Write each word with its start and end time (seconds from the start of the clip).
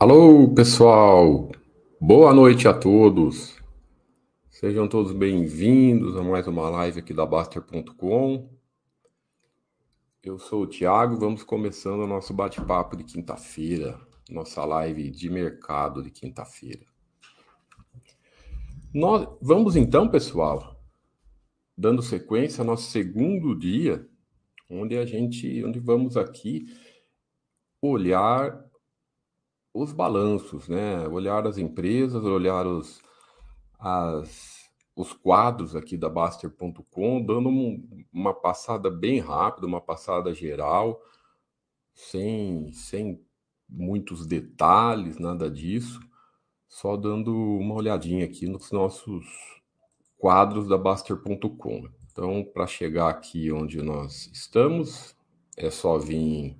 Alô, 0.00 0.54
pessoal! 0.54 1.50
Boa 2.00 2.32
noite 2.32 2.68
a 2.68 2.72
todos! 2.72 3.60
Sejam 4.48 4.86
todos 4.86 5.10
bem-vindos 5.10 6.16
a 6.16 6.22
mais 6.22 6.46
uma 6.46 6.70
live 6.70 7.00
aqui 7.00 7.12
da 7.12 7.26
Baster.com. 7.26 8.48
Eu 10.22 10.38
sou 10.38 10.62
o 10.62 10.66
Thiago, 10.68 11.18
vamos 11.18 11.42
começando 11.42 12.02
o 12.02 12.06
nosso 12.06 12.32
bate-papo 12.32 12.96
de 12.96 13.02
quinta-feira, 13.02 14.00
nossa 14.30 14.64
live 14.64 15.10
de 15.10 15.28
mercado 15.28 16.00
de 16.00 16.12
quinta-feira. 16.12 16.86
Nós 18.94 19.28
vamos 19.42 19.74
então, 19.74 20.08
pessoal, 20.08 20.80
dando 21.76 22.02
sequência 22.02 22.62
ao 22.62 22.66
nosso 22.68 22.88
segundo 22.88 23.58
dia, 23.58 24.08
onde 24.70 24.96
a 24.96 25.04
gente, 25.04 25.64
onde 25.64 25.80
vamos 25.80 26.16
aqui 26.16 26.66
olhar 27.82 28.67
os 29.82 29.92
balanços, 29.92 30.68
né? 30.68 31.06
Olhar 31.08 31.46
as 31.46 31.58
empresas, 31.58 32.24
olhar 32.24 32.66
os, 32.66 33.00
as, 33.78 34.68
os 34.96 35.12
quadros 35.12 35.76
aqui 35.76 35.96
da 35.96 36.08
Baster.com, 36.08 37.22
dando 37.24 37.48
um, 37.48 38.04
uma 38.12 38.34
passada 38.34 38.90
bem 38.90 39.20
rápida, 39.20 39.66
uma 39.66 39.80
passada 39.80 40.34
geral, 40.34 41.00
sem, 41.94 42.72
sem 42.72 43.24
muitos 43.68 44.26
detalhes, 44.26 45.18
nada 45.18 45.50
disso, 45.50 46.00
só 46.68 46.96
dando 46.96 47.32
uma 47.34 47.74
olhadinha 47.74 48.24
aqui 48.24 48.46
nos 48.46 48.72
nossos 48.72 49.26
quadros 50.16 50.68
da 50.68 50.76
Baster.com. 50.76 51.88
Então, 52.10 52.44
para 52.52 52.66
chegar 52.66 53.08
aqui 53.08 53.52
onde 53.52 53.80
nós 53.80 54.28
estamos, 54.32 55.14
é 55.56 55.70
só 55.70 55.98
vir 55.98 56.56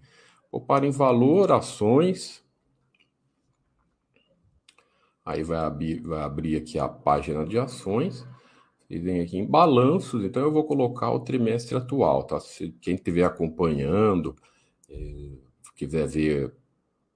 poupar 0.51 0.85
em 0.85 0.91
valor, 0.91 1.51
ações, 1.53 2.43
Aí 5.29 5.43
vai 5.43 5.59
abrir, 5.59 6.01
vai 6.01 6.23
abrir 6.23 6.57
aqui 6.57 6.79
a 6.79 6.89
página 6.89 7.45
de 7.45 7.59
ações. 7.59 8.27
E 8.89 8.99
vem 8.99 9.21
aqui 9.21 9.37
em 9.37 9.45
balanços, 9.45 10.25
então 10.25 10.43
eu 10.43 10.51
vou 10.51 10.65
colocar 10.65 11.11
o 11.11 11.21
trimestre 11.21 11.77
atual, 11.77 12.23
tá? 12.25 12.41
Se 12.41 12.71
quem 12.81 12.95
estiver 12.95 13.25
acompanhando, 13.25 14.35
eh, 14.89 15.37
quiser 15.77 16.09
ver 16.09 16.55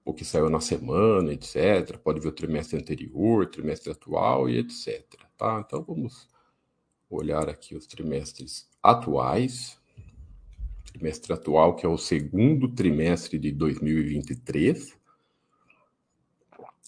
o 0.05 0.13
que 0.13 0.23
saiu 0.23 0.47
na 0.47 0.59
semana, 0.59 1.33
etc., 1.33 1.97
pode 1.97 2.19
ver 2.19 2.27
o 2.27 2.31
trimestre 2.31 2.77
anterior, 2.79 3.47
trimestre 3.47 3.91
atual 3.91 4.47
e 4.47 4.59
etc. 4.59 5.03
Tá? 5.35 5.63
Então 5.65 5.83
vamos 5.83 6.27
olhar 7.09 7.49
aqui 7.49 7.75
os 7.75 7.87
trimestres 7.87 8.69
atuais. 8.83 9.81
Trimestre 10.85 11.33
atual, 11.33 11.75
que 11.75 11.83
é 11.83 11.89
o 11.89 11.97
segundo 11.97 12.69
trimestre 12.69 13.39
de 13.39 13.51
2023. 13.51 15.01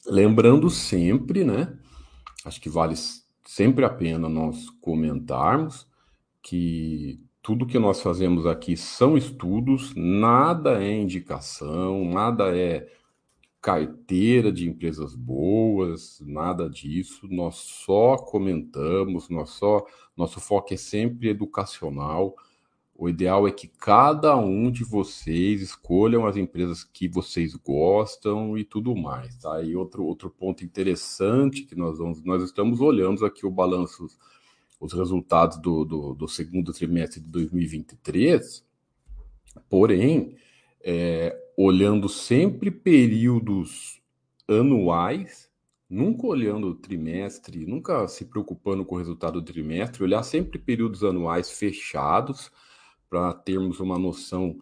Lembrando 0.07 0.69
sempre, 0.69 1.43
né? 1.43 1.77
Acho 2.43 2.61
que 2.61 2.69
vale 2.69 2.95
sempre 3.43 3.85
a 3.85 3.89
pena 3.89 4.29
nós 4.29 4.69
comentarmos 4.81 5.87
que 6.41 7.19
tudo 7.41 7.65
que 7.65 7.79
nós 7.79 8.01
fazemos 8.01 8.45
aqui 8.45 8.77
são 8.77 9.17
estudos, 9.17 9.93
nada 9.95 10.83
é 10.83 10.91
indicação, 10.91 12.05
nada 12.05 12.55
é 12.55 12.87
carteira 13.61 14.51
de 14.51 14.69
empresas 14.69 15.15
boas, 15.15 16.19
nada 16.21 16.69
disso. 16.69 17.27
Nós 17.27 17.55
só 17.55 18.15
comentamos, 18.15 19.27
nós 19.27 19.49
só 19.49 19.83
nosso 20.15 20.39
foco 20.39 20.73
é 20.73 20.77
sempre 20.77 21.29
educacional. 21.29 22.35
O 22.97 23.09
ideal 23.09 23.45
é 23.45 23.51
que 23.51 23.67
cada 23.67 24.37
um 24.37 24.71
de 24.71 24.85
vocês 24.85 25.61
escolham 25.61 26.25
as 26.25 26.37
empresas 26.37 26.81
que 26.81 27.09
vocês 27.09 27.53
gostam 27.53 28.57
e 28.57 28.63
tudo 28.63 28.95
mais, 28.95 29.35
tá? 29.35 29.61
E 29.61 29.75
outro, 29.75 30.05
outro 30.05 30.29
ponto 30.29 30.63
interessante 30.63 31.63
que 31.63 31.75
nós 31.75 31.97
vamos, 31.97 32.23
nós 32.23 32.41
estamos 32.41 32.79
olhando 32.79 33.25
aqui 33.25 33.45
o 33.45 33.51
balanço, 33.51 34.07
os 34.79 34.93
resultados 34.93 35.57
do, 35.57 35.83
do, 35.83 36.13
do 36.13 36.27
segundo 36.29 36.71
trimestre 36.71 37.19
de 37.19 37.27
2023, 37.27 38.65
porém, 39.69 40.37
é, 40.81 41.37
olhando 41.57 42.07
sempre 42.07 42.71
períodos 42.71 44.01
anuais, 44.47 45.49
nunca 45.89 46.27
olhando 46.27 46.67
o 46.67 46.75
trimestre, 46.75 47.65
nunca 47.65 48.07
se 48.07 48.23
preocupando 48.23 48.85
com 48.85 48.95
o 48.95 48.99
resultado 48.99 49.41
do 49.41 49.51
trimestre, 49.51 50.01
olhar 50.01 50.23
sempre 50.23 50.57
períodos 50.57 51.03
anuais 51.03 51.51
fechados, 51.51 52.49
para 53.09 53.33
termos 53.33 53.79
uma 53.79 53.97
noção 53.97 54.57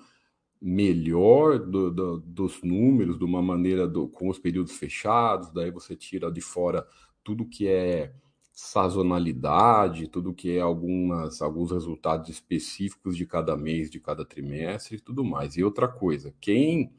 melhor 0.61 1.59
do, 1.59 1.91
do, 1.91 2.19
dos 2.19 2.61
números, 2.63 3.17
de 3.17 3.25
uma 3.25 3.41
maneira 3.41 3.87
do, 3.87 4.07
com 4.07 4.29
os 4.29 4.39
períodos 4.39 4.77
fechados, 4.77 5.51
daí 5.51 5.69
você 5.69 5.95
tira 5.95 6.31
de 6.31 6.39
fora 6.39 6.87
tudo 7.23 7.45
que 7.45 7.67
é 7.67 8.13
sazonalidade, 8.53 10.07
tudo 10.07 10.33
que 10.33 10.55
é 10.57 10.61
algumas, 10.61 11.41
alguns 11.41 11.71
resultados 11.71 12.29
específicos 12.29 13.17
de 13.17 13.25
cada 13.25 13.57
mês, 13.57 13.89
de 13.89 13.99
cada 13.99 14.23
trimestre 14.23 14.97
e 14.97 14.99
tudo 14.99 15.23
mais. 15.23 15.57
E 15.57 15.63
outra 15.63 15.87
coisa, 15.87 16.33
quem 16.39 16.93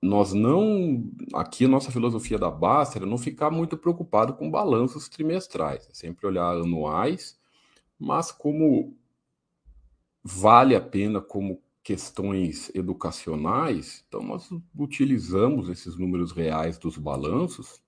nós 0.00 0.32
não. 0.32 1.10
Aqui 1.32 1.64
a 1.64 1.68
nossa 1.68 1.90
filosofia 1.90 2.38
da 2.38 2.50
Basta 2.50 2.98
era 2.98 3.06
não 3.06 3.18
ficar 3.18 3.50
muito 3.50 3.76
preocupado 3.76 4.34
com 4.34 4.50
balanços 4.50 5.08
trimestrais, 5.08 5.88
é 5.90 5.94
sempre 5.94 6.26
olhar 6.26 6.52
anuais, 6.52 7.38
mas 7.98 8.30
como 8.30 8.96
vale 10.24 10.74
a 10.74 10.80
pena 10.80 11.20
como 11.20 11.62
questões 11.82 12.74
educacionais, 12.74 14.02
então 14.08 14.22
nós 14.22 14.48
utilizamos 14.74 15.68
esses 15.68 15.98
números 15.98 16.32
reais 16.32 16.78
dos 16.78 16.96
balanços 16.96 17.78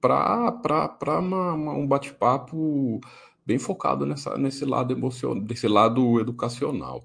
para 0.00 1.20
um 1.20 1.86
bate-papo 1.86 2.98
bem 3.44 3.58
focado 3.58 4.06
nessa, 4.06 4.38
nesse 4.38 4.64
lado 4.64 4.94
emocional, 4.94 5.44
desse 5.44 5.68
lado 5.68 6.18
educacional. 6.18 7.04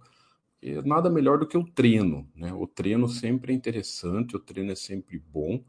E 0.62 0.82
nada 0.84 1.09
melhor 1.09 1.38
do 1.38 1.46
que 1.46 1.58
o 1.58 1.66
treino, 1.66 2.26
né? 2.34 2.53
O 2.53 2.66
treino 2.66 3.09
sempre 3.09 3.52
é 3.52 3.56
interessante, 3.56 4.38
o 4.38 4.40
treino 4.40 4.72
é 4.72 4.76
sempre 4.76 5.20
bom 5.20 5.62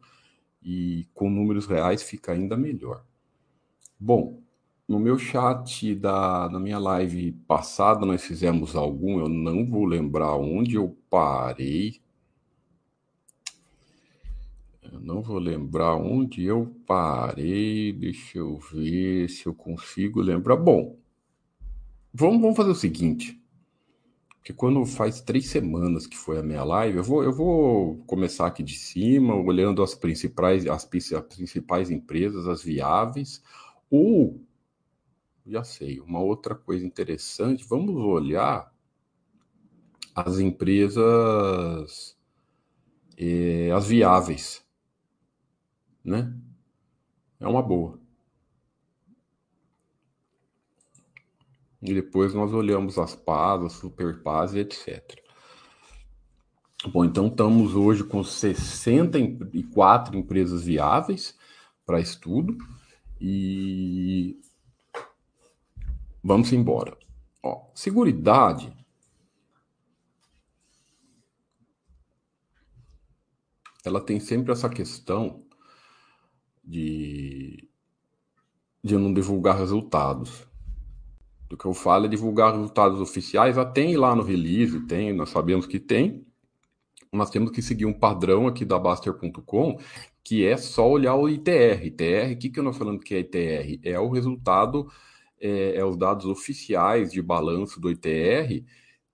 e 0.62 1.08
com 1.12 1.28
números 1.28 1.66
reais 1.66 2.02
fica 2.02 2.32
ainda 2.32 2.56
melhor. 2.56 3.04
Bom, 3.98 4.40
no 4.88 5.00
meu 5.00 5.18
chat 5.18 5.94
da 5.96 6.48
minha 6.60 6.78
live 6.78 7.32
passada 7.46 8.06
nós 8.06 8.24
fizemos 8.24 8.76
algum, 8.76 9.18
eu 9.18 9.28
não 9.28 9.66
vou 9.66 9.84
lembrar 9.84 10.36
onde 10.36 10.76
eu 10.76 10.96
parei. 11.10 12.00
Eu 14.92 15.00
não 15.00 15.20
vou 15.20 15.38
lembrar 15.38 15.96
onde 15.96 16.44
eu 16.44 16.72
parei. 16.86 17.92
Deixa 17.92 18.38
eu 18.38 18.58
ver 18.58 19.28
se 19.28 19.46
eu 19.46 19.54
consigo 19.54 20.20
lembrar. 20.20 20.56
Bom, 20.56 20.96
vamos, 22.14 22.40
vamos 22.40 22.56
fazer 22.56 22.70
o 22.70 22.74
seguinte. 22.74 23.42
Porque 24.36 24.52
quando 24.52 24.86
faz 24.86 25.20
três 25.20 25.48
semanas 25.48 26.06
que 26.06 26.16
foi 26.16 26.38
a 26.38 26.42
minha 26.42 26.62
live, 26.62 26.98
eu 26.98 27.02
vou, 27.02 27.24
eu 27.24 27.32
vou 27.32 27.96
começar 28.06 28.46
aqui 28.46 28.62
de 28.62 28.74
cima, 28.78 29.34
olhando 29.34 29.82
as 29.82 29.92
principais, 29.96 30.64
as, 30.68 30.88
as 31.12 31.24
principais 31.24 31.90
empresas, 31.90 32.46
as 32.46 32.62
viáveis, 32.62 33.42
ou 33.90 34.40
já 35.46 35.62
sei. 35.64 36.00
Uma 36.00 36.20
outra 36.20 36.54
coisa 36.54 36.84
interessante, 36.84 37.64
vamos 37.64 37.94
olhar 37.96 38.72
as 40.14 40.38
empresas, 40.38 42.16
eh, 43.16 43.70
as 43.70 43.86
viáveis, 43.86 44.66
né? 46.04 46.34
É 47.38 47.46
uma 47.46 47.62
boa. 47.62 48.00
E 51.82 51.94
depois 51.94 52.34
nós 52.34 52.52
olhamos 52.52 52.98
as 52.98 53.14
PAS, 53.14 53.62
as 53.64 53.72
super 53.74 54.22
PAS 54.22 54.54
e 54.54 54.60
etc. 54.60 55.22
Bom, 56.92 57.04
então 57.04 57.26
estamos 57.26 57.74
hoje 57.74 58.02
com 58.04 58.22
64 58.24 60.16
empresas 60.16 60.62
viáveis 60.64 61.36
para 61.84 62.00
estudo 62.00 62.56
e 63.20 64.40
Vamos 66.26 66.52
embora. 66.52 66.98
Ó, 67.40 67.70
seguridade. 67.72 68.76
Ela 73.84 74.00
tem 74.00 74.18
sempre 74.18 74.50
essa 74.50 74.68
questão 74.68 75.44
de, 76.64 77.68
de 78.82 78.96
não 78.96 79.14
divulgar 79.14 79.56
resultados. 79.56 80.44
Do 81.48 81.56
que 81.56 81.64
eu 81.64 81.72
falo 81.72 82.06
é 82.06 82.08
divulgar 82.08 82.54
resultados 82.54 83.00
oficiais. 83.00 83.54
Já 83.54 83.64
tem 83.64 83.96
lá 83.96 84.12
no 84.12 84.24
release, 84.24 84.80
tem, 84.80 85.12
nós 85.12 85.30
sabemos 85.30 85.64
que 85.64 85.78
tem. 85.78 86.26
Nós 87.12 87.30
temos 87.30 87.52
que 87.52 87.62
seguir 87.62 87.86
um 87.86 87.96
padrão 87.96 88.48
aqui 88.48 88.64
da 88.64 88.80
Baster.com, 88.80 89.78
que 90.24 90.44
é 90.44 90.56
só 90.56 90.90
olhar 90.90 91.14
o 91.14 91.28
ITR. 91.28 91.86
ITR, 91.86 92.32
o 92.32 92.36
que, 92.36 92.50
que 92.50 92.58
eu 92.58 92.64
estou 92.64 92.72
falando 92.72 92.98
que 92.98 93.14
é 93.14 93.20
ITR? 93.20 93.80
É 93.84 94.00
o 94.00 94.10
resultado 94.10 94.90
é, 95.40 95.76
é 95.76 95.84
os 95.84 95.96
dados 95.96 96.26
oficiais 96.26 97.12
de 97.12 97.22
balanço 97.22 97.80
do 97.80 97.90
ITR 97.90 98.64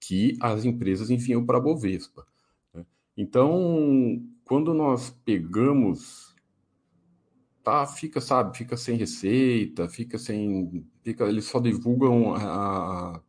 que 0.01 0.37
as 0.41 0.65
empresas 0.65 1.11
enviam 1.11 1.45
para 1.45 1.59
a 1.59 1.61
Bovespa. 1.61 2.27
Né? 2.75 2.85
Então, 3.17 4.23
quando 4.45 4.75
nós 4.75 5.11
pegamos, 5.25 6.35
tá, 7.63 7.87
fica, 7.87 8.21
sabe, 8.21 8.57
fica 8.57 8.77
sem 8.77 8.97
receita, 8.97 9.89
fica 9.89 10.19
sem, 10.19 10.85
fica, 11.03 11.25
eles 11.25 11.45
só 11.45 11.61
divulgam 11.61 12.35
a, 12.35 13.23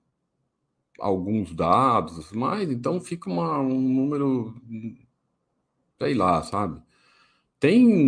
alguns 0.99 1.53
dados, 1.53 2.31
mas 2.31 2.69
então 2.71 2.99
fica 2.99 3.29
uma, 3.29 3.59
um 3.59 3.79
número, 3.79 4.55
sei 5.99 6.13
lá, 6.13 6.41
sabe? 6.43 6.81
Tem, 7.63 8.05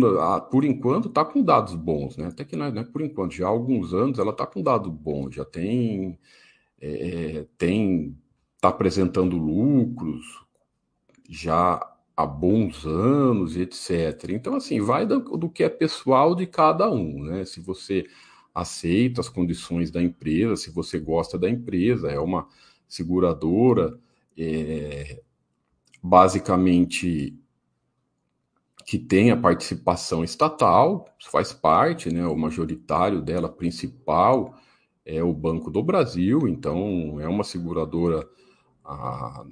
por 0.50 0.66
enquanto, 0.66 1.08
está 1.08 1.24
com 1.24 1.42
dados 1.42 1.74
bons, 1.74 2.18
né? 2.18 2.26
Até 2.26 2.44
que 2.44 2.54
não 2.54 2.66
é, 2.66 2.70
não 2.70 2.82
é, 2.82 2.84
por 2.84 3.00
enquanto, 3.00 3.32
já 3.32 3.46
há 3.46 3.48
alguns 3.48 3.94
anos 3.94 4.18
ela 4.18 4.30
está 4.30 4.46
com 4.46 4.62
dados 4.62 4.92
bons, 4.92 5.34
já 5.34 5.46
tem, 5.46 6.18
é, 6.78 7.46
tem, 7.56 8.14
está 8.54 8.68
apresentando 8.68 9.38
lucros 9.38 10.44
já 11.26 11.80
há 12.14 12.26
bons 12.26 12.84
anos, 12.84 13.56
etc. 13.56 14.28
Então, 14.28 14.56
assim, 14.56 14.78
vai 14.78 15.06
do, 15.06 15.20
do 15.20 15.48
que 15.48 15.64
é 15.64 15.70
pessoal 15.70 16.34
de 16.34 16.46
cada 16.46 16.90
um, 16.90 17.24
né? 17.24 17.46
Se 17.46 17.58
você 17.58 18.04
aceita 18.54 19.22
as 19.22 19.30
condições 19.30 19.90
da 19.90 20.02
empresa, 20.02 20.56
se 20.56 20.70
você 20.70 20.98
gosta 20.98 21.38
da 21.38 21.48
empresa, 21.48 22.10
é 22.10 22.20
uma 22.20 22.46
seguradora, 22.86 23.98
é, 24.36 25.22
basicamente 26.02 27.34
que 28.86 28.98
tem 28.98 29.32
a 29.32 29.36
participação 29.36 30.22
estatal, 30.22 31.08
faz 31.28 31.52
parte, 31.52 32.08
né, 32.14 32.24
o 32.24 32.36
majoritário 32.36 33.20
dela 33.20 33.48
principal 33.48 34.54
é 35.04 35.22
o 35.22 35.32
Banco 35.32 35.72
do 35.72 35.82
Brasil, 35.82 36.46
então 36.46 37.20
é 37.20 37.26
uma 37.28 37.42
seguradora 37.42 38.24
a, 38.84 39.44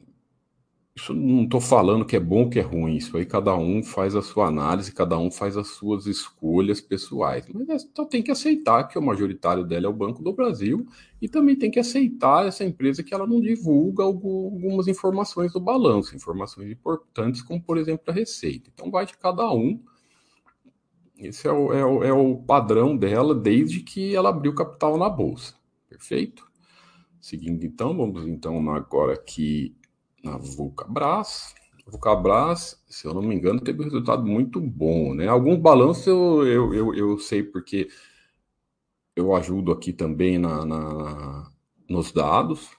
isso 0.97 1.13
não 1.13 1.43
estou 1.43 1.61
falando 1.61 2.05
que 2.05 2.15
é 2.15 2.21
bom 2.21 2.45
ou 2.45 2.51
que 2.51 2.61
é 2.61 2.63
ruim, 2.63 2.97
isso 2.97 3.17
aí 3.17 3.27
cada 3.27 3.57
um 3.57 3.83
faz 3.83 4.15
a 4.15 4.23
sua 4.23 4.47
análise, 4.47 4.93
cada 4.93 5.19
um 5.19 5.29
faz 5.29 5.57
as 5.57 5.69
suas 5.69 6.07
escolhas 6.07 6.81
pessoais. 6.81 7.45
Mas 7.53 7.69
é, 7.69 7.79
só 7.95 8.05
tem 8.05 8.23
que 8.23 8.31
aceitar 8.31 8.85
que 8.85 8.97
o 8.97 9.03
majoritário 9.03 9.65
dela 9.65 9.87
é 9.87 9.89
o 9.89 9.93
Banco 9.93 10.23
do 10.23 10.33
Brasil 10.33 10.87
e 11.21 11.29
também 11.29 11.57
tem 11.57 11.69
que 11.69 11.81
aceitar 11.81 12.47
essa 12.47 12.65
empresa 12.65 13.03
que 13.03 13.13
ela 13.13 13.27
não 13.27 13.41
divulga 13.41 14.05
algumas 14.05 14.87
informações 14.87 15.53
do 15.53 15.59
balanço, 15.59 16.15
informações 16.15 16.71
importantes, 16.71 17.43
como 17.43 17.61
por 17.61 17.77
exemplo 17.77 18.05
a 18.07 18.13
receita. 18.13 18.71
Então 18.73 18.89
vai 18.89 19.05
de 19.05 19.17
cada 19.19 19.53
um. 19.53 19.83
Esse 21.19 21.49
é 21.49 21.53
o, 21.53 21.73
é 21.73 21.85
o, 21.85 22.05
é 22.05 22.13
o 22.13 22.37
padrão 22.37 22.97
dela 22.97 23.35
desde 23.35 23.81
que 23.81 24.15
ela 24.15 24.29
abriu 24.29 24.55
capital 24.55 24.97
na 24.97 25.09
Bolsa. 25.09 25.55
Perfeito? 25.89 26.47
Seguindo 27.21 27.65
então, 27.65 27.97
vamos 27.97 28.29
então 28.29 28.71
agora 28.71 29.15
aqui 29.15 29.75
na 30.25 30.39
Vulcabras. 30.39 31.55
Vulcabras, 31.87 32.83
se 32.89 33.07
eu 33.07 33.13
não 33.13 33.21
me 33.21 33.35
engano, 33.35 33.61
teve 33.61 33.81
um 33.81 33.85
resultado 33.85 34.25
muito 34.25 34.59
bom, 34.59 35.15
né? 35.15 35.29
Alguns 35.29 35.59
balanços 35.59 36.07
eu, 36.07 36.47
eu, 36.47 36.75
eu, 36.75 36.95
eu 36.95 37.19
sei 37.19 37.43
porque 37.43 37.89
eu 39.15 39.35
ajudo 39.35 39.71
aqui 39.71 39.93
também 39.93 40.39
na, 40.39 40.65
na, 40.65 41.51
nos 41.89 42.11
dados, 42.11 42.71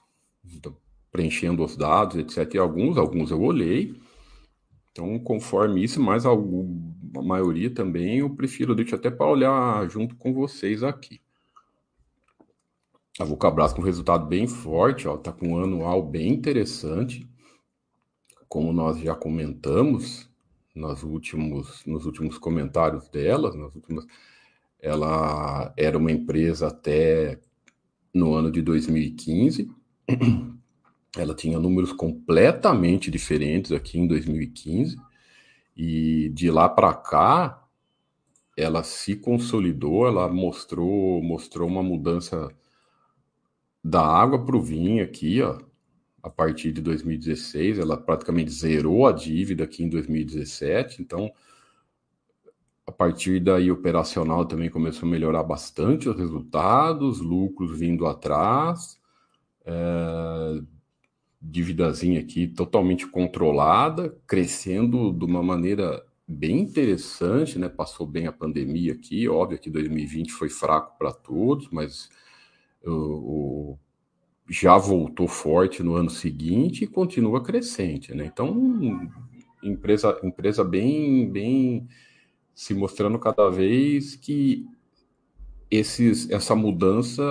preenchendo 1.10 1.64
os 1.64 1.76
dados, 1.76 2.16
etc. 2.16 2.54
E 2.54 2.58
alguns, 2.58 2.98
alguns 2.98 3.30
eu 3.30 3.40
olhei. 3.40 3.94
Então, 4.90 5.18
conforme 5.20 5.84
isso, 5.84 6.02
mas 6.02 6.26
a, 6.26 6.30
maioria 7.22 7.70
também 7.70 8.18
eu 8.18 8.30
prefiro, 8.30 8.74
deixo 8.74 8.96
até 8.96 9.10
para 9.10 9.26
olhar 9.26 9.88
junto 9.88 10.16
com 10.16 10.34
vocês 10.34 10.82
aqui. 10.82 11.20
A 13.20 13.24
Vulcabras 13.24 13.72
com 13.72 13.82
resultado 13.82 14.26
bem 14.26 14.46
forte, 14.48 15.06
ó, 15.06 15.16
tá 15.16 15.32
com 15.32 15.48
um 15.48 15.62
anual 15.62 16.02
bem 16.02 16.32
interessante 16.32 17.26
como 18.56 18.72
nós 18.72 18.98
já 18.98 19.14
comentamos 19.14 20.30
nos 20.74 21.02
últimos, 21.02 21.84
nos 21.84 22.06
últimos 22.06 22.38
comentários 22.38 23.06
dela, 23.06 23.54
nas 23.54 23.74
últimas, 23.74 24.06
ela 24.80 25.74
era 25.76 25.98
uma 25.98 26.10
empresa 26.10 26.68
até 26.68 27.38
no 28.14 28.32
ano 28.32 28.50
de 28.50 28.62
2015. 28.62 29.70
Ela 31.18 31.34
tinha 31.34 31.58
números 31.58 31.92
completamente 31.92 33.10
diferentes 33.10 33.72
aqui 33.72 33.98
em 33.98 34.06
2015. 34.06 34.96
E 35.76 36.30
de 36.30 36.50
lá 36.50 36.66
para 36.66 36.94
cá, 36.94 37.62
ela 38.56 38.82
se 38.82 39.16
consolidou, 39.16 40.06
ela 40.06 40.28
mostrou, 40.28 41.22
mostrou 41.22 41.68
uma 41.68 41.82
mudança 41.82 42.50
da 43.84 44.02
água 44.02 44.44
para 44.44 44.56
o 44.56 44.62
vinho 44.62 45.04
aqui, 45.04 45.42
ó 45.42 45.58
a 46.26 46.30
partir 46.30 46.72
de 46.72 46.80
2016, 46.80 47.78
ela 47.78 47.96
praticamente 47.96 48.50
zerou 48.50 49.06
a 49.06 49.12
dívida 49.12 49.62
aqui 49.62 49.84
em 49.84 49.88
2017, 49.88 51.00
então 51.00 51.32
a 52.84 52.90
partir 52.90 53.38
daí 53.38 53.70
operacional 53.70 54.44
também 54.44 54.68
começou 54.68 55.06
a 55.08 55.10
melhorar 55.10 55.44
bastante 55.44 56.08
os 56.08 56.16
resultados, 56.16 57.20
lucros 57.20 57.78
vindo 57.78 58.06
atrás, 58.06 58.98
é, 59.64 60.62
dívidazinha 61.40 62.18
aqui 62.18 62.48
totalmente 62.48 63.06
controlada, 63.06 64.18
crescendo 64.26 65.12
de 65.12 65.24
uma 65.24 65.44
maneira 65.44 66.04
bem 66.26 66.58
interessante, 66.58 67.56
né? 67.56 67.68
Passou 67.68 68.04
bem 68.04 68.26
a 68.26 68.32
pandemia 68.32 68.94
aqui, 68.94 69.28
óbvio 69.28 69.60
que 69.60 69.70
2020 69.70 70.32
foi 70.32 70.48
fraco 70.48 70.98
para 70.98 71.12
todos, 71.12 71.68
mas 71.70 72.10
o, 72.84 72.90
o 73.72 73.78
já 74.48 74.76
voltou 74.78 75.26
forte 75.26 75.82
no 75.82 75.94
ano 75.94 76.10
seguinte 76.10 76.84
e 76.84 76.86
continua 76.86 77.42
crescente, 77.42 78.14
né? 78.14 78.26
Então, 78.26 79.10
empresa, 79.62 80.18
empresa 80.22 80.62
bem, 80.62 81.30
bem 81.30 81.88
se 82.54 82.72
mostrando 82.72 83.18
cada 83.18 83.50
vez 83.50 84.14
que 84.14 84.64
esses, 85.70 86.30
essa 86.30 86.54
mudança 86.54 87.22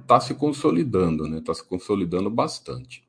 está 0.00 0.18
se 0.20 0.34
consolidando, 0.34 1.28
né? 1.28 1.38
Está 1.38 1.52
se 1.54 1.64
consolidando 1.64 2.30
bastante. 2.30 3.06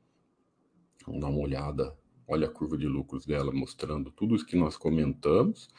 Vamos 1.06 1.22
dar 1.22 1.30
uma 1.30 1.40
olhada. 1.40 1.96
Olha 2.28 2.48
a 2.48 2.52
curva 2.52 2.78
de 2.78 2.88
lucros 2.88 3.26
dela 3.26 3.52
mostrando 3.52 4.12
tudo 4.12 4.36
isso 4.36 4.46
que 4.46 4.58
nós 4.58 4.76
comentamos 4.76 5.70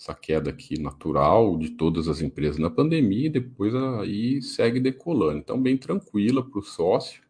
essa 0.00 0.14
queda 0.14 0.48
aqui 0.48 0.80
natural 0.80 1.58
de 1.58 1.72
todas 1.72 2.08
as 2.08 2.22
empresas 2.22 2.56
na 2.56 2.70
pandemia 2.70 3.26
e 3.26 3.30
depois 3.30 3.74
aí 3.74 4.40
segue 4.40 4.80
decolando. 4.80 5.38
Então, 5.38 5.60
bem 5.60 5.76
tranquila 5.76 6.42
para 6.42 6.58
o 6.58 6.62
sócio. 6.62 7.22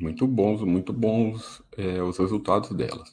Muito 0.00 0.26
bons, 0.26 0.62
muito 0.62 0.94
bons 0.94 1.62
é, 1.76 2.02
os 2.02 2.16
resultados 2.16 2.70
delas. 2.70 3.12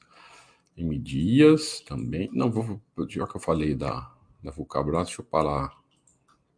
M 0.77 0.97
Dias 0.97 1.81
também. 1.81 2.29
Não, 2.31 2.49
vou, 2.49 2.81
já 3.09 3.27
que 3.27 3.35
eu 3.35 3.41
falei 3.41 3.75
da, 3.75 4.09
da 4.41 4.51
Vulcabras, 4.51 5.07
deixa 5.07 5.21
eu 5.21 5.25
falar 5.25 5.69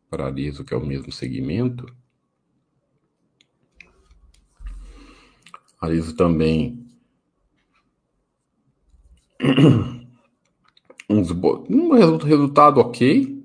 para 0.08 0.28
Arizo, 0.28 0.64
que 0.64 0.74
é 0.76 0.78
o 0.78 0.86
mesmo 0.86 1.12
segmento. 1.12 1.92
Arizo 5.82 6.16
também 6.16 6.87
um 11.10 11.92
resultado 12.24 12.80
ok, 12.80 13.44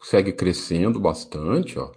segue 0.00 0.32
crescendo 0.32 1.00
bastante, 1.00 1.78
ó. 1.78 1.92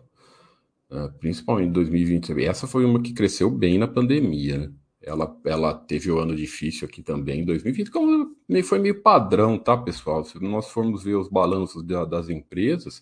É, 0.92 1.08
principalmente 1.20 1.70
em 1.70 1.72
2020. 1.72 2.44
Essa 2.44 2.68
foi 2.68 2.84
uma 2.84 3.02
que 3.02 3.14
cresceu 3.14 3.50
bem 3.50 3.78
na 3.78 3.88
pandemia, 3.88 4.58
né? 4.58 4.72
Ela, 5.02 5.36
ela 5.46 5.74
teve 5.74 6.12
o 6.12 6.18
um 6.18 6.20
ano 6.20 6.36
difícil 6.36 6.88
aqui 6.88 7.02
também 7.02 7.42
em 7.42 7.46
2020, 7.46 7.90
como 7.90 8.36
foi 8.64 8.78
meio 8.78 9.02
padrão, 9.02 9.58
tá, 9.58 9.76
pessoal? 9.76 10.24
Se 10.24 10.40
nós 10.40 10.70
formos 10.70 11.04
ver 11.04 11.16
os 11.16 11.28
balanços 11.28 11.84
das 11.84 12.30
empresas, 12.30 13.02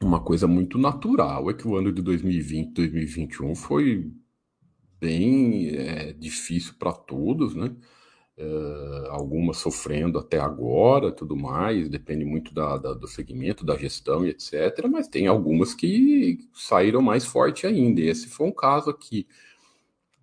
uma 0.00 0.20
coisa 0.20 0.46
muito 0.46 0.78
natural 0.78 1.50
é 1.50 1.54
que 1.54 1.66
o 1.66 1.74
ano 1.74 1.92
de 1.92 2.00
2020, 2.00 2.74
2021 2.74 3.56
foi 3.56 4.12
bem 5.00 5.70
é, 5.76 6.12
difícil 6.12 6.74
para 6.78 6.92
todos, 6.92 7.54
né? 7.54 7.74
Uh, 8.40 9.10
algumas 9.10 9.56
sofrendo 9.56 10.16
até 10.16 10.38
agora, 10.38 11.10
tudo 11.10 11.36
mais, 11.36 11.88
depende 11.88 12.24
muito 12.24 12.54
da, 12.54 12.76
da, 12.76 12.94
do 12.94 13.08
segmento, 13.08 13.66
da 13.66 13.76
gestão 13.76 14.24
e 14.24 14.30
etc. 14.30 14.86
Mas 14.88 15.08
tem 15.08 15.26
algumas 15.26 15.74
que 15.74 16.38
saíram 16.52 17.02
mais 17.02 17.24
forte 17.24 17.66
ainda. 17.66 18.00
E 18.00 18.08
esse 18.08 18.28
foi 18.28 18.46
um 18.46 18.52
caso 18.52 18.90
aqui, 18.90 19.26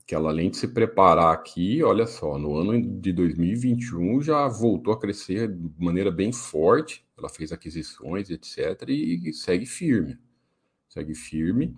que 0.07 0.15
ela 0.15 0.29
além 0.29 0.49
de 0.49 0.55
se 0.55 0.69
preparar 0.69 1.33
aqui, 1.33 1.83
olha 1.83 2.07
só, 2.07 2.37
no 2.37 2.55
ano 2.55 2.81
de 3.01 3.11
2021 3.11 4.21
já 4.21 4.47
voltou 4.47 4.93
a 4.93 4.99
crescer 4.99 5.49
de 5.49 5.71
maneira 5.77 6.09
bem 6.09 6.31
forte. 6.31 7.05
Ela 7.17 7.27
fez 7.27 7.51
aquisições, 7.51 8.29
etc. 8.29 8.87
E, 8.87 9.29
e 9.29 9.33
segue 9.33 9.65
firme, 9.65 10.17
segue 10.87 11.13
firme 11.13 11.75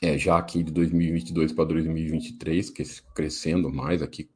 é, 0.00 0.16
já 0.16 0.38
aqui 0.38 0.62
de 0.62 0.72
2022 0.72 1.52
para 1.52 1.64
2023, 1.64 2.70
que 2.70 2.82
crescendo 3.14 3.72
mais 3.72 4.02
aqui 4.02 4.30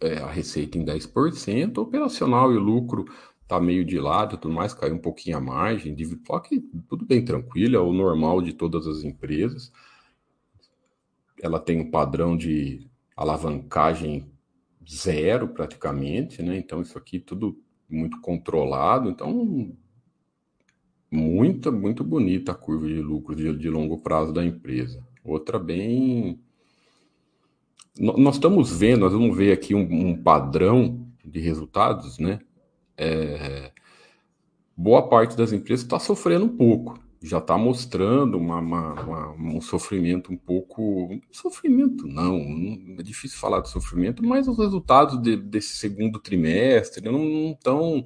é, 0.00 0.18
a 0.18 0.30
receita 0.30 0.78
em 0.78 0.84
10%, 0.84 1.78
operacional 1.78 2.52
e 2.52 2.56
lucro 2.56 3.04
tá 3.46 3.60
meio 3.60 3.84
de 3.84 3.98
lado, 4.00 4.38
tudo 4.38 4.54
mais, 4.54 4.72
caiu 4.72 4.94
um 4.94 4.98
pouquinho 4.98 5.36
a 5.36 5.40
margem, 5.40 5.94
que 5.94 6.60
tudo 6.88 7.04
bem 7.04 7.22
tranquilo, 7.24 7.76
é 7.76 7.80
o 7.80 7.92
normal 7.92 8.40
de 8.40 8.54
todas 8.54 8.86
as 8.86 9.04
empresas. 9.04 9.70
ela 11.42 11.60
tem 11.60 11.80
um 11.80 11.90
padrão 11.90 12.36
de 12.36 12.88
alavancagem 13.16 14.30
zero 14.88 15.48
praticamente, 15.48 16.42
né? 16.42 16.56
Então 16.56 16.80
isso 16.80 16.96
aqui 16.96 17.18
tudo 17.18 17.58
muito 17.88 18.20
controlado, 18.20 19.10
então 19.10 19.76
muito 21.12 21.70
muito 21.72 22.02
bonita 22.02 22.52
a 22.52 22.54
curva 22.54 22.86
de 22.88 23.00
lucro 23.00 23.36
de, 23.36 23.56
de 23.56 23.68
longo 23.68 23.98
prazo 23.98 24.32
da 24.32 24.44
empresa. 24.44 25.04
Outra 25.24 25.58
bem 25.58 26.40
nós 27.98 28.36
estamos 28.36 28.70
vendo, 28.72 29.00
nós 29.00 29.12
vamos 29.12 29.36
ver 29.36 29.52
aqui 29.52 29.74
um, 29.74 29.82
um 29.82 30.16
padrão 30.16 31.06
de 31.24 31.40
resultados, 31.40 32.18
né? 32.18 32.40
É, 32.96 33.70
boa 34.76 35.08
parte 35.08 35.36
das 35.36 35.52
empresas 35.52 35.84
está 35.84 35.98
sofrendo 35.98 36.46
um 36.46 36.56
pouco, 36.56 36.98
já 37.22 37.38
está 37.38 37.56
mostrando 37.58 38.38
uma, 38.38 38.58
uma, 38.58 38.92
uma, 39.02 39.30
um 39.32 39.60
sofrimento 39.60 40.32
um 40.32 40.36
pouco. 40.36 41.10
Sofrimento 41.30 42.06
não, 42.06 42.38
não, 42.38 42.96
é 42.98 43.02
difícil 43.02 43.38
falar 43.38 43.60
de 43.60 43.68
sofrimento, 43.68 44.24
mas 44.24 44.48
os 44.48 44.58
resultados 44.58 45.20
de, 45.20 45.36
desse 45.36 45.76
segundo 45.76 46.18
trimestre 46.18 47.04
não 47.04 47.52
estão 47.52 48.04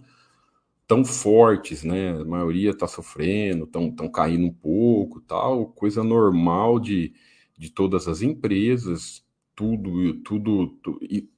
tão 0.86 1.04
fortes, 1.04 1.82
né? 1.82 2.10
A 2.20 2.24
maioria 2.24 2.70
está 2.70 2.86
sofrendo, 2.86 3.64
estão 3.64 4.08
caindo 4.10 4.46
um 4.46 4.52
pouco, 4.52 5.20
tal, 5.20 5.66
coisa 5.68 6.02
normal 6.04 6.78
de, 6.78 7.12
de 7.58 7.70
todas 7.70 8.08
as 8.08 8.22
empresas, 8.22 9.24
tudo, 9.54 10.14
tudo, 10.22 10.68
tudo 10.82 10.98
e 11.02 11.28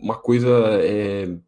uma 0.00 0.16
coisa 0.16 0.48
é 0.82 1.38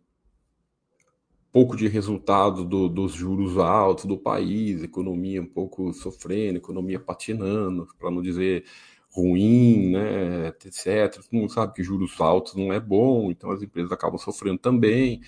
pouco 1.52 1.76
de 1.76 1.88
resultado 1.88 2.64
do, 2.64 2.88
dos 2.88 3.12
juros 3.12 3.58
altos 3.58 4.04
do 4.04 4.16
país, 4.16 4.82
economia 4.82 5.42
um 5.42 5.46
pouco 5.46 5.92
sofrendo, 5.92 6.58
economia 6.58 6.98
patinando, 7.00 7.88
para 7.98 8.10
não 8.10 8.22
dizer 8.22 8.64
ruim, 9.10 9.90
né, 9.90 10.48
etc. 10.48 11.12
Todo 11.12 11.26
mundo 11.32 11.52
sabe 11.52 11.74
que 11.74 11.82
juros 11.82 12.20
altos 12.20 12.54
não 12.54 12.72
é 12.72 12.78
bom, 12.78 13.30
então 13.30 13.50
as 13.50 13.62
empresas 13.62 13.90
acabam 13.92 14.18
sofrendo 14.18 14.58
também. 14.58 15.20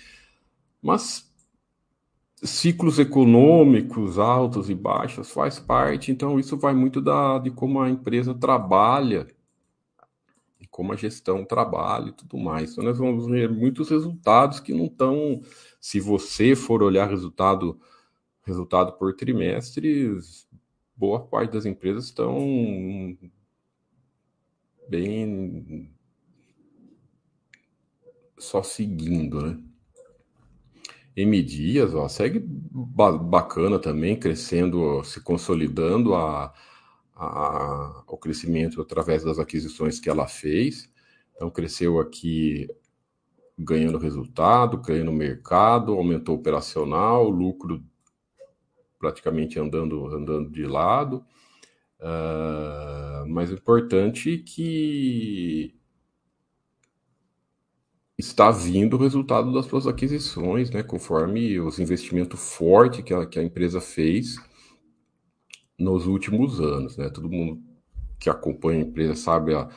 Mas 0.81 1.32
ciclos 2.43 2.99
econômicos 2.99 4.19
altos 4.19 4.69
e 4.69 4.75
baixos 4.75 5.31
faz 5.31 5.59
parte, 5.59 6.11
então 6.11 6.39
isso 6.39 6.57
vai 6.57 6.73
muito 6.73 7.01
da, 7.01 7.39
de 7.39 7.49
como 7.51 7.81
a 7.81 7.89
empresa 7.89 8.33
trabalha, 8.33 9.27
como 10.73 10.91
a 10.91 10.95
gestão 10.95 11.45
trabalha 11.45 12.09
e 12.09 12.13
tudo 12.13 12.35
mais. 12.35 12.71
Então 12.71 12.83
nós 12.83 12.97
vamos 12.97 13.27
ver 13.27 13.47
muitos 13.47 13.89
resultados 13.89 14.59
que 14.59 14.73
não 14.73 14.85
estão 14.85 15.39
se 15.79 15.99
você 15.99 16.55
for 16.55 16.81
olhar 16.81 17.07
resultado, 17.07 17.79
resultado 18.43 18.93
por 18.93 19.15
trimestre, 19.15 20.17
boa 20.95 21.19
parte 21.19 21.53
das 21.53 21.65
empresas 21.67 22.05
estão 22.05 23.15
bem 24.89 25.91
só 28.39 28.63
seguindo, 28.63 29.45
né? 29.45 29.72
M 31.15 31.41
Dias, 31.43 31.93
ó, 31.93 32.07
segue 32.07 32.39
bacana 32.39 33.77
também, 33.79 34.19
crescendo, 34.19 35.03
se 35.03 35.21
consolidando 35.21 36.15
a, 36.15 36.53
a, 37.15 38.03
o 38.07 38.17
crescimento 38.17 38.81
através 38.81 39.23
das 39.23 39.39
aquisições 39.39 39.99
que 39.99 40.09
ela 40.09 40.27
fez. 40.27 40.89
Então, 41.35 41.49
cresceu 41.49 41.99
aqui 41.99 42.67
ganhando 43.57 43.97
resultado, 43.97 44.77
ganhando 44.77 45.11
mercado, 45.11 45.93
aumentou 45.93 46.35
operacional, 46.35 47.29
lucro 47.29 47.83
praticamente 48.97 49.59
andando, 49.59 50.07
andando 50.07 50.49
de 50.49 50.65
lado. 50.65 51.25
Uh, 51.99 53.27
mas 53.27 53.51
o 53.51 53.53
importante 53.53 54.33
é 54.33 54.37
que 54.37 55.75
está 58.25 58.49
vindo 58.51 58.95
o 58.95 58.99
resultado 58.99 59.53
das 59.53 59.65
suas 59.65 59.85
aquisições, 59.85 60.69
né, 60.71 60.81
conforme 60.81 61.59
os 61.59 61.79
investimentos 61.79 62.39
fortes 62.39 63.03
que 63.03 63.13
a, 63.13 63.25
que 63.25 63.39
a 63.39 63.43
empresa 63.43 63.81
fez 63.81 64.37
nos 65.77 66.07
últimos 66.07 66.59
anos. 66.59 66.97
Né? 66.97 67.09
Todo 67.09 67.29
mundo 67.29 67.61
que 68.19 68.29
acompanha 68.29 68.83
a 68.83 68.87
empresa 68.87 69.15
sabe 69.15 69.53
a, 69.53 69.69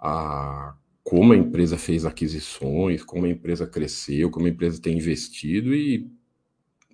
a 0.00 0.74
como 1.02 1.34
a 1.34 1.36
empresa 1.36 1.76
fez 1.76 2.06
aquisições, 2.06 3.04
como 3.04 3.26
a 3.26 3.28
empresa 3.28 3.66
cresceu, 3.66 4.30
como 4.30 4.46
a 4.46 4.48
empresa 4.48 4.80
tem 4.80 4.96
investido 4.96 5.74
e 5.74 6.10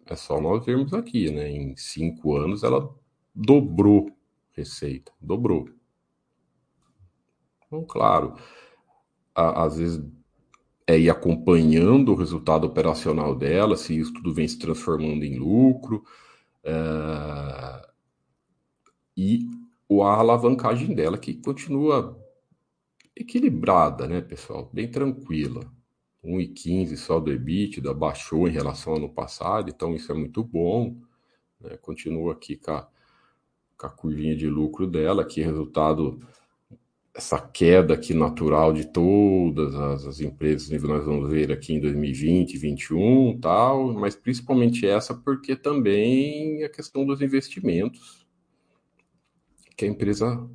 é 0.05 0.17
só 0.17 0.41
nós 0.41 0.67
vermos 0.67 0.93
aqui, 0.93 1.31
né? 1.31 1.49
Em 1.49 1.77
cinco 1.77 2.37
anos 2.37 2.65
ela 2.65 2.93
dobrou 3.33 4.11
receita, 4.53 5.13
dobrou. 5.21 5.69
Então, 7.65 7.85
claro, 7.85 8.35
a, 9.33 9.65
às 9.65 9.79
vezes 9.79 10.03
é 10.97 11.09
acompanhando 11.11 12.13
o 12.13 12.17
resultado 12.17 12.67
operacional 12.67 13.35
dela, 13.35 13.77
se 13.77 13.99
isso 13.99 14.13
tudo 14.13 14.33
vem 14.33 14.49
se 14.49 14.59
transformando 14.59 15.25
em 15.25 15.39
lucro, 15.39 16.05
é, 16.65 17.91
e 19.17 19.49
a 20.03 20.15
alavancagem 20.15 20.95
dela 20.95 21.19
que 21.19 21.35
continua 21.35 22.19
equilibrada, 23.15 24.07
né, 24.07 24.21
pessoal? 24.21 24.71
Bem 24.73 24.91
tranquila. 24.91 25.71
1,15 26.25 26.97
só 26.97 27.19
do 27.19 27.33
EBITDA, 27.33 27.93
baixou 27.95 28.47
em 28.47 28.53
relação 28.53 28.93
ao 28.93 28.99
ano 28.99 29.09
passado, 29.09 29.71
então 29.71 29.95
isso 29.95 30.13
é 30.13 30.15
muito 30.15 30.45
bom. 30.45 30.97
Né? 31.61 31.77
Continua 31.79 32.33
aqui 32.33 32.57
com 32.57 32.73
a, 32.73 32.89
com 33.77 33.87
a 33.87 33.91
curvinha 33.91 34.37
de 34.37 34.49
lucro 34.49 34.87
dela, 34.87 35.25
que 35.25 35.43
resultado 35.43 36.21
essa 37.15 37.41
queda 37.41 37.95
aqui 37.95 38.15
natural 38.15 38.73
de 38.73 38.87
todas 38.87 39.75
as, 39.75 40.07
as 40.07 40.21
empresas 40.21 40.69
que 40.69 40.87
nós 40.87 41.05
vamos 41.05 41.29
ver 41.29 41.51
aqui 41.51 41.75
em 41.75 41.81
2020, 41.81 42.53
2021 42.53 43.41
tal, 43.41 43.93
mas 43.95 44.15
principalmente 44.15 44.87
essa 44.87 45.15
porque 45.15 45.57
também 45.57 46.63
a 46.63 46.69
questão 46.69 47.05
dos 47.05 47.21
investimentos 47.21 48.27
que 49.77 49.85
a 49.85 49.89
empresa 49.89 50.49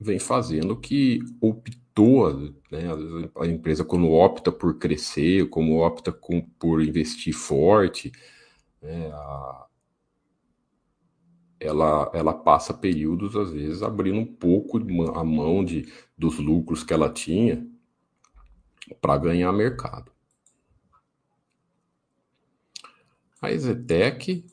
vem 0.00 0.18
fazendo 0.18 0.76
que 0.76 1.20
optou, 1.40 2.52
né, 2.70 2.82
a 3.36 3.46
empresa 3.46 3.84
quando 3.84 4.10
opta 4.10 4.50
por 4.50 4.78
crescer, 4.78 5.48
como 5.50 5.78
opta 5.78 6.10
com, 6.10 6.40
por 6.58 6.82
investir 6.82 7.32
forte, 7.32 8.10
né, 8.82 9.08
a, 9.12 9.66
ela, 11.62 12.10
ela 12.12 12.34
passa 12.34 12.74
períodos, 12.74 13.36
às 13.36 13.50
vezes, 13.50 13.82
abrindo 13.82 14.18
um 14.18 14.26
pouco 14.26 14.78
a 15.14 15.24
mão 15.24 15.64
de, 15.64 15.90
dos 16.18 16.38
lucros 16.38 16.82
que 16.82 16.92
ela 16.92 17.08
tinha 17.08 17.66
para 19.00 19.16
ganhar 19.16 19.52
mercado. 19.52 20.10
A 23.40 23.50
Ezetec, 23.50 24.44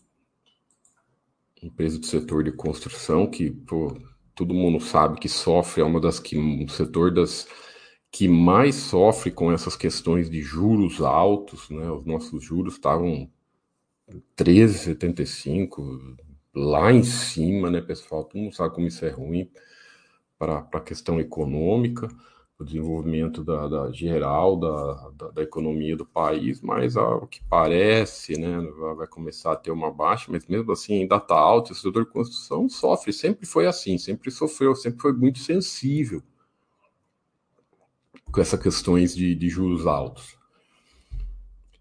empresa 1.62 2.00
do 2.00 2.06
setor 2.06 2.44
de 2.44 2.51
construção, 2.51 3.28
que 3.28 3.51
pô, 3.51 3.96
todo 4.34 4.54
mundo 4.54 4.80
sabe 4.80 5.20
que 5.20 5.30
sofre, 5.30 5.82
é 5.82 5.86
uma 5.86 6.00
das 6.00 6.20
que 6.20 6.38
um 6.38 6.68
setor 6.68 7.12
das 7.13 7.48
que 8.12 8.28
mais 8.28 8.75
sofre 8.75 9.32
com 9.32 9.51
essas 9.51 9.75
questões 9.75 10.30
de 10.30 10.42
juros 10.42 11.01
altos, 11.01 11.70
né? 11.70 11.92
Os 11.92 12.06
nossos 12.06 12.44
juros 12.44 12.74
estavam 12.74 13.30
13,75 14.36 16.18
lá 16.60 16.92
em 16.92 17.04
cima, 17.04 17.70
né, 17.70 17.82
pessoal? 17.82 18.24
Todo 18.24 18.42
mundo 18.42 18.56
sabe 18.56 18.75
como 18.75 18.88
isso 18.88 19.06
é 19.06 19.10
ruim 19.10 19.50
para 20.38 20.68
a 20.72 20.80
questão 20.80 21.20
econômica 21.20 22.10
o 22.60 22.66
desenvolvimento 22.66 23.42
da, 23.42 23.70
da 23.70 23.92
geral 23.92 24.58
da, 24.58 25.10
da, 25.12 25.32
da, 25.32 25.42
economia 25.42 25.96
do 25.96 26.06
país, 26.06 26.60
mas 26.60 26.98
ao 26.98 27.25
que 27.25 27.42
parece, 27.46 28.38
né, 28.38 28.60
vai 28.98 29.08
começar 29.08 29.54
a 29.54 29.56
ter 29.56 29.72
uma 29.72 29.89
baixa, 29.89 30.30
mas 30.30 30.46
mesmo 30.46 30.70
assim 30.74 31.01
ainda 31.01 31.16
está 31.16 31.36
alto. 31.36 31.72
O 31.72 31.75
setor 31.75 32.04
de 32.04 32.12
construção 32.12 32.68
sofre, 32.68 33.13
sempre 33.13 33.46
foi 33.46 33.66
assim, 33.66 33.98
sempre 33.98 34.30
sofreu, 34.30 34.75
sempre 34.75 35.00
foi 35.00 35.13
muito 35.13 35.39
sensível 35.39 36.22
com 38.30 38.42
essas 38.42 38.62
questões 38.62 39.16
de, 39.16 39.34
de 39.34 39.48
juros 39.48 39.88
altos. 39.88 40.38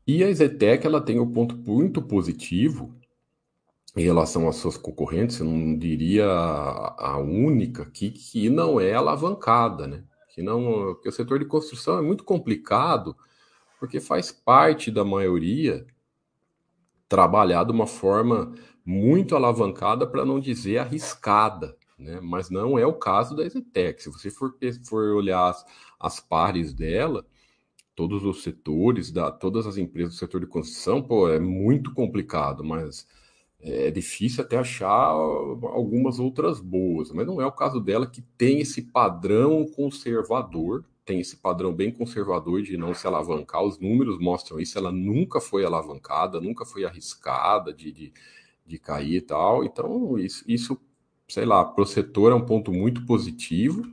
E 0.07 0.23
a 0.23 0.33
Zetec 0.33 0.87
ela 0.87 1.01
tem 1.01 1.19
um 1.19 1.31
ponto 1.31 1.57
muito 1.57 2.01
positivo 2.01 2.98
em 3.97 4.03
relação 4.03 4.49
às 4.49 4.57
suas 4.57 4.77
concorrentes, 4.77 5.41
eu 5.41 5.47
não 5.47 5.77
diria 5.77 6.27
a, 6.27 7.19
única 7.19 7.83
aqui 7.83 8.11
que 8.11 8.49
não 8.51 8.81
é 8.81 8.95
alavancada, 8.95 9.87
né? 9.87 10.05
que 10.29 10.43
não, 10.43 10.95
que 11.01 11.09
o 11.09 11.13
setor 11.13 11.39
de 11.39 11.45
construção 11.47 11.99
é 11.99 12.03
muito 12.03 12.23
complicado, 12.23 13.17
porque 13.81 13.99
faz 14.01 14.31
parte 14.31 14.91
da 14.91 15.05
maioria 15.05 15.85
trabalhar 17.09 17.65
de 17.65 17.73
uma 17.73 17.87
forma 17.87 18.53
muito 18.85 19.35
alavancada, 19.35 20.07
para 20.07 20.25
não 20.25 20.39
dizer 20.39 20.79
arriscada, 20.79 21.77
né? 21.99 22.21
Mas 22.23 22.49
não 22.49 22.79
é 22.79 22.87
o 22.87 22.95
caso 22.95 23.35
da 23.35 23.45
Exetec. 23.45 24.03
Se 24.03 24.11
você 24.11 24.31
for, 24.31 24.57
for 24.85 25.15
olhar 25.15 25.49
as, 25.49 25.65
as 25.99 26.21
pares 26.21 26.73
dela, 26.73 27.27
todos 27.95 28.25
os 28.25 28.43
setores, 28.43 29.11
da, 29.11 29.31
todas 29.31 29.67
as 29.67 29.77
empresas 29.77 30.15
do 30.15 30.19
setor 30.19 30.41
de 30.41 30.47
construção, 30.47 31.03
pô, 31.03 31.29
é 31.29 31.41
muito 31.41 31.93
complicado, 31.93 32.63
mas 32.63 33.07
é 33.61 33.91
difícil 33.91 34.45
até 34.45 34.57
achar 34.57 35.11
algumas 35.11 36.19
outras 36.19 36.61
boas, 36.61 37.11
mas 37.11 37.27
não 37.27 37.41
é 37.41 37.47
o 37.47 37.53
caso 37.53 37.81
dela 37.81 38.07
que 38.07 38.23
tem 38.37 38.61
esse 38.61 38.83
padrão 38.83 39.67
conservador, 39.67 40.85
tem 41.05 41.21
esse 41.21 41.37
padrão 41.37 41.73
bem 41.73 41.91
conservador 41.91 42.63
de 42.63 42.77
não 42.77 42.95
se 42.95 43.07
alavancar. 43.07 43.65
Os 43.65 43.79
números 43.79 44.19
mostram 44.21 44.61
isso. 44.61 44.77
Ela 44.77 44.93
nunca 44.93 45.41
foi 45.41 45.65
alavancada, 45.65 46.39
nunca 46.39 46.67
foi 46.67 46.85
arriscada 46.85 47.73
de, 47.73 47.91
de, 47.91 48.13
de 48.67 48.79
cair 48.79 49.17
e 49.17 49.21
tal. 49.23 49.65
Então, 49.65 50.19
isso, 50.19 50.45
isso, 50.47 50.79
sei 51.27 51.47
lá, 51.47 51.65
para 51.65 51.83
o 51.83 51.87
setor 51.87 52.31
é 52.31 52.35
um 52.35 52.45
ponto 52.45 52.71
muito 52.71 53.07
positivo. 53.07 53.91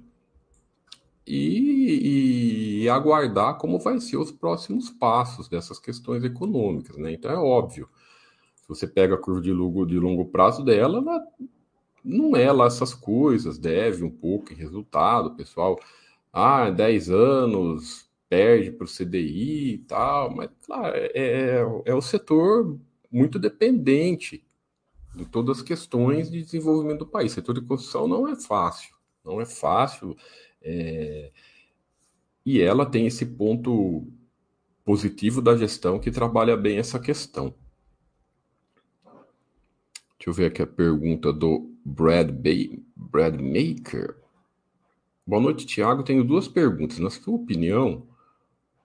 E, 1.25 2.83
e, 2.83 2.89
aguardar 2.89 3.57
como 3.57 3.79
vai 3.79 3.99
ser 3.99 4.17
os 4.17 4.31
próximos 4.31 4.91
passos 4.91 5.47
dessas 5.47 5.79
questões 5.79 6.23
econômicas, 6.23 6.97
né? 6.97 7.13
Então 7.13 7.31
é 7.31 7.37
óbvio 7.37 7.89
se 8.65 8.69
você 8.69 8.87
pega 8.87 9.13
a 9.13 9.17
curva 9.17 9.41
de 9.41 9.53
longo, 9.53 9.85
de 9.85 9.99
longo 9.99 10.25
prazo 10.25 10.63
dela, 10.63 10.97
ela 10.97 11.23
não 12.03 12.35
é 12.35 12.51
lá 12.51 12.65
essas 12.65 12.95
coisas, 12.95 13.59
deve 13.59 14.03
um 14.03 14.09
pouco 14.09 14.51
em 14.51 14.55
resultado, 14.55 15.35
pessoal. 15.35 15.79
Ah, 16.33 16.71
10 16.71 17.09
anos, 17.11 18.09
perde 18.27 18.71
para 18.71 18.85
o 18.85 18.89
CDI 18.89 19.73
e 19.73 19.77
tal, 19.79 20.35
mas 20.35 20.49
claro, 20.65 20.95
é, 20.95 21.11
é, 21.13 21.59
é 21.85 21.93
o 21.93 22.01
setor 22.01 22.77
muito 23.11 23.37
dependente 23.37 24.43
de 25.15 25.25
todas 25.25 25.59
as 25.59 25.63
questões 25.63 26.29
de 26.29 26.41
desenvolvimento 26.41 26.99
do 26.99 27.07
país. 27.07 27.31
O 27.31 27.35
setor 27.35 27.53
de 27.53 27.61
construção 27.61 28.07
não 28.07 28.27
é 28.27 28.35
fácil, 28.35 28.95
não 29.23 29.39
é 29.39 29.45
fácil. 29.45 30.17
É... 30.61 31.31
E 32.43 32.59
ela 32.61 32.85
tem 32.85 33.05
esse 33.05 33.25
ponto 33.25 34.07
positivo 34.83 35.41
da 35.41 35.55
gestão 35.55 35.99
que 35.99 36.11
trabalha 36.11 36.57
bem 36.57 36.77
essa 36.77 36.99
questão. 36.99 37.53
Deixa 40.25 40.41
eu 40.41 40.43
ver 40.43 40.45
aqui 40.47 40.61
a 40.63 40.65
pergunta 40.65 41.31
do 41.31 41.71
Brad, 41.85 42.31
Bay, 42.31 42.83
Brad 42.95 43.39
Maker. 43.39 44.15
Boa 45.23 45.39
noite, 45.39 45.67
Tiago. 45.67 46.01
Tenho 46.01 46.23
duas 46.23 46.47
perguntas. 46.47 46.97
Na 46.97 47.11
sua 47.11 47.35
opinião, 47.35 48.07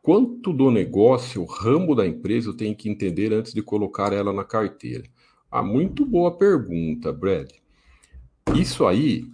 quanto 0.02 0.52
do 0.52 0.70
negócio, 0.70 1.40
o 1.40 1.47
ramo 1.47 1.94
da 1.94 2.06
empresa, 2.06 2.50
eu 2.50 2.54
tenho 2.54 2.76
que 2.76 2.90
entender 2.90 3.32
antes 3.32 3.54
de 3.54 3.62
colocar 3.62 4.12
ela 4.12 4.35
na 4.35 4.44
carteira? 4.44 5.04
Ah, 5.50 5.62
muito 5.62 6.04
boa 6.04 6.37
pergunta, 6.37 7.11
Brad. 7.11 7.50
Isso 8.54 8.87
aí, 8.87 9.25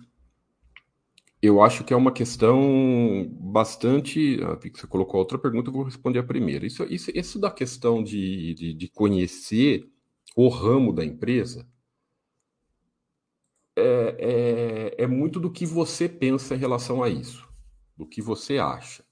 eu 1.42 1.60
acho 1.60 1.82
que 1.82 1.92
é 1.92 1.96
uma 1.96 2.12
questão 2.12 3.28
bastante. 3.32 4.38
Ah, 4.44 4.54
você 4.54 4.86
colocou 4.86 5.18
outra 5.18 5.38
pergunta, 5.38 5.70
eu 5.70 5.74
vou 5.74 5.82
responder 5.82 6.20
a 6.20 6.22
primeira. 6.22 6.64
Isso, 6.64 6.84
isso, 6.84 7.10
isso 7.12 7.40
da 7.40 7.50
questão 7.50 8.00
de, 8.00 8.54
de, 8.54 8.74
de 8.74 8.88
conhecer 8.90 9.90
o 10.36 10.48
ramo 10.48 10.92
da 10.92 11.04
empresa 11.04 11.66
é, 13.76 14.94
é, 14.98 15.04
é 15.04 15.06
muito 15.06 15.38
do 15.38 15.50
que 15.50 15.66
você 15.66 16.08
pensa 16.08 16.54
em 16.54 16.58
relação 16.58 17.02
a 17.02 17.08
isso, 17.10 17.46
do 17.96 18.06
que 18.06 18.22
você 18.22 18.58
acha. 18.58 19.04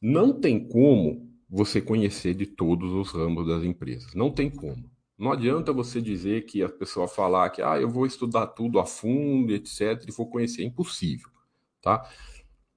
Não 0.00 0.32
tem 0.32 0.68
como 0.68 1.28
você 1.50 1.80
conhecer 1.80 2.34
de 2.34 2.46
todos 2.46 2.92
os 2.92 3.10
ramos 3.10 3.46
das 3.46 3.64
empresas. 3.64 4.14
Não 4.14 4.30
tem 4.30 4.48
como. 4.48 4.88
Não 5.18 5.32
adianta 5.32 5.72
você 5.72 6.00
dizer 6.00 6.46
que 6.46 6.62
a 6.62 6.68
pessoa 6.68 7.08
falar 7.08 7.50
que 7.50 7.60
ah, 7.60 7.76
eu 7.80 7.90
vou 7.90 8.06
estudar 8.06 8.46
tudo 8.46 8.78
a 8.78 8.86
fundo, 8.86 9.52
etc, 9.52 10.04
e 10.06 10.12
vou 10.12 10.30
conhecer. 10.30 10.62
É 10.62 10.66
impossível, 10.66 11.28
tá? 11.82 12.08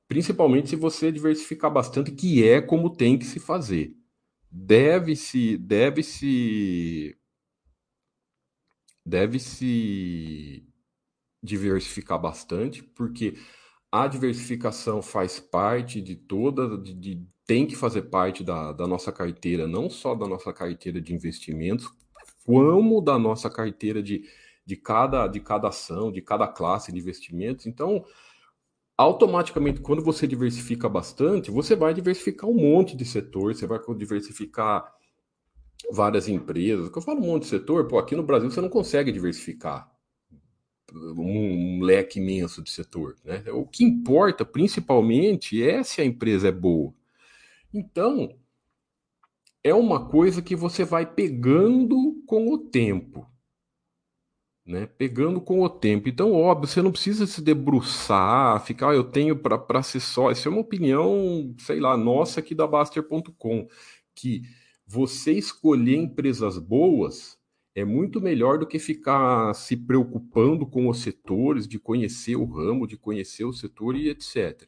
Principalmente 0.08 0.70
se 0.70 0.76
você 0.76 1.12
diversificar 1.12 1.72
bastante, 1.72 2.12
que 2.12 2.44
é 2.48 2.60
como 2.60 2.90
tem 2.90 3.18
que 3.18 3.26
se 3.26 3.40
fazer. 3.40 3.96
Deve-se, 4.50 5.58
deve-se, 5.58 7.16
deve-se 9.06 10.71
diversificar 11.42 12.20
bastante, 12.20 12.84
porque 12.84 13.36
a 13.92 14.08
diversificação 14.08 15.02
faz 15.02 15.40
parte 15.40 16.02
de 16.02 16.16
toda, 16.16 16.78
de, 16.78 16.94
de, 16.94 17.28
tem 17.46 17.66
que 17.66 17.76
fazer 17.76 18.04
parte 18.04 18.44
da, 18.44 18.72
da 18.72 18.88
nossa 18.88 19.12
carteira, 19.12 19.68
não 19.68 19.90
só 19.90 20.16
da 20.16 20.28
nossa 20.28 20.54
carteira 20.54 21.02
de 21.02 21.14
investimentos, 21.14 21.90
como 22.46 23.02
da 23.02 23.20
nossa 23.20 23.50
carteira 23.50 24.02
de, 24.02 24.24
de, 24.66 24.76
cada, 24.76 25.28
de 25.28 25.40
cada 25.40 25.68
ação, 25.68 26.12
de 26.12 26.22
cada 26.22 26.48
classe 26.48 26.92
de 26.92 27.00
investimentos. 27.00 27.66
Então, 27.66 28.06
automaticamente, 28.98 29.82
quando 29.82 30.04
você 30.04 30.26
diversifica 30.26 30.88
bastante, 30.88 31.52
você 31.52 31.76
vai 31.76 31.94
diversificar 31.94 32.50
um 32.50 32.56
monte 32.56 32.96
de 32.96 33.04
setor, 33.04 33.54
você 33.54 33.68
vai 33.68 33.80
diversificar 33.98 34.90
várias 35.92 36.30
empresas. 36.30 36.88
Quando 36.88 36.98
eu 36.98 37.02
falo 37.02 37.20
um 37.20 37.28
monte 37.28 37.44
de 37.44 37.50
setor, 37.50 37.88
pô, 37.88 37.98
aqui 37.98 38.16
no 38.16 38.24
Brasil 38.24 38.50
você 38.50 38.62
não 38.62 38.70
consegue 38.70 39.12
diversificar 39.12 39.91
um, 40.94 41.82
leque 41.82 42.20
imenso 42.20 42.62
de 42.62 42.70
setor. 42.70 43.16
Né? 43.24 43.44
O 43.52 43.66
que 43.66 43.84
importa, 43.84 44.46
principalmente, 44.46 45.62
é 45.64 45.84
se 45.84 46.02
a 46.02 46.06
empresa 46.06 46.50
é 46.50 46.52
boa. 46.52 46.94
Então, 47.74 48.36
é 49.64 49.74
uma 49.74 50.10
coisa 50.10 50.42
que 50.42 50.56
você 50.56 50.84
vai 50.84 51.06
pegando 51.06 52.22
com 52.26 52.52
o 52.52 52.58
tempo. 52.58 53.28
Né? 54.66 54.86
Pegando 54.86 55.42
com 55.42 55.62
o 55.62 55.70
tempo. 55.70 56.08
Então, 56.10 56.34
óbvio, 56.34 56.68
você 56.68 56.82
não 56.82 56.92
precisa 56.92 57.26
se 57.26 57.42
debruçar, 57.42 58.64
ficar, 58.64 58.92
ah, 58.92 58.96
eu 58.96 59.04
tenho 59.04 59.36
para 59.38 59.84
ser 59.84 60.00
só. 60.00 60.32
Isso 60.32 60.48
é 60.48 60.52
uma 60.52 60.62
opinião, 60.62 61.54
sei 61.60 61.80
lá, 61.80 61.98
nossa 61.98 62.40
aqui 62.40 62.54
da 62.54 62.68
Baster.com, 62.68 63.68
que 64.14 64.44
você 64.86 65.32
escolher 65.32 65.96
empresas 65.96 66.58
boas 66.58 67.41
é 67.74 67.86
muito 67.86 68.20
melhor 68.22 68.58
do 68.58 68.68
que 68.68 68.80
ficar 68.80 69.54
se 69.54 69.78
preocupando 69.78 70.66
com 70.66 70.90
os 70.90 71.02
setores, 71.02 71.68
de 71.68 71.80
conhecer 71.80 72.36
o 72.36 72.46
ramo, 72.46 72.88
de 72.88 72.98
conhecer 72.98 73.46
o 73.46 73.54
setor 73.54 73.96
e 73.96 74.10
etc. 74.10 74.68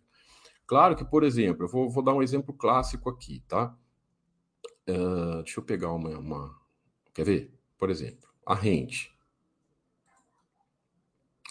Claro 0.66 0.96
que, 0.96 1.04
por 1.04 1.24
exemplo, 1.24 1.66
eu 1.66 1.70
vou, 1.70 1.90
vou 1.90 2.04
dar 2.04 2.14
um 2.14 2.24
exemplo 2.24 2.54
clássico 2.54 3.10
aqui, 3.10 3.44
tá? 3.48 3.76
Uh, 4.90 5.44
deixa 5.44 5.60
eu 5.60 5.64
pegar 5.64 5.92
uma, 5.92 6.18
uma, 6.18 6.64
Quer 7.14 7.26
ver? 7.26 7.54
Por 7.78 7.90
exemplo, 7.90 8.28
a 8.46 8.56
rente. 8.56 9.14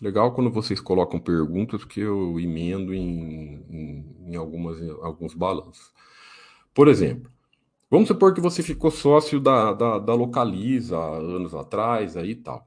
Legal 0.00 0.34
quando 0.34 0.50
vocês 0.50 0.80
colocam 0.80 1.20
perguntas, 1.20 1.84
porque 1.84 2.00
eu 2.00 2.40
emendo 2.40 2.92
em, 2.92 3.64
em, 3.70 4.16
em 4.30 4.36
algumas, 4.36 4.80
alguns 5.00 5.34
balanços. 5.34 5.92
Por 6.74 6.88
exemplo, 6.88 7.31
Vamos 7.92 8.08
supor 8.08 8.32
que 8.32 8.40
você 8.40 8.62
ficou 8.62 8.90
sócio 8.90 9.38
da, 9.38 9.74
da, 9.74 9.98
da 9.98 10.14
Localiza 10.14 10.96
anos 10.98 11.54
atrás 11.54 12.16
aí 12.16 12.30
e 12.30 12.36
tal. 12.36 12.66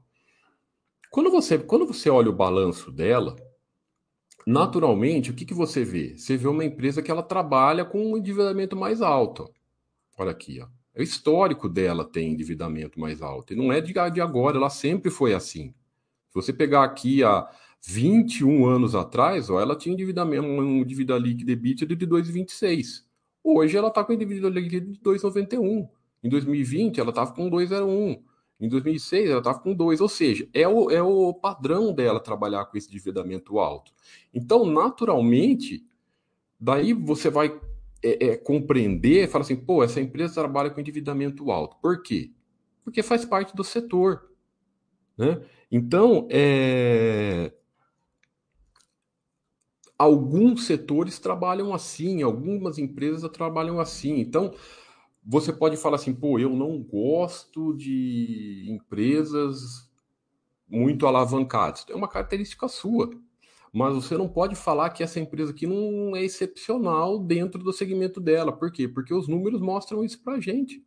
Quando 1.10 1.32
você, 1.32 1.58
quando 1.58 1.84
você 1.84 2.08
olha 2.08 2.30
o 2.30 2.32
balanço 2.32 2.92
dela, 2.92 3.34
naturalmente, 4.46 5.32
o 5.32 5.34
que, 5.34 5.44
que 5.44 5.52
você 5.52 5.84
vê? 5.84 6.16
Você 6.16 6.36
vê 6.36 6.46
uma 6.46 6.64
empresa 6.64 7.02
que 7.02 7.10
ela 7.10 7.24
trabalha 7.24 7.84
com 7.84 8.12
um 8.12 8.16
endividamento 8.16 8.76
mais 8.76 9.02
alto. 9.02 9.52
Olha 10.16 10.30
aqui, 10.30 10.60
ó. 10.60 10.68
O 10.96 11.02
histórico 11.02 11.68
dela 11.68 12.04
tem 12.04 12.30
endividamento 12.30 13.00
mais 13.00 13.20
alto. 13.20 13.52
E 13.52 13.56
não 13.56 13.72
é 13.72 13.80
de, 13.80 13.92
de 13.92 14.20
agora, 14.20 14.58
ela 14.58 14.70
sempre 14.70 15.10
foi 15.10 15.34
assim. 15.34 15.74
Se 16.28 16.34
você 16.34 16.52
pegar 16.52 16.84
aqui 16.84 17.24
há 17.24 17.50
21 17.84 18.64
anos 18.64 18.94
atrás, 18.94 19.50
ó, 19.50 19.60
ela 19.60 19.74
tinha 19.74 19.92
endividamento, 19.92 20.46
um 20.46 20.84
dívida 20.84 21.18
líquida 21.18 21.50
EBITDA 21.50 21.96
de 21.96 22.06
2,26. 22.06 23.06
Hoje 23.48 23.76
ela 23.76 23.86
está 23.86 24.02
com 24.02 24.12
individualidade 24.12 24.80
de 24.80 24.98
2,91. 24.98 25.88
Em 26.24 26.28
2020 26.28 26.98
ela 26.98 27.10
estava 27.10 27.32
com 27.32 27.48
2,01. 27.48 28.20
Em 28.58 28.68
2006 28.68 29.30
ela 29.30 29.38
estava 29.38 29.60
com 29.60 29.72
2, 29.72 30.00
ou 30.00 30.08
seja, 30.08 30.48
é 30.52 30.66
o, 30.66 30.90
é 30.90 31.00
o 31.00 31.32
padrão 31.32 31.94
dela 31.94 32.18
trabalhar 32.18 32.64
com 32.64 32.76
esse 32.76 32.88
endividamento 32.88 33.60
alto. 33.60 33.92
Então, 34.34 34.66
naturalmente, 34.66 35.86
daí 36.58 36.92
você 36.92 37.30
vai 37.30 37.56
é, 38.02 38.30
é, 38.30 38.36
compreender, 38.36 39.28
fala 39.28 39.44
assim, 39.44 39.54
pô, 39.54 39.84
essa 39.84 40.00
empresa 40.00 40.34
trabalha 40.34 40.70
com 40.70 40.80
endividamento 40.80 41.48
alto. 41.52 41.76
Por 41.80 42.02
quê? 42.02 42.32
Porque 42.82 43.00
faz 43.00 43.24
parte 43.24 43.54
do 43.54 43.62
setor. 43.62 44.28
Né? 45.16 45.40
Então, 45.70 46.26
é, 46.32 47.52
alguns 49.98 50.66
setores 50.66 51.18
trabalham 51.18 51.72
assim, 51.72 52.22
algumas 52.22 52.78
empresas 52.78 53.30
trabalham 53.30 53.80
assim. 53.80 54.18
Então, 54.18 54.54
você 55.24 55.52
pode 55.52 55.76
falar 55.76 55.96
assim, 55.96 56.14
pô, 56.14 56.38
eu 56.38 56.50
não 56.50 56.82
gosto 56.82 57.74
de 57.74 58.66
empresas 58.68 59.90
muito 60.68 61.06
alavancadas. 61.06 61.84
É 61.88 61.94
uma 61.94 62.08
característica 62.08 62.68
sua. 62.68 63.10
Mas 63.72 63.94
você 63.94 64.16
não 64.16 64.28
pode 64.28 64.54
falar 64.54 64.90
que 64.90 65.02
essa 65.02 65.20
empresa 65.20 65.50
aqui 65.50 65.66
não 65.66 66.16
é 66.16 66.22
excepcional 66.22 67.18
dentro 67.18 67.62
do 67.62 67.72
segmento 67.72 68.20
dela. 68.20 68.50
Por 68.52 68.72
quê? 68.72 68.88
Porque 68.88 69.12
os 69.12 69.28
números 69.28 69.60
mostram 69.60 70.04
isso 70.04 70.22
para 70.22 70.40
gente. 70.40 70.82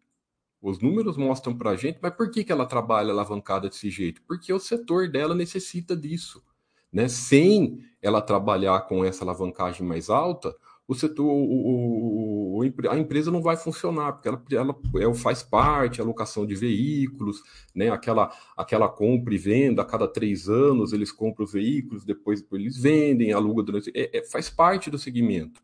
Os 0.62 0.80
números 0.80 1.16
mostram 1.16 1.56
para 1.56 1.72
a 1.72 1.76
gente, 1.76 2.00
mas 2.02 2.14
por 2.16 2.32
que, 2.32 2.44
que 2.44 2.52
ela 2.52 2.66
trabalha 2.66 3.12
alavancada 3.12 3.70
desse 3.70 3.90
jeito? 3.90 4.22
Porque 4.24 4.52
o 4.52 4.60
setor 4.60 5.10
dela 5.10 5.36
necessita 5.36 5.96
disso. 5.96 6.44
Né? 6.92 7.08
Sem 7.08 7.84
ela 8.02 8.22
trabalhar 8.22 8.82
com 8.82 9.04
essa 9.04 9.24
alavancagem 9.24 9.86
mais 9.86 10.10
alta, 10.10 10.56
o 10.90 10.96
setor, 10.96 11.28
o, 11.28 12.58
o, 12.58 12.90
a 12.90 12.98
empresa 12.98 13.30
não 13.30 13.44
vai 13.44 13.56
funcionar, 13.56 14.14
porque 14.14 14.28
ela, 14.28 14.44
ela, 14.52 14.76
ela, 15.00 15.14
faz 15.14 15.44
parte, 15.44 16.02
a 16.02 16.04
alocação 16.04 16.48
de 16.48 16.56
veículos, 16.56 17.44
né? 17.76 17.92
aquela, 17.92 18.36
aquela 18.58 18.90
compra 18.90 19.36
e 19.36 19.38
venda, 19.38 19.84
a 19.84 19.86
cada 19.86 20.08
três 20.08 20.50
anos 20.50 20.92
eles 20.92 21.12
compram 21.12 21.46
os 21.46 21.54
veículos, 21.54 22.04
depois, 22.04 22.42
depois 22.42 22.60
eles 22.64 22.76
vendem, 22.76 23.32
alugam 23.32 23.64
durante. 23.64 23.92
É, 23.94 24.18
é, 24.18 24.24
faz 24.26 24.50
parte 24.50 24.90
do 24.90 24.98
segmento. 24.98 25.62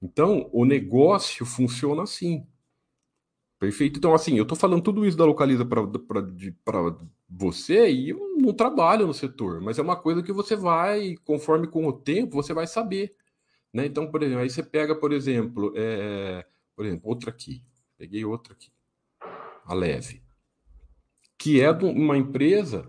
Então, 0.00 0.48
o 0.52 0.64
negócio 0.64 1.44
funciona 1.44 2.04
assim. 2.04 2.46
Perfeito? 3.60 3.98
Então, 3.98 4.14
assim, 4.14 4.38
eu 4.38 4.44
estou 4.44 4.56
falando 4.56 4.82
tudo 4.82 5.04
isso 5.04 5.18
da 5.18 5.26
Localiza 5.26 5.66
para 5.66 5.82
você 7.28 7.90
e 7.90 8.08
eu 8.08 8.38
não 8.38 8.54
trabalho 8.54 9.06
no 9.06 9.12
setor, 9.12 9.60
mas 9.60 9.78
é 9.78 9.82
uma 9.82 9.96
coisa 9.96 10.22
que 10.22 10.32
você 10.32 10.56
vai, 10.56 11.14
conforme 11.26 11.66
com 11.66 11.86
o 11.86 11.92
tempo, 11.92 12.42
você 12.42 12.54
vai 12.54 12.66
saber. 12.66 13.14
Né? 13.70 13.84
Então, 13.84 14.10
por 14.10 14.22
exemplo, 14.22 14.42
aí 14.42 14.48
você 14.48 14.62
pega, 14.62 14.94
por 14.94 15.12
exemplo, 15.12 15.74
é, 15.76 16.46
por 16.74 16.86
exemplo, 16.86 17.10
outra 17.10 17.28
aqui. 17.28 17.62
Peguei 17.98 18.24
outra 18.24 18.54
aqui. 18.54 18.72
A 19.66 19.74
Leve. 19.74 20.22
Que 21.36 21.60
é 21.60 21.70
uma 21.70 22.16
empresa 22.16 22.88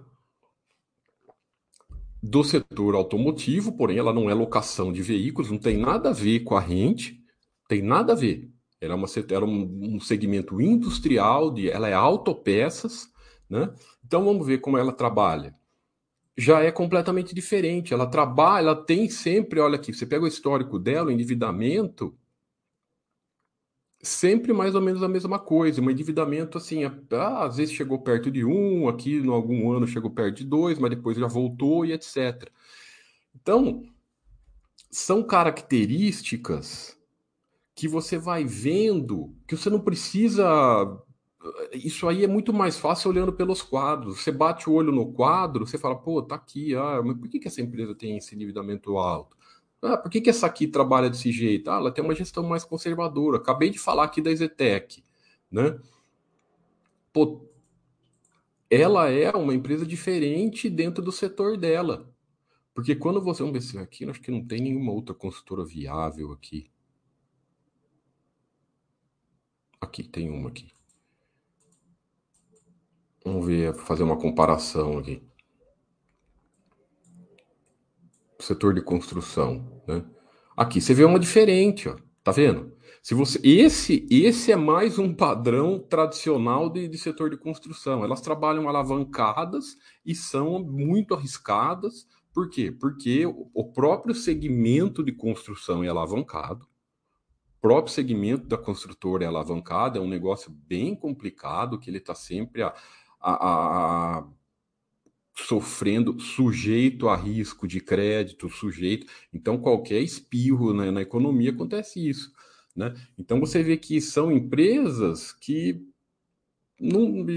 do 2.23 2.45
setor 2.45 2.95
automotivo, 2.95 3.75
porém 3.75 3.97
ela 3.97 4.13
não 4.13 4.29
é 4.29 4.34
locação 4.34 4.93
de 4.93 5.01
veículos, 5.01 5.51
não 5.51 5.57
tem 5.57 5.75
nada 5.75 6.12
a 6.12 6.13
ver 6.13 6.45
com 6.45 6.55
a 6.55 6.62
rente, 6.62 7.21
tem 7.67 7.81
nada 7.81 8.13
a 8.13 8.15
ver. 8.15 8.49
Era, 8.81 8.95
uma, 8.95 9.07
era 9.29 9.45
um, 9.45 9.95
um 9.95 9.99
segmento 9.99 10.59
industrial, 10.59 11.51
de, 11.51 11.69
ela 11.69 11.87
é 11.87 11.93
autopeças, 11.93 13.09
né? 13.49 13.71
Então 14.03 14.25
vamos 14.25 14.45
ver 14.45 14.57
como 14.57 14.77
ela 14.77 14.91
trabalha 14.91 15.55
já 16.37 16.61
é 16.61 16.71
completamente 16.71 17.35
diferente. 17.35 17.93
Ela 17.93 18.07
trabalha, 18.07 18.65
ela 18.65 18.75
tem 18.75 19.09
sempre, 19.09 19.59
olha 19.59 19.75
aqui, 19.75 19.93
você 19.93 20.05
pega 20.05 20.23
o 20.23 20.27
histórico 20.27 20.79
dela, 20.79 21.09
o 21.09 21.11
endividamento, 21.11 22.17
sempre 24.01 24.53
mais 24.53 24.73
ou 24.75 24.81
menos 24.81 25.03
a 25.03 25.07
mesma 25.07 25.39
coisa. 25.39 25.81
Um 25.81 25.89
endividamento 25.89 26.57
assim, 26.57 26.83
ah, 26.83 27.43
às 27.45 27.57
vezes 27.57 27.73
chegou 27.75 27.99
perto 27.99 28.31
de 28.31 28.43
um, 28.43 28.87
aqui 28.87 29.17
em 29.17 29.29
algum 29.29 29.71
ano 29.71 29.87
chegou 29.87 30.09
perto 30.11 30.37
de 30.37 30.45
dois, 30.45 30.79
mas 30.79 30.89
depois 30.89 31.17
já 31.17 31.27
voltou 31.27 31.85
e 31.85 31.93
etc. 31.93 32.49
Então, 33.35 33.83
são 34.89 35.23
características 35.23 36.97
que 37.75 37.88
você 37.88 38.17
vai 38.17 38.43
vendo 38.43 39.36
que 39.47 39.55
você 39.55 39.69
não 39.69 39.79
precisa 39.79 40.45
isso 41.73 42.07
aí 42.07 42.23
é 42.23 42.27
muito 42.27 42.53
mais 42.53 42.77
fácil 42.77 43.10
olhando 43.10 43.34
pelos 43.34 43.62
quadros. 43.62 44.21
Você 44.21 44.31
bate 44.31 44.69
o 44.69 44.73
olho 44.73 44.91
no 44.91 45.12
quadro, 45.12 45.65
você 45.65 45.77
fala, 45.77 45.95
pô, 45.95 46.21
tá 46.21 46.36
aqui, 46.36 46.75
ah, 46.75 47.01
mas 47.03 47.17
por 47.17 47.27
que, 47.29 47.39
que 47.39 47.47
essa 47.47 47.62
empresa 47.62 47.95
tem 47.95 48.17
esse 48.17 48.36
endividamento 48.36 48.97
alto? 48.97 49.36
Ah, 49.81 49.97
por 49.97 50.12
que, 50.12 50.21
que 50.21 50.29
essa 50.29 50.45
aqui 50.45 50.67
trabalha 50.67 51.10
desse 51.10 51.31
jeito? 51.31 51.69
Ah, 51.71 51.77
ela 51.77 51.91
tem 51.91 52.03
uma 52.03 52.13
gestão 52.13 52.43
mais 52.43 52.63
conservadora. 52.63 53.38
Acabei 53.38 53.69
de 53.71 53.79
falar 53.79 54.03
aqui 54.03 54.21
da 54.21 54.34
Zetec, 54.34 55.03
né? 55.51 55.79
Pô, 57.12 57.41
ela 58.69 59.10
é 59.10 59.31
uma 59.31 59.53
empresa 59.53 59.86
diferente 59.86 60.69
dentro 60.69 61.03
do 61.03 61.12
setor 61.12 61.57
dela. 61.57 62.10
Porque 62.73 62.95
quando 62.95 63.21
você. 63.21 63.43
Vamos 63.43 63.53
ver 63.53 63.62
se 63.62 63.77
aqui, 63.77 64.05
acho 64.10 64.21
que 64.21 64.31
não 64.31 64.45
tem 64.45 64.62
nenhuma 64.62 64.93
outra 64.93 65.13
consultora 65.15 65.65
viável 65.65 66.31
aqui. 66.31 66.70
Aqui, 69.81 70.03
tem 70.03 70.29
uma 70.29 70.49
aqui. 70.49 70.71
Vamos 73.25 73.45
ver, 73.45 73.73
fazer 73.73 74.03
uma 74.03 74.17
comparação 74.17 74.99
aqui. 74.99 75.21
Setor 78.39 78.73
de 78.73 78.81
construção, 78.81 79.81
né? 79.87 80.05
Aqui 80.55 80.79
você 80.79 80.93
vê 80.93 81.03
uma 81.03 81.19
diferente, 81.19 81.89
ó. 81.89 81.95
Tá 82.23 82.31
vendo? 82.31 82.71
Se 83.01 83.15
você 83.15 83.39
esse 83.43 84.07
esse 84.11 84.51
é 84.51 84.55
mais 84.55 84.99
um 84.99 85.13
padrão 85.13 85.79
tradicional 85.79 86.69
de, 86.69 86.87
de 86.87 86.97
setor 86.97 87.31
de 87.31 87.37
construção. 87.37 88.03
Elas 88.03 88.21
trabalham 88.21 88.69
alavancadas 88.69 89.75
e 90.05 90.13
são 90.13 90.63
muito 90.63 91.15
arriscadas. 91.15 92.07
Por 92.31 92.49
quê? 92.49 92.71
Porque 92.71 93.25
o 93.25 93.71
próprio 93.73 94.13
segmento 94.13 95.03
de 95.03 95.11
construção 95.11 95.83
é 95.83 95.87
alavancado. 95.87 96.67
Próprio 97.62 97.93
segmento 97.93 98.47
da 98.47 98.58
construtora 98.58 99.24
é 99.24 99.28
alavancado, 99.28 100.00
é 100.00 100.02
um 100.02 100.10
negócio 100.10 100.52
bem 100.52 100.95
complicado, 100.95 101.78
que 101.78 101.89
ele 101.89 102.00
está 102.00 102.15
sempre 102.15 102.63
a, 102.63 102.74
a, 103.19 104.19
a, 104.19 104.28
sofrendo, 105.36 106.19
sujeito 106.19 107.08
a 107.08 107.15
risco 107.15 107.67
de 107.67 107.80
crédito, 107.80 108.50
sujeito. 108.50 109.06
Então, 109.32 109.60
qualquer 109.60 110.00
espirro 110.02 110.74
né, 110.74 110.89
na 110.89 111.02
economia 111.02 111.52
acontece 111.52 112.10
isso. 112.10 112.34
Né? 112.76 112.95
Então, 113.17 113.39
você 113.39 113.62
vê 113.62 113.78
que 113.78 114.02
são 114.02 114.32
empresas 114.32 115.32
que 115.32 115.86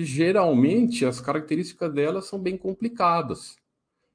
geralmente 0.03 1.05
as 1.05 1.21
características 1.21 1.93
delas 1.93 2.25
são 2.25 2.39
bem 2.39 2.57
complicadas. 2.57 3.57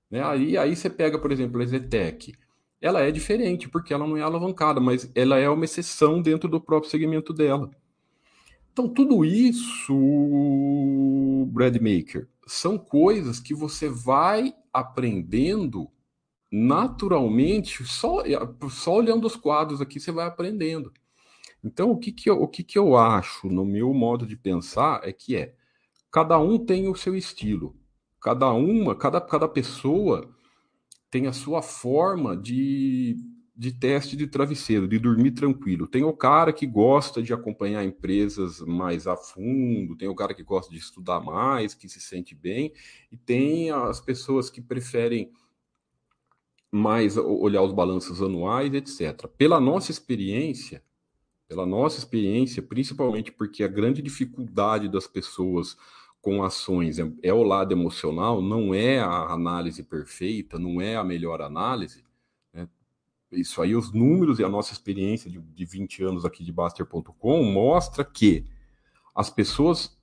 Né? 0.10 0.24
Aí, 0.24 0.58
aí 0.58 0.76
você 0.76 0.90
pega, 0.90 1.20
por 1.20 1.32
exemplo, 1.32 1.62
a 1.62 1.66
Zetec. 1.66 2.34
Ela 2.82 3.02
é 3.02 3.12
diferente, 3.12 3.68
porque 3.68 3.94
ela 3.94 4.08
não 4.08 4.16
é 4.16 4.22
alavancada, 4.22 4.80
mas 4.80 5.12
ela 5.14 5.38
é 5.38 5.50
uma 5.50 5.66
exceção 5.66 6.22
dentro 6.22 6.50
do 6.50 6.62
próprio 6.62 6.90
segmento 6.90 7.34
dela. 7.34 7.70
Então, 8.72 8.88
tudo 8.88 9.26
isso, 9.26 9.94
Bradmaker, 11.52 12.30
são 12.48 12.78
coisas 12.78 13.40
que 13.40 13.54
você 13.54 13.90
vai 13.90 14.54
aprendendo 14.72 15.90
naturalmente, 16.52 17.84
só, 17.84 18.24
só 18.70 18.96
olhando 18.96 19.28
os 19.28 19.36
quadros 19.36 19.82
aqui 19.82 20.00
você 20.00 20.12
vai 20.12 20.26
aprendendo. 20.26 20.92
Então, 21.64 21.92
o 21.92 21.98
que, 21.98 22.12
que, 22.12 22.30
eu, 22.30 22.42
o 22.42 22.48
que, 22.48 22.64
que 22.64 22.78
eu 22.80 22.96
acho, 22.96 23.50
no 23.50 23.66
meu 23.66 23.94
modo 23.94 24.26
de 24.26 24.38
pensar, 24.38 25.02
é 25.04 25.12
que 25.12 25.36
é 25.36 25.54
cada 26.10 26.40
um 26.40 26.58
tem 26.58 26.88
o 26.88 26.96
seu 26.96 27.16
estilo, 27.16 27.76
cada 28.22 28.52
uma, 28.54 28.96
cada, 28.96 29.20
cada 29.20 29.48
pessoa 29.48 30.34
tem 31.10 31.28
a 31.28 31.34
sua 31.34 31.62
forma 31.62 32.36
de 32.36 33.18
de 33.60 33.74
teste 33.74 34.16
de 34.16 34.26
travesseiro, 34.26 34.88
de 34.88 34.98
dormir 34.98 35.32
tranquilo. 35.32 35.86
Tem 35.86 36.02
o 36.02 36.14
cara 36.14 36.54
que 36.54 36.66
gosta 36.66 37.22
de 37.22 37.34
acompanhar 37.34 37.84
empresas 37.84 38.62
mais 38.62 39.06
a 39.06 39.18
fundo, 39.18 39.98
tem 39.98 40.08
o 40.08 40.16
cara 40.16 40.34
que 40.34 40.44
gosta 40.44 40.72
de 40.72 40.78
estudar 40.78 41.20
mais, 41.20 41.74
que 41.74 41.90
se 41.90 42.00
sente 42.00 42.34
bem, 42.34 42.72
e 43.12 43.18
tem 43.18 43.70
as 43.70 44.00
pessoas 44.00 44.50
que 44.50 44.62
preferem 44.62 45.34
mais 46.72 47.18
olhar 47.18 47.62
os 47.62 47.74
balanços 47.74 48.22
anuais, 48.22 48.74
etc. 48.74 49.28
Pela 49.38 49.60
nossa 49.60 49.92
experiência, 49.92 50.82
pela 51.46 51.66
nossa 51.66 51.98
experiência, 51.98 52.64
principalmente 52.64 53.30
porque 53.30 53.62
a 53.62 53.68
grande 53.68 54.02
dificuldade 54.02 54.88
das 54.88 55.06
pessoas 55.06 55.76
com 56.22 56.44
ações 56.44 57.00
é, 57.00 57.12
é 57.24 57.34
o 57.34 57.44
lado 57.44 57.72
emocional, 57.72 58.42
não 58.42 58.74
é 58.74 59.00
a 59.00 59.32
análise 59.32 59.84
perfeita, 59.84 60.60
não 60.60 60.82
é 60.82 60.96
a 60.96 61.04
melhor 61.04 61.42
análise 61.42 62.04
isso 63.32 63.62
aí, 63.62 63.76
os 63.76 63.92
números 63.92 64.40
e 64.40 64.44
a 64.44 64.50
nossa 64.50 64.74
experiência 64.74 65.30
de, 65.30 65.40
de 65.40 65.66
20 65.66 66.04
anos 66.04 66.26
aqui 66.26 66.44
de 66.44 66.52
Baster.com 66.52 67.44
mostra 67.44 68.04
que 68.04 68.46
as 69.14 69.30
pessoas 69.30 69.98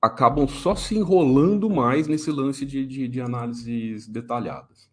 acabam 0.00 0.46
só 0.46 0.74
se 0.74 0.96
enrolando 0.96 1.70
mais 1.70 2.06
nesse 2.06 2.30
lance 2.30 2.66
de, 2.66 2.84
de, 2.84 3.08
de 3.08 3.20
análises 3.20 4.06
detalhadas. 4.06 4.90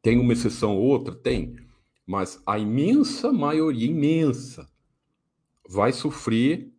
Tem 0.00 0.18
uma 0.18 0.32
exceção 0.32 0.76
ou 0.76 0.82
outra? 0.82 1.14
Tem. 1.14 1.56
Mas 2.04 2.42
a 2.44 2.58
imensa 2.58 3.32
maioria, 3.32 3.86
imensa, 3.86 4.68
vai 5.68 5.92
sofrer 5.92 6.71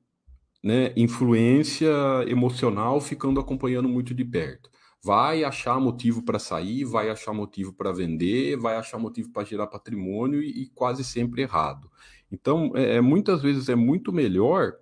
né, 0.63 0.93
influência 0.95 1.91
emocional 2.28 3.02
ficando 3.02 3.39
acompanhando 3.39 3.89
muito 3.89 4.13
de 4.13 4.23
perto 4.23 4.71
vai 5.04 5.43
achar 5.43 5.78
motivo 5.82 6.23
para 6.23 6.39
sair, 6.39 6.86
vai 6.86 7.10
achar 7.10 7.34
motivo 7.34 7.73
para 7.73 7.91
vender, 7.91 8.56
vai 8.56 8.78
achar 8.78 8.97
motivo 8.97 9.30
para 9.32 9.43
gerar 9.43 9.67
patrimônio 9.67 10.41
e, 10.41 10.63
e, 10.63 10.69
quase 10.69 11.04
sempre 11.04 11.41
errado. 11.41 11.91
Então, 12.32 12.71
é, 12.73 12.95
é, 12.95 13.02
muitas 13.02 13.41
vezes 13.41 13.67
é 13.67 13.76
muito 13.76 14.13
melhor 14.13 14.78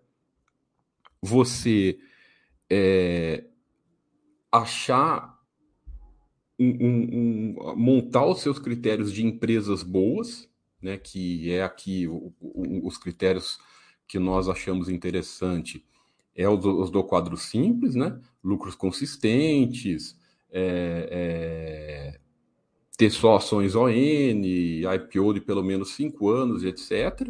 você 1.20 1.98
é, 2.70 3.46
achar 4.52 5.40
um, 6.60 6.70
um, 6.70 7.58
um, 7.60 7.76
montar 7.76 8.26
os 8.28 8.42
seus 8.42 8.60
critérios 8.60 9.12
de 9.12 9.26
empresas 9.26 9.82
boas, 9.82 10.48
né, 10.80 10.98
que 10.98 11.52
é 11.52 11.64
aqui 11.64 12.08
o, 12.08 12.32
o, 12.40 12.88
os 12.88 12.96
critérios 12.98 13.60
que 14.12 14.20
nós 14.20 14.50
achamos 14.50 14.90
interessante 14.90 15.86
é 16.36 16.48
os, 16.50 16.92
do 16.92 17.02
quadro 17.02 17.38
simples, 17.38 17.96
né? 17.96 18.20
Lucros 18.44 18.76
consistentes, 18.76 20.20
é, 20.52 21.08
é, 21.10 22.20
ter 22.98 23.10
só 23.10 23.38
ações 23.38 23.74
ON, 23.74 23.90
IPO 23.90 25.34
de 25.34 25.40
pelo 25.40 25.64
menos 25.64 25.92
cinco 25.92 26.30
anos, 26.30 26.66
etc. 26.66 27.30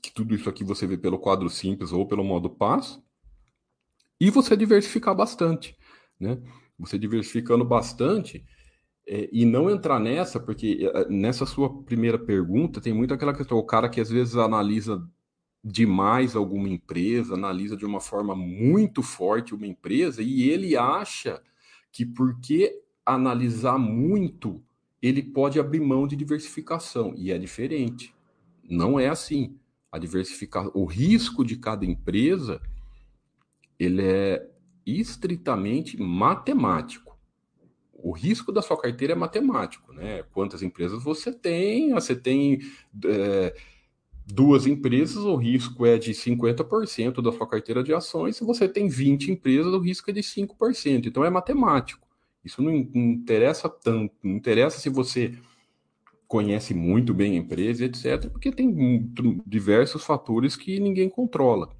Que 0.00 0.12
tudo 0.12 0.32
isso 0.32 0.48
aqui 0.48 0.62
você 0.62 0.86
vê 0.86 0.96
pelo 0.96 1.18
quadro 1.18 1.50
simples 1.50 1.90
ou 1.90 2.06
pelo 2.06 2.22
modo 2.22 2.48
passo. 2.48 3.02
E 4.20 4.30
você 4.30 4.56
diversificar 4.56 5.12
bastante, 5.12 5.76
né? 6.20 6.40
Você 6.78 6.96
diversificando 6.96 7.64
bastante, 7.64 8.46
é, 9.08 9.28
e 9.32 9.44
não 9.44 9.68
entrar 9.68 9.98
nessa, 9.98 10.38
porque 10.38 10.88
é, 10.94 11.08
nessa 11.08 11.44
sua 11.46 11.82
primeira 11.82 12.16
pergunta 12.16 12.80
tem 12.80 12.92
muito 12.92 13.12
aquela 13.12 13.34
questão, 13.34 13.58
o 13.58 13.66
cara 13.66 13.88
que 13.88 14.00
às 14.00 14.08
vezes 14.08 14.36
analisa 14.36 15.04
demais 15.68 16.36
alguma 16.36 16.68
empresa, 16.68 17.34
analisa 17.34 17.76
de 17.76 17.84
uma 17.84 18.00
forma 18.00 18.36
muito 18.36 19.02
forte 19.02 19.52
uma 19.52 19.66
empresa 19.66 20.22
e 20.22 20.48
ele 20.48 20.76
acha 20.76 21.42
que 21.90 22.06
porque 22.06 22.82
analisar 23.04 23.76
muito, 23.76 24.62
ele 25.02 25.20
pode 25.20 25.58
abrir 25.58 25.80
mão 25.80 26.06
de 26.06 26.14
diversificação 26.14 27.12
e 27.16 27.32
é 27.32 27.38
diferente. 27.38 28.14
Não 28.62 28.98
é 28.98 29.08
assim. 29.08 29.58
A 29.90 29.98
diversificação, 29.98 30.70
o 30.72 30.84
risco 30.84 31.44
de 31.44 31.56
cada 31.56 31.84
empresa, 31.84 32.60
ele 33.76 34.02
é 34.02 34.48
estritamente 34.84 36.00
matemático. 36.00 37.18
O 37.92 38.12
risco 38.12 38.52
da 38.52 38.62
sua 38.62 38.80
carteira 38.80 39.14
é 39.14 39.16
matemático, 39.16 39.92
né? 39.92 40.22
Quantas 40.32 40.62
empresas 40.62 41.02
você 41.02 41.32
tem? 41.32 41.92
Você 41.92 42.14
tem 42.14 42.60
é, 43.04 43.56
duas 44.26 44.66
empresas, 44.66 45.18
o 45.18 45.36
risco 45.36 45.86
é 45.86 45.96
de 45.96 46.12
50% 46.12 47.22
da 47.22 47.30
sua 47.30 47.46
carteira 47.46 47.82
de 47.82 47.94
ações. 47.94 48.36
Se 48.36 48.44
você 48.44 48.68
tem 48.68 48.88
20 48.88 49.30
empresas, 49.30 49.72
o 49.72 49.78
risco 49.78 50.10
é 50.10 50.12
de 50.12 50.20
5%. 50.20 51.06
Então 51.06 51.24
é 51.24 51.30
matemático. 51.30 52.06
Isso 52.44 52.60
não, 52.60 52.74
interessa 52.74 53.68
tanto, 53.68 54.14
não 54.22 54.36
interessa 54.36 54.78
se 54.78 54.88
você 54.88 55.38
conhece 56.26 56.74
muito 56.74 57.14
bem 57.14 57.34
a 57.34 57.40
empresa, 57.40 57.84
etc., 57.84 58.28
porque 58.30 58.50
tem 58.50 59.12
diversos 59.46 60.04
fatores 60.04 60.56
que 60.56 60.80
ninguém 60.80 61.08
controla. 61.08 61.70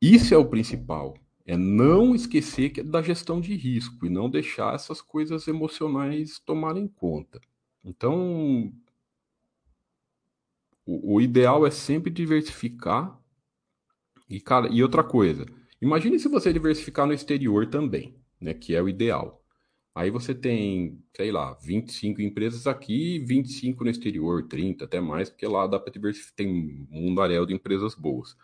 Isso 0.00 0.34
é 0.34 0.36
o 0.36 0.44
principal. 0.44 1.14
É 1.46 1.56
não 1.56 2.14
esquecer 2.14 2.70
que 2.70 2.80
é 2.80 2.84
da 2.84 3.02
gestão 3.02 3.40
de 3.40 3.54
risco 3.54 4.06
e 4.06 4.10
não 4.10 4.28
deixar 4.28 4.74
essas 4.74 5.00
coisas 5.00 5.48
emocionais 5.48 6.38
tomarem 6.38 6.86
conta. 6.86 7.40
Então, 7.84 8.72
o, 10.86 11.16
o 11.16 11.20
ideal 11.20 11.66
é 11.66 11.70
sempre 11.70 12.10
diversificar. 12.10 13.18
E, 14.28 14.40
cara, 14.40 14.68
e 14.70 14.82
outra 14.82 15.04
coisa, 15.04 15.46
imagine 15.80 16.18
se 16.18 16.28
você 16.28 16.52
diversificar 16.52 17.06
no 17.06 17.12
exterior 17.12 17.66
também, 17.66 18.16
né? 18.40 18.54
Que 18.54 18.74
é 18.74 18.82
o 18.82 18.88
ideal. 18.88 19.42
Aí 19.94 20.10
você 20.10 20.34
tem, 20.34 21.04
sei 21.14 21.30
lá, 21.30 21.52
25 21.54 22.22
empresas 22.22 22.66
aqui, 22.66 23.18
25 23.18 23.84
no 23.84 23.90
exterior, 23.90 24.48
30 24.48 24.86
até 24.86 25.00
mais, 25.00 25.28
porque 25.28 25.46
lá 25.46 25.66
dá 25.66 25.78
para 25.78 25.92
diversificar, 25.92 26.36
tem 26.36 26.48
um 26.90 27.02
mundaréu 27.02 27.44
de 27.44 27.52
empresas 27.54 27.94
boas. 27.94 28.34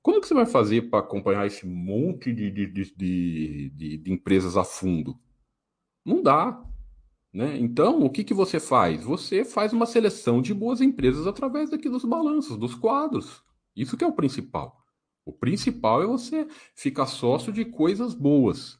Como 0.00 0.20
que 0.20 0.26
você 0.26 0.34
vai 0.34 0.46
fazer 0.46 0.90
para 0.90 1.00
acompanhar 1.00 1.46
esse 1.46 1.66
monte 1.66 2.32
de, 2.32 2.50
de, 2.50 2.66
de, 2.66 3.70
de, 3.70 3.98
de 3.98 4.12
empresas 4.12 4.56
a 4.56 4.64
fundo? 4.64 5.18
Não 6.04 6.22
dá. 6.22 6.62
Né? 7.34 7.58
Então, 7.58 8.00
o 8.04 8.08
que, 8.08 8.22
que 8.22 8.32
você 8.32 8.60
faz? 8.60 9.02
Você 9.02 9.44
faz 9.44 9.72
uma 9.72 9.86
seleção 9.86 10.40
de 10.40 10.54
boas 10.54 10.80
empresas 10.80 11.26
através 11.26 11.68
daqui 11.68 11.88
dos 11.88 12.04
balanços, 12.04 12.56
dos 12.56 12.76
quadros. 12.76 13.42
Isso 13.74 13.96
que 13.96 14.04
é 14.04 14.06
o 14.06 14.12
principal. 14.12 14.78
O 15.26 15.32
principal 15.32 16.00
é 16.00 16.06
você 16.06 16.46
ficar 16.76 17.06
sócio 17.06 17.52
de 17.52 17.64
coisas 17.64 18.14
boas. 18.14 18.78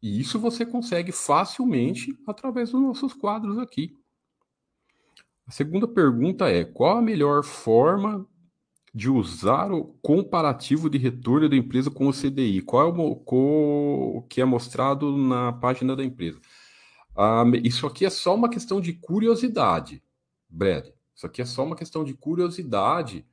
E 0.00 0.20
isso 0.20 0.38
você 0.38 0.64
consegue 0.64 1.10
facilmente 1.10 2.16
através 2.24 2.70
dos 2.70 2.80
nossos 2.80 3.12
quadros 3.12 3.58
aqui. 3.58 3.96
A 5.44 5.50
segunda 5.50 5.88
pergunta 5.88 6.48
é: 6.48 6.64
qual 6.64 6.98
a 6.98 7.02
melhor 7.02 7.42
forma 7.42 8.24
de 8.94 9.10
usar 9.10 9.72
o 9.72 9.86
comparativo 10.00 10.88
de 10.88 10.98
retorno 10.98 11.48
da 11.48 11.56
empresa 11.56 11.90
com 11.90 12.06
o 12.06 12.12
CDI? 12.12 12.62
Qual 12.62 12.88
é 12.88 12.92
o, 12.92 14.18
o 14.18 14.22
que 14.28 14.40
é 14.40 14.44
mostrado 14.44 15.16
na 15.16 15.52
página 15.52 15.96
da 15.96 16.04
empresa? 16.04 16.40
Ah, 17.20 17.42
isso 17.64 17.84
aqui 17.84 18.06
é 18.06 18.10
só 18.10 18.32
uma 18.32 18.48
questão 18.48 18.80
de 18.80 18.92
curiosidade, 18.92 20.00
Brad. 20.48 20.86
Isso 21.12 21.26
aqui 21.26 21.42
é 21.42 21.44
só 21.44 21.64
uma 21.64 21.74
questão 21.74 22.04
de 22.04 22.14
curiosidade, 22.14 23.26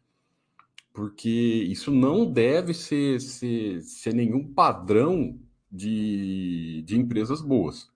porque 0.91 1.29
isso 1.29 1.91
não 1.91 2.25
deve 2.25 2.73
ser, 2.73 3.21
ser, 3.21 3.79
ser 3.83 4.15
nenhum 4.15 4.51
padrão 4.51 5.39
de, 5.71 6.81
de 6.83 6.97
empresas 6.97 7.41
boas. 7.41 7.87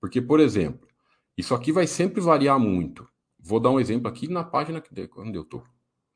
Porque, 0.00 0.22
por 0.22 0.38
exemplo, 0.38 0.86
isso 1.36 1.52
aqui 1.52 1.72
vai 1.72 1.88
sempre 1.88 2.20
variar 2.20 2.60
muito. 2.60 3.08
Vou 3.40 3.58
dar 3.58 3.70
um 3.70 3.80
exemplo 3.80 4.06
aqui 4.06 4.28
na 4.28 4.44
página 4.44 4.80
que 4.80 5.10
onde 5.16 5.36
eu 5.36 5.44
tô. 5.44 5.64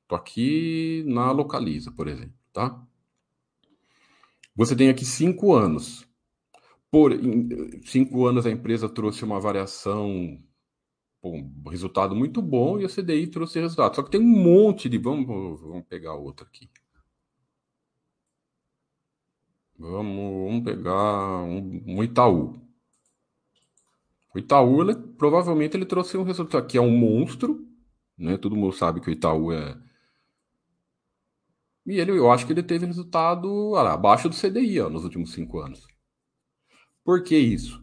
Tô 0.06 0.14
aqui 0.14 1.02
na 1.08 1.32
Localiza, 1.32 1.90
por 1.90 2.06
exemplo, 2.06 2.36
tá? 2.52 2.80
Você 4.54 4.76
tem 4.76 4.90
aqui 4.90 5.04
cinco 5.04 5.52
anos. 5.52 6.06
Por 6.96 7.12
em 7.12 7.82
cinco 7.82 8.24
anos 8.24 8.46
a 8.46 8.50
empresa 8.50 8.88
trouxe 8.88 9.22
uma 9.22 9.38
variação, 9.38 10.42
um 11.22 11.68
resultado 11.68 12.16
muito 12.16 12.40
bom 12.40 12.80
e 12.80 12.86
a 12.86 12.88
CDI 12.88 13.26
trouxe 13.26 13.60
resultado. 13.60 13.96
Só 13.96 14.02
que 14.02 14.10
tem 14.10 14.18
um 14.18 14.24
monte 14.24 14.88
de. 14.88 14.96
Vamos, 14.96 15.60
vamos 15.60 15.84
pegar 15.84 16.14
outra 16.14 16.46
aqui. 16.46 16.70
Vamos, 19.78 20.48
vamos 20.48 20.64
pegar 20.64 21.42
um, 21.42 21.82
um 21.86 22.02
Itaú. 22.02 22.58
O 24.34 24.38
Itaú, 24.38 24.80
ele, 24.80 24.94
provavelmente, 24.94 25.76
ele 25.76 25.84
trouxe 25.84 26.16
um 26.16 26.22
resultado 26.22 26.66
que 26.66 26.78
é 26.78 26.80
um 26.80 26.96
monstro, 26.96 27.62
né? 28.16 28.38
Todo 28.38 28.56
mundo 28.56 28.72
sabe 28.72 29.02
que 29.02 29.10
o 29.10 29.12
Itaú 29.12 29.52
é. 29.52 29.78
E 31.84 32.00
ele, 32.00 32.12
eu 32.12 32.30
acho 32.32 32.46
que 32.46 32.54
ele 32.54 32.62
teve 32.62 32.86
resultado 32.86 33.72
olha, 33.72 33.90
abaixo 33.90 34.30
do 34.30 34.34
CDI 34.34 34.80
ó, 34.80 34.88
nos 34.88 35.04
últimos 35.04 35.34
cinco 35.34 35.60
anos. 35.60 35.86
Por 37.06 37.22
que 37.22 37.38
isso? 37.38 37.80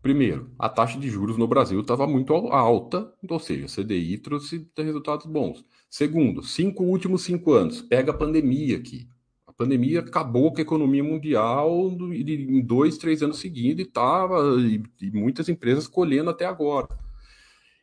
Primeiro, 0.00 0.54
a 0.56 0.68
taxa 0.68 0.96
de 0.96 1.10
juros 1.10 1.36
no 1.36 1.48
Brasil 1.48 1.80
estava 1.80 2.06
muito 2.06 2.32
alta, 2.32 3.12
ou 3.28 3.40
seja, 3.40 3.64
a 3.64 3.84
CDI 3.84 4.16
trouxe 4.16 4.70
resultados 4.76 5.26
bons. 5.26 5.64
Segundo, 5.90 6.40
cinco 6.44 6.84
últimos 6.84 7.22
cinco 7.22 7.52
anos, 7.52 7.82
pega 7.82 8.12
a 8.12 8.16
pandemia 8.16 8.76
aqui. 8.76 9.08
A 9.44 9.52
pandemia 9.52 9.98
acabou 9.98 10.52
com 10.52 10.58
a 10.58 10.62
economia 10.62 11.02
mundial 11.02 11.90
em 12.12 12.64
dois, 12.64 12.96
três 12.96 13.24
anos 13.24 13.40
seguidos 13.40 13.84
e 13.84 13.88
estava 13.88 14.40
e, 14.60 14.84
e 15.02 15.10
muitas 15.10 15.48
empresas 15.48 15.88
colhendo 15.88 16.30
até 16.30 16.46
agora. 16.46 16.96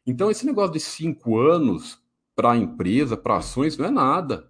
Então, 0.08 0.32
esse 0.32 0.46
negócio 0.46 0.72
de 0.72 0.80
cinco 0.80 1.38
anos 1.38 2.00
para 2.34 2.54
a 2.54 2.58
empresa, 2.58 3.18
para 3.18 3.40
ações, 3.40 3.78
não 3.78 3.88
é 3.88 3.92
nada. 3.92 4.50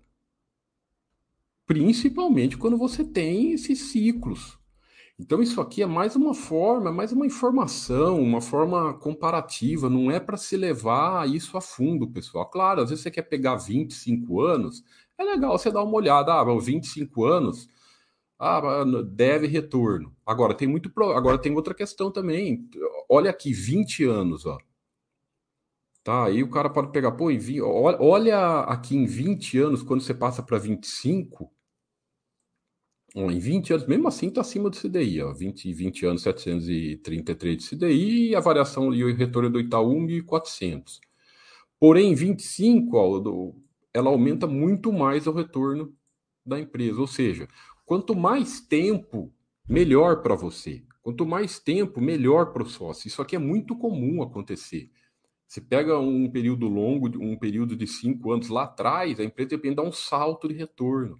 Principalmente 1.65 2.59
quando 2.59 2.77
você 2.77 3.03
tem 3.03 3.53
esses 3.53 3.91
ciclos. 3.91 4.63
Então, 5.17 5.41
isso 5.41 5.61
aqui 5.61 5.81
é 5.81 5.85
mais 5.85 6.15
uma 6.15 6.33
forma, 6.33 6.91
mais 6.91 7.13
uma 7.13 7.25
informação, 7.25 8.21
uma 8.21 8.41
forma 8.41 8.93
comparativa, 8.95 9.89
não 9.89 10.11
é 10.11 10.19
para 10.19 10.35
se 10.35 10.57
levar 10.57 11.29
isso 11.29 11.57
a 11.57 11.61
fundo, 11.61 12.09
pessoal. 12.09 12.49
Claro, 12.49 12.81
às 12.81 12.89
vezes 12.89 13.03
você 13.03 13.09
quer 13.11 13.21
pegar 13.23 13.55
25 13.55 14.41
anos, 14.41 14.83
é 15.17 15.23
legal 15.23 15.57
você 15.57 15.71
dar 15.71 15.83
uma 15.83 15.95
olhada, 15.95 16.33
ah, 16.33 16.43
25 16.59 17.23
anos, 17.23 17.69
ah, 18.39 18.83
deve 19.05 19.47
retorno. 19.47 20.15
Agora 20.25 20.53
tem 20.55 20.67
muito, 20.67 20.91
agora 21.15 21.37
tem 21.39 21.53
outra 21.55 21.73
questão 21.73 22.11
também. 22.11 22.69
Olha 23.09 23.31
aqui, 23.31 23.53
20 23.53 24.03
anos, 24.05 24.45
ó. 24.45 24.57
Tá, 26.03 26.25
aí 26.25 26.43
o 26.43 26.49
cara 26.49 26.69
pode 26.69 26.91
pegar, 26.91 27.11
pô, 27.13 27.29
olha 27.99 28.59
aqui 28.61 28.95
em 28.95 29.05
20 29.05 29.57
anos, 29.57 29.81
quando 29.81 30.01
você 30.01 30.13
passa 30.13 30.43
para 30.43 30.59
25, 30.59 31.51
em 33.15 33.39
20 33.39 33.71
anos, 33.71 33.87
mesmo 33.87 34.07
assim, 34.09 34.27
está 34.27 34.41
acima 34.41 34.69
do 34.69 34.77
CDI. 34.77 35.21
Ó, 35.21 35.33
20, 35.33 35.71
20 35.73 36.05
anos, 36.05 36.21
733 36.21 37.57
de 37.57 37.69
CDI 37.69 38.29
e 38.29 38.35
a 38.35 38.41
variação 38.41 38.93
e 38.93 39.03
o 39.03 39.15
retorno 39.15 39.49
do 39.49 39.59
Itaú, 39.59 39.95
1.400. 39.95 40.99
Porém, 41.79 42.13
25, 42.13 42.97
ó, 42.97 43.19
do, 43.19 43.55
ela 43.93 44.09
aumenta 44.09 44.45
muito 44.45 44.91
mais 44.91 45.27
o 45.27 45.31
retorno 45.31 45.93
da 46.45 46.59
empresa. 46.59 46.99
Ou 46.99 47.07
seja, 47.07 47.47
quanto 47.85 48.13
mais 48.13 48.59
tempo, 48.59 49.33
melhor 49.67 50.21
para 50.21 50.35
você. 50.35 50.83
Quanto 51.01 51.25
mais 51.25 51.57
tempo, 51.57 52.01
melhor 52.01 52.51
para 52.51 52.63
o 52.63 52.69
sócio. 52.69 53.07
Isso 53.07 53.21
aqui 53.21 53.35
é 53.35 53.39
muito 53.39 53.77
comum 53.77 54.21
acontecer. 54.21 54.89
Você 55.47 55.61
pega 55.61 55.97
um 55.97 56.29
período 56.29 56.67
longo, 56.67 57.07
um 57.23 57.37
período 57.37 57.75
de 57.75 57.87
cinco 57.87 58.31
anos 58.31 58.49
lá 58.49 58.63
atrás, 58.63 59.19
a 59.19 59.23
empresa 59.23 59.51
depende 59.51 59.75
dar 59.75 59.83
um 59.83 59.91
salto 59.91 60.47
de 60.47 60.55
retorno. 60.55 61.19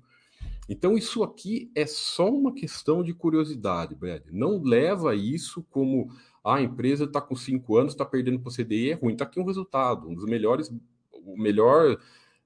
Então, 0.68 0.98
isso 0.98 1.24
aqui 1.24 1.72
é 1.76 1.86
só 1.86 2.30
uma 2.30 2.54
questão 2.54 3.04
de 3.04 3.14
curiosidade, 3.14 3.94
Brad. 3.94 4.24
Não 4.32 4.62
leva 4.62 5.16
isso 5.16 5.64
como 5.70 6.10
ah, 6.44 6.56
a 6.56 6.62
empresa 6.62 7.06
está 7.06 7.22
com 7.22 7.36
cinco 7.36 7.78
anos, 7.78 7.94
está 7.94 8.06
perdendo 8.06 8.40
para 8.40 8.50
o 8.50 8.54
CDI, 8.54 8.92
é 8.92 8.94
ruim. 8.94 9.14
Está 9.14 9.26
aqui 9.26 9.40
um 9.40 9.46
resultado, 9.46 10.08
um 10.08 10.16
dos 10.16 10.26
melhores, 10.26 10.72
o 11.12 11.38
melhor 11.38 12.00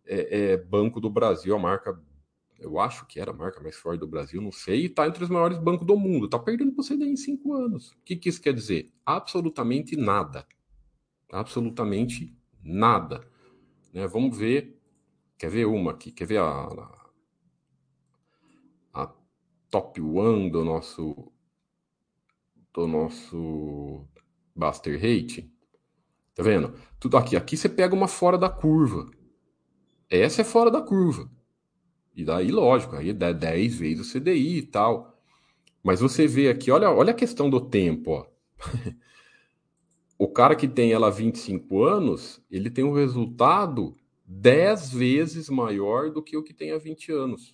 é, 0.06 0.52
é, 0.52 0.58
banco 0.58 1.00
do 1.00 1.10
Brasil, 1.10 1.56
a 1.56 1.60
marca, 1.60 1.98
eu 2.60 2.80
acho 2.80 3.06
que 3.08 3.20
era 3.20 3.32
a 3.32 3.34
marca 3.34 3.62
mais 3.62 3.76
forte 3.76 4.00
do 4.00 4.08
Brasil, 4.08 4.42
não 4.42 4.52
sei, 4.52 4.82
e 4.82 4.86
está 4.86 5.08
entre 5.08 5.24
os 5.24 5.30
maiores 5.30 5.58
bancos 5.58 5.88
do 5.88 5.98
mundo. 5.98 6.26
Está 6.26 6.38
perdendo 6.38 6.74
para 6.74 6.82
o 6.82 6.86
CDI 6.86 7.12
em 7.12 7.16
cinco 7.16 7.54
anos. 7.54 7.92
O 7.92 8.04
que, 8.04 8.16
que 8.18 8.28
isso 8.28 8.42
quer 8.42 8.54
dizer? 8.54 8.92
Absolutamente 9.06 9.96
nada. 9.96 10.46
Absolutamente 11.32 12.36
nada. 12.62 13.26
Né? 13.94 14.08
Vamos 14.08 14.38
ver. 14.38 14.78
Quer 15.38 15.50
ver 15.50 15.66
uma 15.66 15.92
aqui? 15.92 16.12
Quer 16.12 16.26
ver 16.26 16.40
a, 16.40 16.68
top 19.70 20.02
one 20.02 20.50
do 20.50 20.64
nosso 20.64 21.32
do 22.74 22.88
nosso 22.88 24.06
Buster 24.56 24.96
Rate. 24.96 25.52
Tá 26.36 26.44
vendo? 26.44 26.74
Tudo 27.00 27.18
aqui. 27.18 27.36
Aqui 27.36 27.58
você 27.58 27.68
pega 27.68 27.94
uma 27.94 28.08
fora 28.08 28.38
da 28.38 28.50
curva. 28.50 29.10
Essa 30.10 30.42
é 30.42 30.46
fora 30.46 30.72
da 30.72 30.82
curva. 30.82 31.30
E 32.16 32.24
daí, 32.24 32.52
lógico, 32.52 32.96
aí 32.96 33.14
dá 33.14 33.32
10 33.32 33.76
vezes 33.76 34.08
o 34.08 34.20
CDI 34.20 34.58
e 34.58 34.62
tal. 34.64 35.22
Mas 35.84 36.02
você 36.02 36.28
vê 36.28 36.50
aqui, 36.50 36.72
olha, 36.72 36.92
olha 36.92 37.12
a 37.12 37.16
questão 37.16 37.50
do 37.50 37.62
tempo, 37.62 38.12
ó. 38.12 38.26
o 40.18 40.28
cara 40.28 40.56
que 40.56 40.68
tem 40.68 40.92
ela 40.92 41.08
há 41.08 41.12
25 41.12 41.84
anos, 41.84 42.42
ele 42.52 42.70
tem 42.70 42.84
um 42.84 42.94
resultado 42.94 43.96
10 44.26 44.92
vezes 44.92 45.50
maior 45.50 46.12
do 46.12 46.22
que 46.22 46.36
o 46.36 46.44
que 46.44 46.54
tem 46.54 46.72
há 46.72 46.78
20 46.78 47.12
anos. 47.12 47.54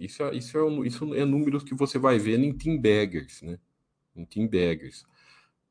Isso 0.00 0.22
é, 0.22 0.34
isso 0.34 0.58
é, 0.58 0.86
isso 0.86 1.14
é 1.14 1.24
números 1.24 1.62
que 1.62 1.74
você 1.74 1.98
vai 1.98 2.18
ver 2.18 2.40
em 2.40 2.52
Team 2.52 2.80
Baggers, 2.80 3.42
né? 3.42 3.58
Em 4.16 4.24
Team 4.24 4.48
Baggers. 4.48 5.04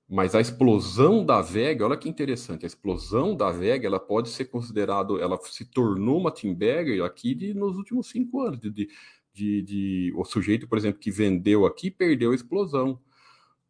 Mas 0.07 0.33
a 0.33 0.41
explosão 0.41 1.23
da 1.23 1.39
VEG, 1.39 1.83
olha 1.83 1.95
que 1.95 2.09
interessante, 2.09 2.65
a 2.65 2.67
explosão 2.67 3.35
da 3.35 3.51
VEG, 3.51 3.85
ela 3.85 3.99
pode 3.99 4.29
ser 4.29 4.45
considerado, 4.45 5.19
ela 5.19 5.39
se 5.43 5.65
tornou 5.65 6.19
uma 6.19 6.31
team 6.31 6.55
bagger 6.55 7.03
aqui 7.03 7.35
de, 7.35 7.53
nos 7.53 7.77
últimos 7.77 8.09
cinco 8.09 8.41
anos, 8.41 8.59
de, 8.59 8.89
de, 9.31 9.61
de, 9.61 10.13
o 10.15 10.25
sujeito, 10.25 10.67
por 10.67 10.79
exemplo, 10.79 10.99
que 10.99 11.11
vendeu 11.11 11.63
aqui, 11.63 11.91
perdeu 11.91 12.31
a 12.31 12.35
explosão. 12.35 12.99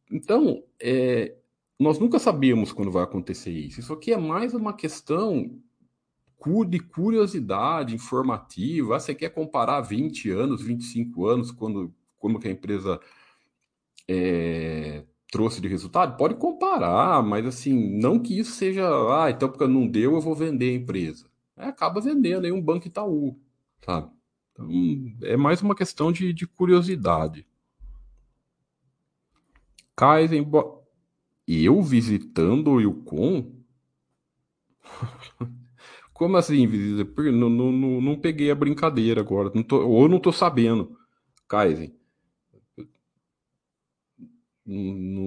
Então, 0.09 0.63
é, 0.81 1.35
nós 1.77 1.99
nunca 1.99 2.17
sabíamos 2.19 2.71
quando 2.71 2.91
vai 2.91 3.03
acontecer 3.03 3.51
isso. 3.51 3.81
Isso 3.81 3.91
aqui 3.91 4.13
é 4.13 4.17
mais 4.17 4.53
uma 4.53 4.73
questão 4.73 5.61
de 6.65 6.79
curiosidade 6.79 7.93
informativa. 7.95 8.95
Ah, 8.95 8.99
você 8.99 9.13
quer 9.13 9.29
comparar 9.29 9.81
20 9.81 10.29
anos, 10.29 10.61
25 10.61 11.27
anos, 11.27 11.51
quando 11.51 11.93
como 12.17 12.39
que 12.39 12.47
a 12.47 12.51
empresa 12.51 12.99
é, 14.07 15.05
trouxe 15.31 15.61
de 15.61 15.67
resultado? 15.67 16.17
Pode 16.17 16.35
comparar, 16.35 17.21
mas 17.23 17.45
assim, 17.45 17.97
não 17.99 18.19
que 18.19 18.37
isso 18.37 18.51
seja, 18.51 18.87
ah, 19.13 19.29
então 19.29 19.49
porque 19.49 19.67
não 19.67 19.87
deu, 19.87 20.13
eu 20.13 20.21
vou 20.21 20.35
vender 20.35 20.71
a 20.71 20.75
empresa. 20.75 21.27
É, 21.57 21.65
acaba 21.65 22.01
vendendo 22.01 22.45
aí 22.45 22.51
um 22.51 22.61
banco 22.61 22.87
Itaú, 22.87 23.37
sabe? 23.85 24.09
Então, 24.53 24.69
é 25.23 25.37
mais 25.37 25.61
uma 25.61 25.75
questão 25.75 26.11
de, 26.11 26.33
de 26.33 26.47
curiosidade. 26.47 27.45
Kaizen, 29.95 30.45
eu 31.47 31.81
visitando 31.81 32.71
o 32.71 32.79
Yukon? 32.79 33.51
Como 36.19 36.35
assim, 36.35 36.67
visita? 36.67 37.09
Não, 37.31 37.49
não, 37.49 37.71
não, 37.71 38.01
não 38.01 38.19
peguei 38.19 38.51
a 38.51 38.55
brincadeira 38.55 39.21
agora, 39.21 39.49
não 39.55 39.63
tô, 39.63 39.87
ou 39.87 40.09
não 40.09 40.19
tô 40.19 40.33
sabendo. 40.33 40.99
Kaizen. 41.47 41.95
Não... 44.65 45.23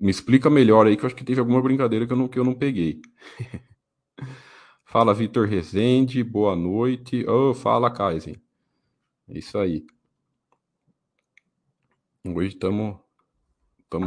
Me 0.00 0.10
explica 0.10 0.48
melhor 0.48 0.86
aí, 0.86 0.96
que 0.96 1.04
eu 1.04 1.08
acho 1.08 1.14
que 1.14 1.24
teve 1.24 1.40
alguma 1.40 1.60
brincadeira 1.60 2.06
que 2.06 2.12
eu 2.14 2.16
não, 2.16 2.26
que 2.26 2.38
eu 2.38 2.44
não 2.44 2.54
peguei. 2.54 3.02
fala, 4.86 5.12
Vitor 5.12 5.46
Rezende, 5.46 6.24
boa 6.24 6.56
noite. 6.56 7.22
Oh, 7.28 7.52
fala, 7.52 7.90
Kaizen. 7.90 8.40
Isso 9.28 9.58
aí. 9.58 9.84
Hoje 12.24 12.54
estamos 12.54 12.96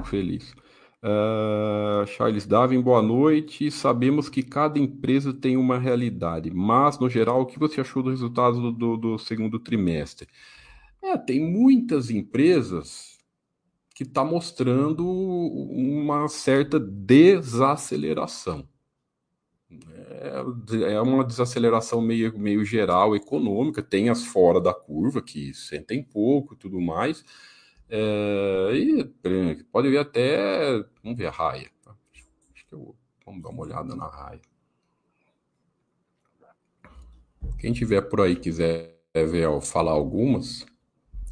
felizes. 0.06 0.56
Uh, 1.02 2.06
Charles 2.08 2.46
Davin, 2.46 2.82
boa 2.82 3.02
noite. 3.02 3.72
Sabemos 3.72 4.28
que 4.28 4.44
cada 4.44 4.78
empresa 4.78 5.34
tem 5.34 5.56
uma 5.56 5.80
realidade, 5.80 6.52
mas, 6.52 7.00
no 7.00 7.10
geral, 7.10 7.42
o 7.42 7.46
que 7.46 7.58
você 7.58 7.80
achou 7.80 8.04
do 8.04 8.10
resultado 8.10 8.60
do, 8.60 8.72
do, 8.72 8.98
do 8.98 9.18
segundo 9.18 9.60
trimestre? 9.60 10.28
É, 11.02 11.18
tem 11.18 11.40
muitas 11.40 12.10
empresas 12.10 13.18
que 13.96 14.04
está 14.04 14.26
mostrando 14.26 15.08
uma 15.08 16.28
certa 16.28 16.78
desaceleração. 16.80 18.68
É, 19.72 20.94
é 20.94 21.02
uma 21.02 21.24
desaceleração 21.24 22.02
meio, 22.02 22.38
meio 22.38 22.66
geral 22.66 23.16
econômica, 23.16 23.82
tem 23.82 24.10
as 24.10 24.26
fora 24.26 24.60
da 24.60 24.74
curva 24.74 25.22
que 25.22 25.54
sentem 25.54 26.04
pouco 26.04 26.54
e 26.54 26.58
tudo 26.58 26.82
mais. 26.82 27.24
É, 27.90 28.72
e 28.74 29.04
pode 29.72 29.90
ver 29.90 29.98
até. 30.00 30.84
Vamos 31.04 31.18
ver 31.18 31.28
a 31.28 31.32
raia. 31.32 31.72
Acho 32.54 32.68
que 32.68 32.74
eu, 32.74 32.96
vamos 33.26 33.42
dar 33.42 33.50
uma 33.50 33.62
olhada 33.62 33.96
na 33.96 34.08
raia. 34.08 34.42
Quem 37.58 37.74
tiver 37.74 38.02
por 38.02 38.22
aí 38.22 38.36
quiser 38.36 38.96
ver, 39.14 39.62
falar 39.62 39.92
algumas, 39.92 40.66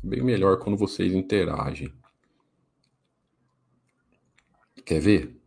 bem 0.04 0.22
melhor 0.22 0.60
quando 0.60 0.78
vocês 0.78 1.14
interagem. 1.14 1.94
Quer 4.86 5.00
ver? 5.00 5.38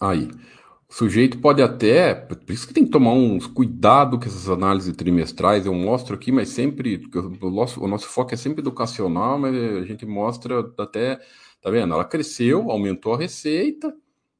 Aí. 0.00 0.28
O 0.94 0.96
sujeito 0.96 1.40
pode 1.40 1.60
até. 1.60 2.14
Por 2.14 2.38
isso 2.48 2.68
que 2.68 2.72
tem 2.72 2.84
que 2.84 2.90
tomar 2.92 3.14
uns 3.14 3.48
cuidado 3.48 4.16
com 4.16 4.26
essas 4.26 4.48
análises 4.48 4.94
trimestrais. 4.94 5.66
Eu 5.66 5.74
mostro 5.74 6.14
aqui, 6.14 6.30
mas 6.30 6.50
sempre. 6.50 7.02
O 7.42 7.50
nosso, 7.50 7.82
o 7.82 7.88
nosso 7.88 8.06
foco 8.06 8.32
é 8.32 8.36
sempre 8.36 8.60
educacional, 8.60 9.36
mas 9.36 9.56
a 9.56 9.84
gente 9.84 10.06
mostra 10.06 10.60
até. 10.78 11.20
Tá 11.60 11.68
vendo? 11.68 11.94
Ela 11.94 12.04
cresceu, 12.04 12.70
aumentou 12.70 13.12
a 13.12 13.18
receita, 13.18 13.92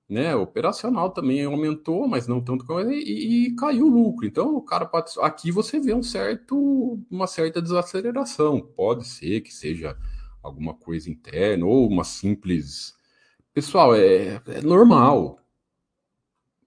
né? 0.08 0.36
Operacional 0.36 1.10
também 1.10 1.42
aumentou, 1.44 2.06
mas 2.06 2.28
não 2.28 2.40
tanto 2.40 2.64
como 2.64 2.88
e, 2.88 3.48
e 3.48 3.56
caiu 3.56 3.86
o 3.86 3.90
lucro. 3.90 4.24
Então 4.24 4.54
o 4.54 4.62
cara 4.62 4.86
pode, 4.86 5.10
aqui 5.22 5.50
você 5.50 5.80
vê 5.80 5.92
um 5.92 6.04
certo, 6.04 7.00
uma 7.10 7.26
certa 7.26 7.60
desaceleração. 7.60 8.60
Pode 8.60 9.08
ser 9.08 9.40
que 9.40 9.52
seja 9.52 9.96
alguma 10.40 10.72
coisa 10.72 11.10
interna 11.10 11.66
ou 11.66 11.88
uma 11.88 12.04
simples. 12.04 12.94
Pessoal, 13.52 13.92
é, 13.96 14.40
é 14.46 14.60
normal. 14.62 15.43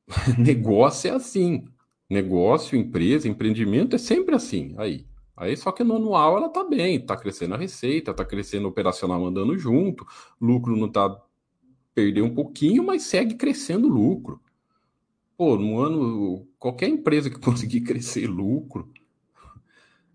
Negócio 0.37 1.09
é 1.09 1.13
assim. 1.13 1.65
Negócio, 2.09 2.77
empresa, 2.77 3.27
empreendimento 3.27 3.95
é 3.95 3.99
sempre 3.99 4.35
assim. 4.35 4.73
Aí, 4.77 5.05
aí 5.35 5.57
só 5.57 5.71
que 5.71 5.83
no 5.83 5.97
anual 5.97 6.37
ela 6.37 6.49
tá 6.49 6.63
bem, 6.63 6.99
tá 6.99 7.17
crescendo 7.17 7.55
a 7.55 7.57
receita, 7.57 8.13
tá 8.13 8.23
crescendo 8.23 8.65
o 8.65 8.69
operacional 8.69 9.25
andando 9.25 9.57
junto, 9.57 10.05
lucro 10.39 10.75
não 10.75 10.89
tá 10.89 11.21
perder 11.93 12.21
um 12.21 12.33
pouquinho, 12.33 12.85
mas 12.85 13.03
segue 13.03 13.35
crescendo 13.35 13.87
lucro. 13.87 14.39
Pô, 15.35 15.57
no 15.57 15.79
ano, 15.79 16.47
qualquer 16.57 16.87
empresa 16.87 17.29
que 17.29 17.39
conseguir 17.41 17.81
crescer 17.81 18.27
lucro 18.27 18.91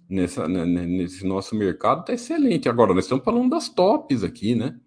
nessa, 0.09 0.47
né, 0.47 0.65
né, 0.65 0.87
nesse 0.87 1.27
nosso 1.27 1.55
mercado 1.55 2.05
tá 2.05 2.13
excelente. 2.13 2.69
Agora, 2.69 2.95
nós 2.95 3.05
estamos 3.05 3.25
falando 3.25 3.51
das 3.51 3.69
tops 3.69 4.23
aqui, 4.23 4.55
né? 4.55 4.79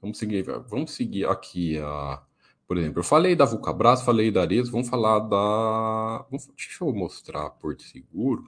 Vamos 0.00 0.18
seguir, 0.18 0.44
vamos 0.68 0.90
seguir 0.92 1.26
aqui 1.26 1.78
a. 1.78 2.22
Por 2.66 2.76
exemplo, 2.76 2.98
eu 2.98 3.04
falei 3.04 3.36
da 3.36 3.44
Vulcabras, 3.44 4.02
falei 4.02 4.30
da 4.30 4.42
Ares, 4.42 4.68
vamos 4.68 4.88
falar 4.88 5.20
da. 5.20 6.26
Deixa 6.30 6.84
eu 6.84 6.92
mostrar 6.92 7.46
a 7.46 7.50
Porto 7.50 7.82
Seguro, 7.84 8.44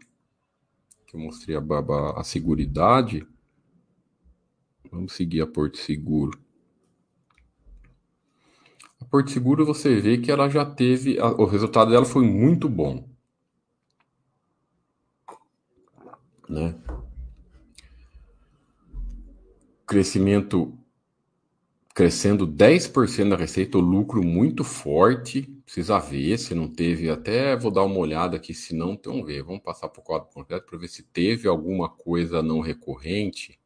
que 1.07 1.15
eu 1.15 1.21
mostrei 1.21 1.57
a, 1.57 1.61
a, 1.61 2.21
a 2.21 2.25
Seguridade. 2.25 3.27
Vamos 4.91 5.13
seguir 5.13 5.41
a 5.43 5.47
Porto 5.47 5.79
Seguro. 5.79 6.39
A 9.01 9.05
Porto 9.05 9.31
Seguro 9.31 9.65
você 9.65 10.01
vê 10.01 10.19
que 10.19 10.33
ela 10.33 10.49
já 10.49 10.65
teve. 10.65 11.21
A, 11.21 11.27
o 11.29 11.45
resultado 11.45 11.91
dela 11.91 12.05
foi 12.05 12.25
muito 12.27 12.69
bom. 12.69 13.09
Né? 16.49 16.75
Crescimento 19.87 20.78
crescendo 21.99 22.47
10% 22.47 23.31
da 23.31 23.35
receita, 23.35 23.77
o 23.77 23.81
lucro 23.81 24.23
muito 24.23 24.63
forte. 24.63 25.43
Precisa 25.65 25.99
ver 25.99 26.39
se 26.39 26.55
não 26.55 26.69
teve. 26.69 27.11
Até 27.11 27.57
vou 27.57 27.73
dar 27.73 27.83
uma 27.83 27.99
olhada 27.99 28.37
aqui, 28.37 28.55
se 28.55 28.73
não, 28.73 28.93
então 28.93 29.25
ver. 29.25 29.43
Vamos 29.43 29.65
passar 29.65 29.89
para 29.89 30.01
o 30.01 30.05
quadro 30.05 30.29
completo 30.33 30.65
para 30.65 30.79
ver 30.79 30.87
se 30.87 31.03
teve 31.03 31.49
alguma 31.49 31.89
coisa 31.89 32.41
não 32.41 32.61
recorrente. 32.61 33.59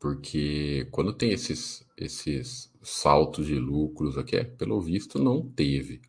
Porque 0.00 0.88
quando 0.90 1.12
tem 1.12 1.30
esses, 1.30 1.86
esses 1.94 2.72
saltos 2.82 3.46
de 3.46 3.58
lucros 3.58 4.16
aqui, 4.16 4.36
é, 4.36 4.44
pelo 4.44 4.80
visto, 4.80 5.18
não 5.18 5.46
teve. 5.46 6.00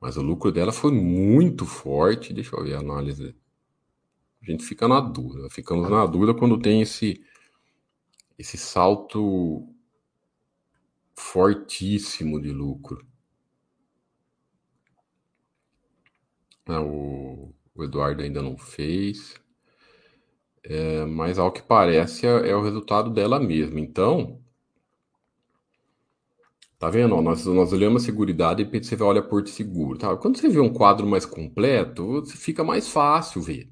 Mas 0.00 0.16
o 0.16 0.20
lucro 0.20 0.50
dela 0.50 0.72
foi 0.72 0.90
muito 0.90 1.64
forte. 1.64 2.32
Deixa 2.32 2.56
eu 2.56 2.64
ver 2.64 2.74
a 2.74 2.80
análise. 2.80 3.36
A 4.42 4.50
gente 4.50 4.64
fica 4.64 4.88
na 4.88 4.98
dúvida. 4.98 5.48
Ficamos 5.48 5.88
na 5.88 6.04
dúvida 6.06 6.34
quando 6.34 6.58
tem 6.58 6.82
esse, 6.82 7.22
esse 8.38 8.56
salto 8.58 9.66
fortíssimo 11.16 12.40
de 12.40 12.50
lucro. 12.50 13.06
Ah, 16.66 16.80
o, 16.80 17.54
o 17.74 17.84
Eduardo 17.84 18.22
ainda 18.22 18.42
não 18.42 18.56
fez. 18.58 19.40
É, 20.64 21.04
mas 21.04 21.38
ao 21.38 21.52
que 21.52 21.62
parece 21.62 22.26
é, 22.26 22.50
é 22.50 22.56
o 22.56 22.62
resultado 22.62 23.10
dela 23.10 23.38
mesma. 23.40 23.80
Então, 23.80 24.42
Tá 26.78 26.90
vendo? 26.90 27.14
Ó, 27.14 27.22
nós, 27.22 27.46
nós 27.46 27.72
olhamos 27.72 28.02
a 28.02 28.06
seguridade 28.06 28.62
e 28.62 28.82
você 28.82 29.00
olha 29.02 29.22
Porto 29.22 29.48
Seguro. 29.48 29.98
Tá? 29.98 30.14
Quando 30.16 30.36
você 30.36 30.48
vê 30.48 30.60
um 30.60 30.72
quadro 30.72 31.06
mais 31.06 31.24
completo, 31.24 32.24
fica 32.26 32.62
mais 32.64 32.88
fácil 32.88 33.40
ver. 33.40 33.71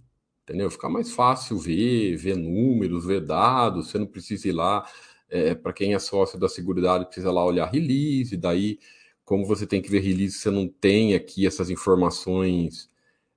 Entendeu? 0.50 0.68
Fica 0.68 0.88
mais 0.88 1.12
fácil 1.12 1.56
ver, 1.58 2.16
ver 2.16 2.36
números, 2.36 3.06
ver 3.06 3.20
dados. 3.24 3.88
Você 3.88 3.98
não 3.98 4.06
precisa 4.06 4.48
ir 4.48 4.52
lá. 4.52 4.84
É, 5.28 5.54
Para 5.54 5.72
quem 5.72 5.94
é 5.94 5.98
sócio 6.00 6.38
da 6.40 6.48
seguridade, 6.48 7.04
precisa 7.06 7.30
lá 7.30 7.44
olhar 7.44 7.66
release. 7.70 8.36
Daí, 8.36 8.80
como 9.24 9.46
você 9.46 9.64
tem 9.64 9.80
que 9.80 9.88
ver 9.88 10.00
release, 10.00 10.38
você 10.38 10.50
não 10.50 10.66
tem 10.68 11.14
aqui 11.14 11.46
essas 11.46 11.70
informações 11.70 12.90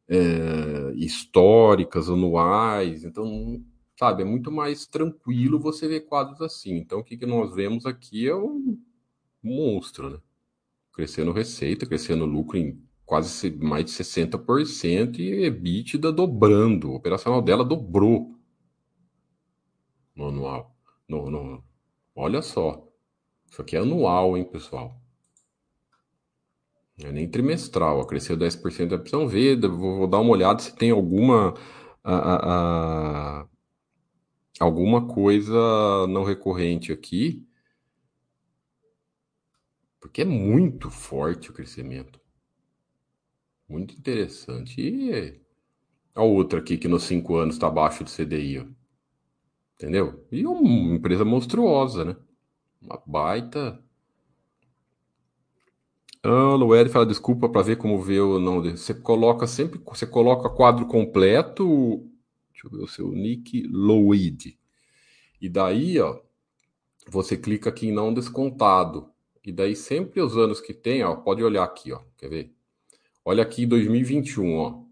é, 0.09 0.93
históricas, 0.95 2.09
anuais. 2.09 3.03
Então, 3.03 3.63
sabe, 3.99 4.23
é 4.23 4.25
muito 4.25 4.51
mais 4.51 4.87
tranquilo 4.87 5.59
você 5.59 5.87
ver 5.87 6.01
quadros 6.01 6.41
assim. 6.41 6.77
Então, 6.77 6.99
o 6.99 7.03
que, 7.03 7.15
que 7.15 7.27
nós 7.27 7.53
vemos 7.53 7.85
aqui 7.85 8.27
é 8.27 8.35
um 8.35 8.75
monstro, 9.43 10.09
né? 10.09 10.19
Crescendo 10.93 11.31
receita, 11.31 11.85
crescendo 11.85 12.25
lucro 12.25 12.57
em 12.57 12.82
quase 13.05 13.51
mais 13.51 13.85
de 13.85 13.91
60% 13.91 15.19
e 15.19 15.45
EBITDA 15.45 16.11
dobrando. 16.11 16.91
O 16.91 16.95
operacional 16.95 17.41
dela 17.41 17.63
dobrou 17.63 18.35
no 20.15 20.27
anual. 20.27 20.75
No, 21.07 21.29
no, 21.29 21.63
olha 22.15 22.41
só. 22.41 22.87
Isso 23.49 23.61
aqui 23.61 23.75
é 23.75 23.79
anual, 23.79 24.37
hein, 24.37 24.45
pessoal? 24.45 24.99
Não 26.97 27.09
é 27.09 27.11
nem 27.11 27.29
trimestral. 27.29 28.05
Cresceu 28.05 28.37
10% 28.37 28.87
da 28.87 28.95
opção 28.95 29.27
V. 29.27 29.55
Vou, 29.57 29.97
vou, 29.97 30.07
dar 30.07 30.19
uma 30.19 30.31
olhada 30.31 30.59
se 30.61 30.75
tem 30.75 30.91
alguma. 30.91 31.53
A, 32.03 32.15
a, 32.15 33.41
a, 33.41 33.47
alguma 34.59 35.07
coisa 35.07 36.07
não 36.07 36.23
recorrente 36.23 36.91
aqui 36.91 37.47
porque 40.03 40.21
é 40.21 40.25
muito 40.25 40.91
forte 40.91 41.49
o 41.49 41.53
crescimento. 41.53 42.19
Muito 43.67 43.95
interessante. 43.95 44.81
E 44.81 45.41
a 46.15 46.23
outra 46.23 46.59
aqui 46.59 46.77
que 46.77 46.87
nos 46.87 47.03
cinco 47.03 47.35
anos 47.35 47.55
está 47.55 47.67
abaixo 47.67 48.03
do 48.03 48.09
CDI. 48.09 48.59
Ó. 48.59 48.65
Entendeu? 49.75 50.25
E 50.31 50.45
uma 50.45 50.95
empresa 50.95 51.25
monstruosa, 51.25 52.05
né? 52.05 52.15
Uma 52.81 53.01
baita. 53.05 53.83
Ah, 56.21 56.55
Lued 56.55 56.89
fala 56.89 57.05
desculpa 57.05 57.49
para 57.49 57.61
ver 57.61 57.77
como 57.77 58.01
vê 58.01 58.19
ou 58.19 58.39
não. 58.39 58.61
Você 58.61 58.93
coloca 58.93 59.45
sempre, 59.45 59.79
você 59.85 60.07
coloca 60.07 60.49
quadro 60.49 60.85
completo. 60.85 62.09
Deixa 62.51 62.67
eu 62.67 62.71
ver 62.71 62.83
o 62.83 62.87
seu 62.87 63.11
nick 63.11 63.67
Loid. 63.67 64.57
E 65.41 65.49
daí, 65.49 65.99
ó, 65.99 66.21
você 67.07 67.35
clica 67.35 67.69
aqui 67.69 67.87
em 67.87 67.91
não 67.91 68.13
descontado. 68.13 69.11
E 69.43 69.51
daí 69.51 69.75
sempre 69.75 70.21
os 70.21 70.37
anos 70.37 70.61
que 70.61 70.73
tem, 70.73 71.03
ó, 71.03 71.15
pode 71.17 71.43
olhar 71.43 71.63
aqui, 71.63 71.91
ó, 71.91 72.01
quer 72.17 72.29
ver? 72.29 72.55
Olha 73.25 73.43
aqui 73.43 73.65
2021, 73.65 74.57
ó. 74.57 74.83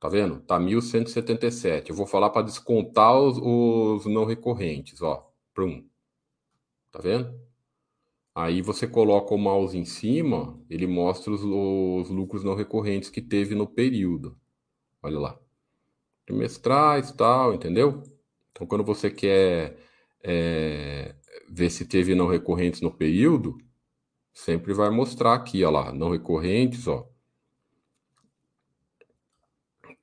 Tá 0.00 0.08
vendo? 0.08 0.40
Tá 0.40 0.58
1177. 0.60 1.90
Eu 1.90 1.96
vou 1.96 2.06
falar 2.06 2.30
para 2.30 2.46
descontar 2.46 3.18
os, 3.18 3.38
os, 3.38 4.06
não 4.06 4.24
recorrentes, 4.24 5.02
ó. 5.02 5.28
Prum. 5.54 5.84
Tá 6.92 7.00
vendo? 7.00 7.34
Aí 8.34 8.62
você 8.62 8.86
coloca 8.86 9.34
o 9.34 9.38
mouse 9.38 9.76
em 9.76 9.84
cima, 9.84 10.60
ele 10.68 10.86
mostra 10.86 11.32
os, 11.32 11.42
os 11.42 12.10
lucros 12.10 12.44
não 12.44 12.54
recorrentes 12.54 13.10
que 13.10 13.22
teve 13.22 13.54
no 13.54 13.66
período. 13.66 14.38
Olha 15.02 15.18
lá. 15.18 15.40
Trimestrais, 16.26 17.10
tal, 17.12 17.54
entendeu? 17.54 18.02
Então 18.52 18.66
quando 18.66 18.84
você 18.84 19.10
quer 19.10 19.78
é, 20.22 21.14
ver 21.48 21.70
se 21.70 21.86
teve 21.86 22.14
não 22.14 22.28
recorrentes 22.28 22.80
no 22.80 22.92
período, 22.92 23.56
sempre 24.32 24.74
vai 24.74 24.90
mostrar 24.90 25.34
aqui, 25.34 25.64
ó 25.64 25.70
lá, 25.70 25.92
não 25.92 26.10
recorrentes, 26.10 26.86
ó. 26.86 27.08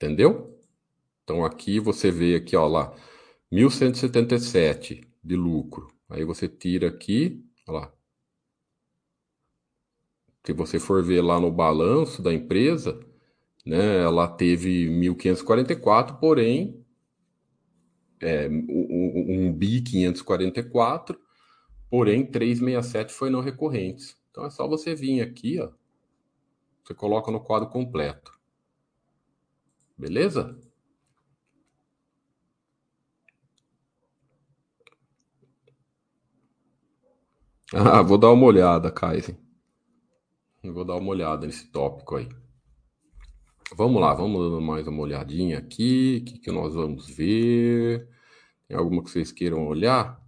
Entendeu? 0.03 0.59
Então 1.23 1.45
aqui 1.45 1.79
você 1.79 2.11
vê 2.11 2.35
aqui, 2.35 2.57
ó 2.57 2.67
lá, 2.67 2.93
1177 3.49 5.01
de 5.23 5.35
lucro. 5.37 5.87
Aí 6.09 6.25
você 6.25 6.49
tira 6.49 6.89
aqui, 6.89 7.41
ó 7.65 7.71
lá. 7.71 7.93
Se 10.45 10.51
você 10.51 10.77
for 10.77 11.01
ver 11.01 11.21
lá 11.21 11.39
no 11.39 11.49
balanço 11.49 12.21
da 12.21 12.33
empresa, 12.33 12.99
né, 13.65 14.03
ela 14.03 14.27
teve 14.27 14.89
1544, 14.89 16.17
porém 16.17 16.85
é, 18.21 18.49
um, 18.49 19.53
bi 19.53 19.81
544, 19.81 21.17
porém 21.89 22.25
367 22.25 23.13
foi 23.13 23.29
não 23.29 23.39
recorrentes. 23.39 24.17
Então 24.31 24.45
é 24.45 24.49
só 24.49 24.67
você 24.67 24.93
vir 24.93 25.21
aqui, 25.21 25.61
ó. 25.61 25.71
Você 26.83 26.93
coloca 26.93 27.31
no 27.31 27.39
quadro 27.39 27.69
completo. 27.69 28.33
Beleza? 29.97 30.55
Ah, 37.75 38.01
vou 38.03 38.17
dar 38.19 38.29
uma 38.31 38.45
olhada, 38.45 38.91
Kaizen. 38.91 39.35
Vou 40.63 40.85
dar 40.85 40.95
uma 40.95 41.09
olhada 41.09 41.45
nesse 41.45 41.71
tópico 41.71 42.15
aí. 42.15 42.29
Vamos 43.75 43.99
lá, 43.99 44.13
vamos 44.13 44.39
dando 44.39 44.61
mais 44.61 44.87
uma 44.87 45.01
olhadinha 45.01 45.57
aqui. 45.57 46.19
O 46.21 46.25
que, 46.25 46.39
que 46.39 46.51
nós 46.51 46.75
vamos 46.75 47.09
ver? 47.09 48.07
Tem 48.67 48.77
alguma 48.77 49.03
que 49.03 49.09
vocês 49.09 49.31
queiram 49.31 49.67
olhar? 49.67 50.21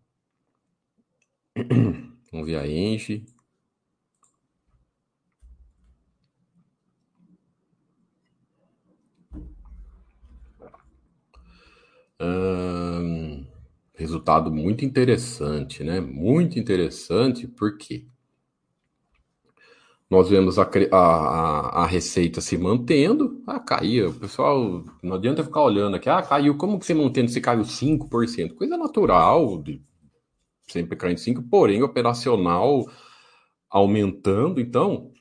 Vamos 2.32 2.48
ver 2.48 2.58
a 2.58 2.68
Engie. 2.68 3.26
Hum, 12.26 13.46
resultado 13.94 14.52
muito 14.52 14.84
interessante, 14.84 15.84
né? 15.84 16.00
Muito 16.02 16.58
interessante, 16.58 17.48
porque 17.48 18.08
nós 20.10 20.30
vemos 20.30 20.60
a, 20.60 20.64
a, 20.92 21.84
a 21.84 21.86
receita 21.86 22.40
se 22.42 22.58
mantendo, 22.58 23.42
ah, 23.48 23.60
caiu, 23.60 24.10
o 24.10 24.14
pessoal, 24.14 24.84
não 25.02 25.16
adianta 25.16 25.44
ficar 25.44 25.62
olhando 25.62 25.96
aqui, 25.96 26.10
ah, 26.10 26.22
caiu, 26.22 26.58
como 26.58 26.80
que 26.80 26.86
você 26.86 26.94
mantendo 26.94 27.30
se 27.32 27.42
caiu 27.42 27.66
5%? 27.66 28.56
Coisa 28.56 28.78
natural, 28.78 29.62
de 29.62 29.82
sempre 30.68 30.98
caindo 30.98 31.20
5%, 31.20 31.50
porém 31.50 31.84
operacional 31.84 32.86
aumentando, 33.70 34.62
então, 34.62 35.12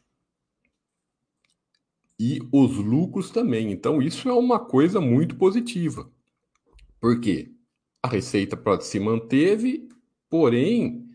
e 2.19 2.41
os 2.53 2.77
lucros 2.77 3.31
também, 3.31 3.71
então 3.71 4.03
isso 4.03 4.29
é 4.29 4.33
uma 4.33 4.59
coisa 4.59 5.01
muito 5.01 5.37
positiva. 5.37 6.11
Por 7.05 7.21
quê? 7.21 7.53
A 8.03 8.09
receita 8.09 8.59
se 8.81 8.99
manteve, 8.99 9.91
porém, 10.31 11.07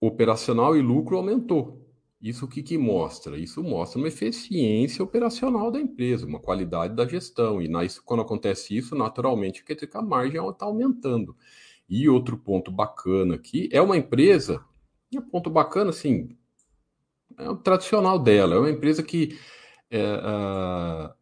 operacional 0.00 0.74
e 0.74 0.80
lucro 0.80 1.18
aumentou. 1.18 1.86
Isso 2.18 2.46
o 2.46 2.48
que, 2.48 2.62
que 2.62 2.78
mostra? 2.78 3.36
Isso 3.36 3.62
mostra 3.62 3.98
uma 3.98 4.08
eficiência 4.08 5.04
operacional 5.04 5.70
da 5.70 5.78
empresa, 5.78 6.24
uma 6.24 6.40
qualidade 6.40 6.96
da 6.96 7.06
gestão. 7.06 7.60
E 7.60 7.68
na, 7.68 7.80
quando 8.02 8.22
acontece 8.22 8.74
isso, 8.74 8.94
naturalmente, 8.94 9.62
quer 9.62 9.74
dizer 9.74 9.88
que 9.88 9.96
a 9.98 10.00
margem 10.00 10.40
está 10.48 10.64
aumentando. 10.64 11.36
E 11.86 12.08
outro 12.08 12.38
ponto 12.38 12.70
bacana 12.72 13.34
aqui 13.34 13.68
é 13.70 13.82
uma 13.82 13.98
empresa, 13.98 14.64
e 15.12 15.18
um 15.18 15.28
ponto 15.28 15.50
bacana, 15.50 15.90
assim, 15.90 16.34
é 17.36 17.50
o 17.50 17.56
tradicional 17.56 18.18
dela, 18.18 18.54
é 18.54 18.58
uma 18.58 18.70
empresa 18.70 19.02
que 19.02 19.38
é, 19.90 20.02
uh, 20.02 21.17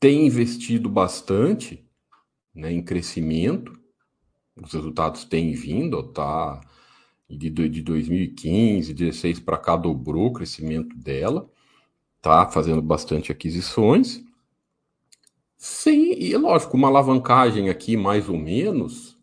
tem 0.00 0.26
investido 0.26 0.88
bastante 0.88 1.84
né, 2.54 2.72
em 2.72 2.82
crescimento, 2.82 3.78
os 4.56 4.72
resultados 4.72 5.24
têm 5.24 5.52
vindo, 5.52 6.02
tá? 6.02 6.60
De, 7.28 7.50
de 7.50 7.82
2015, 7.82 8.94
16 8.94 9.40
para 9.40 9.58
cá 9.58 9.76
dobrou 9.76 10.28
o 10.28 10.32
crescimento 10.32 10.96
dela, 10.96 11.48
tá 12.22 12.48
fazendo 12.48 12.80
bastante 12.80 13.30
aquisições. 13.30 14.24
Sim, 15.56 16.12
e 16.12 16.36
lógico, 16.36 16.76
uma 16.76 16.88
alavancagem 16.88 17.68
aqui 17.68 17.96
mais 17.96 18.28
ou 18.28 18.38
menos, 18.38 19.18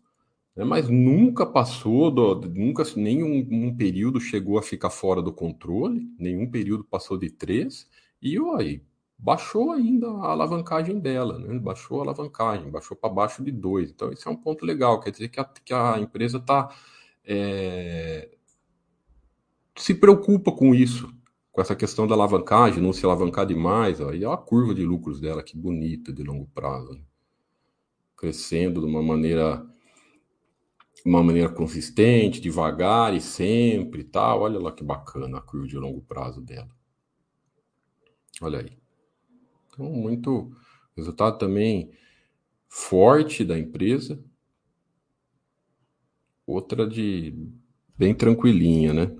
né, 0.54 0.64
mas 0.64 0.88
nunca 0.88 1.44
passou, 1.44 2.10
do, 2.10 2.48
nunca 2.48 2.84
nenhum 2.96 3.46
um 3.50 3.76
período 3.76 4.20
chegou 4.20 4.58
a 4.58 4.62
ficar 4.62 4.90
fora 4.90 5.20
do 5.20 5.32
controle, 5.32 6.08
nenhum 6.18 6.48
período 6.50 6.84
passou 6.84 7.18
de 7.18 7.30
três, 7.30 7.88
e 8.22 8.38
olha, 8.38 8.80
baixou 9.18 9.72
ainda 9.72 10.08
a 10.08 10.30
alavancagem 10.32 10.98
dela, 11.00 11.38
né? 11.38 11.58
baixou 11.58 12.00
a 12.00 12.02
alavancagem, 12.04 12.70
baixou 12.70 12.96
para 12.96 13.10
baixo 13.12 13.42
de 13.42 13.50
2. 13.50 13.90
Então, 13.90 14.12
isso 14.12 14.28
é 14.28 14.32
um 14.32 14.36
ponto 14.36 14.64
legal, 14.64 15.00
quer 15.00 15.10
dizer 15.10 15.28
que 15.28 15.40
a, 15.40 15.44
que 15.44 15.72
a 15.72 15.98
empresa 15.98 16.38
está 16.38 16.70
é, 17.24 18.36
se 19.76 19.94
preocupa 19.94 20.52
com 20.52 20.74
isso, 20.74 21.12
com 21.52 21.60
essa 21.60 21.76
questão 21.76 22.06
da 22.06 22.14
alavancagem, 22.14 22.82
não 22.82 22.92
se 22.92 23.04
alavancar 23.04 23.46
demais. 23.46 24.00
Olha 24.00 24.32
a 24.32 24.36
curva 24.36 24.74
de 24.74 24.84
lucros 24.84 25.20
dela, 25.20 25.42
que 25.42 25.56
bonita 25.56 26.12
de 26.12 26.22
longo 26.22 26.46
prazo. 26.54 26.92
Né? 26.92 27.00
Crescendo 28.16 28.80
de 28.80 28.86
uma 28.86 29.02
maneira 29.02 29.66
uma 31.04 31.22
maneira 31.22 31.48
consistente, 31.48 32.40
devagar 32.40 33.14
e 33.14 33.20
sempre, 33.20 34.02
tá? 34.02 34.34
Olha 34.34 34.58
lá 34.58 34.72
que 34.72 34.82
bacana 34.82 35.38
a 35.38 35.40
curva 35.40 35.66
de 35.66 35.76
longo 35.76 36.00
prazo 36.02 36.40
dela. 36.40 36.68
Olha 38.42 38.58
aí. 38.58 38.75
Então, 39.76 39.92
muito 39.92 40.50
resultado 40.96 41.36
também 41.36 41.92
forte 42.66 43.44
da 43.44 43.58
empresa. 43.58 44.18
Outra 46.46 46.88
de 46.88 47.34
bem 47.96 48.14
tranquilinha, 48.14 48.94
né? 48.94 49.16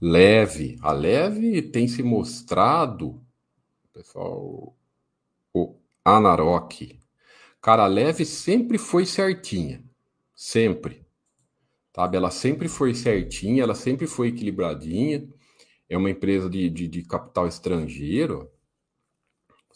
Leve. 0.00 0.76
A 0.82 0.90
leve 0.90 1.62
tem 1.62 1.86
se 1.86 2.02
mostrado, 2.02 3.24
pessoal, 3.92 4.76
o 5.52 5.76
Anarok. 6.04 6.98
Cara, 7.62 7.84
a 7.84 7.86
leve 7.86 8.24
sempre 8.24 8.76
foi 8.76 9.06
certinha. 9.06 9.84
Sempre. 10.34 11.06
Sabe? 11.94 12.16
Ela 12.16 12.30
sempre 12.30 12.68
foi 12.68 12.92
certinha, 12.92 13.62
ela 13.62 13.74
sempre 13.74 14.08
foi 14.08 14.28
equilibradinha. 14.28 15.28
É 15.88 15.96
uma 15.96 16.10
empresa 16.10 16.50
de, 16.50 16.68
de, 16.68 16.88
de 16.88 17.02
capital 17.04 17.46
estrangeiro. 17.46 18.50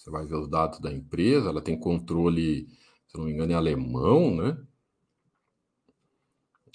Você 0.08 0.10
vai 0.10 0.26
ver 0.26 0.36
os 0.36 0.48
dados 0.48 0.80
da 0.80 0.90
empresa, 0.90 1.50
ela 1.50 1.60
tem 1.60 1.78
controle, 1.78 2.66
se 3.06 3.18
não 3.18 3.26
me 3.26 3.32
engano, 3.32 3.52
é 3.52 3.54
alemão, 3.54 4.34
né? 4.34 4.56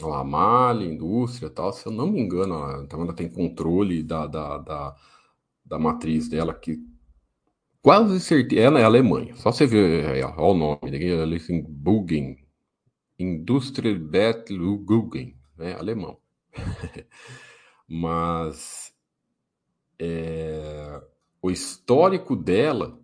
A 0.03 0.23
Mali, 0.23 0.85
indústria 0.85 1.49
tal, 1.49 1.73
se 1.73 1.87
eu 1.87 1.91
não 1.91 2.11
me 2.11 2.19
engano, 2.19 2.53
ela, 2.53 2.87
ela 2.91 3.13
tem 3.13 3.27
controle 3.27 4.03
da, 4.03 4.27
da, 4.27 4.59
da, 4.59 4.95
da 5.65 5.79
matriz 5.79 6.29
dela, 6.29 6.53
que 6.53 6.77
quase 7.81 8.19
certeza, 8.19 8.61
ela 8.61 8.79
é 8.79 8.83
Alemanha, 8.83 9.35
só 9.35 9.51
você 9.51 9.65
ver, 9.65 10.07
aí, 10.09 10.21
ó, 10.21 10.51
o 10.51 10.53
nome, 10.53 10.77
ela 10.83 11.33
é 11.33 11.37
assim, 11.37 11.63
Bugen, 11.63 12.37
Industriebettluggen, 13.17 15.35
né, 15.57 15.73
alemão. 15.73 16.19
Mas 17.87 18.93
é, 19.99 21.01
o 21.41 21.49
histórico 21.49 22.35
dela, 22.35 23.02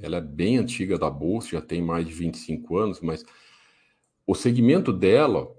ela 0.00 0.18
é 0.18 0.20
bem 0.20 0.58
antiga 0.58 0.98
da 0.98 1.10
bolsa, 1.10 1.50
já 1.50 1.60
tem 1.60 1.82
mais 1.82 2.06
de 2.06 2.12
25 2.12 2.76
anos, 2.78 3.00
mas 3.00 3.24
o 4.26 4.34
segmento 4.34 4.92
dela 4.92 5.52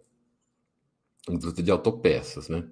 indústria 1.29 1.63
de 1.63 1.71
autopeças, 1.71 2.49
né? 2.49 2.67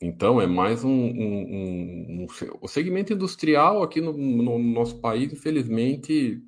Então 0.00 0.40
é 0.40 0.46
mais 0.46 0.84
um, 0.84 0.90
um, 0.90 2.22
um, 2.22 2.22
um, 2.22 2.26
o 2.60 2.68
segmento 2.68 3.12
industrial 3.12 3.82
aqui 3.82 4.00
no, 4.00 4.12
no 4.12 4.58
nosso 4.58 5.00
país, 5.00 5.32
infelizmente, 5.32 6.40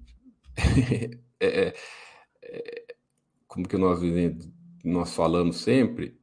é, 1.41 1.47
é, 1.47 1.75
é, 2.43 2.95
como 3.49 3.67
que 3.67 3.77
nós 3.77 4.01
nós 4.85 5.15
falamos 5.15 5.57
sempre, 5.57 6.17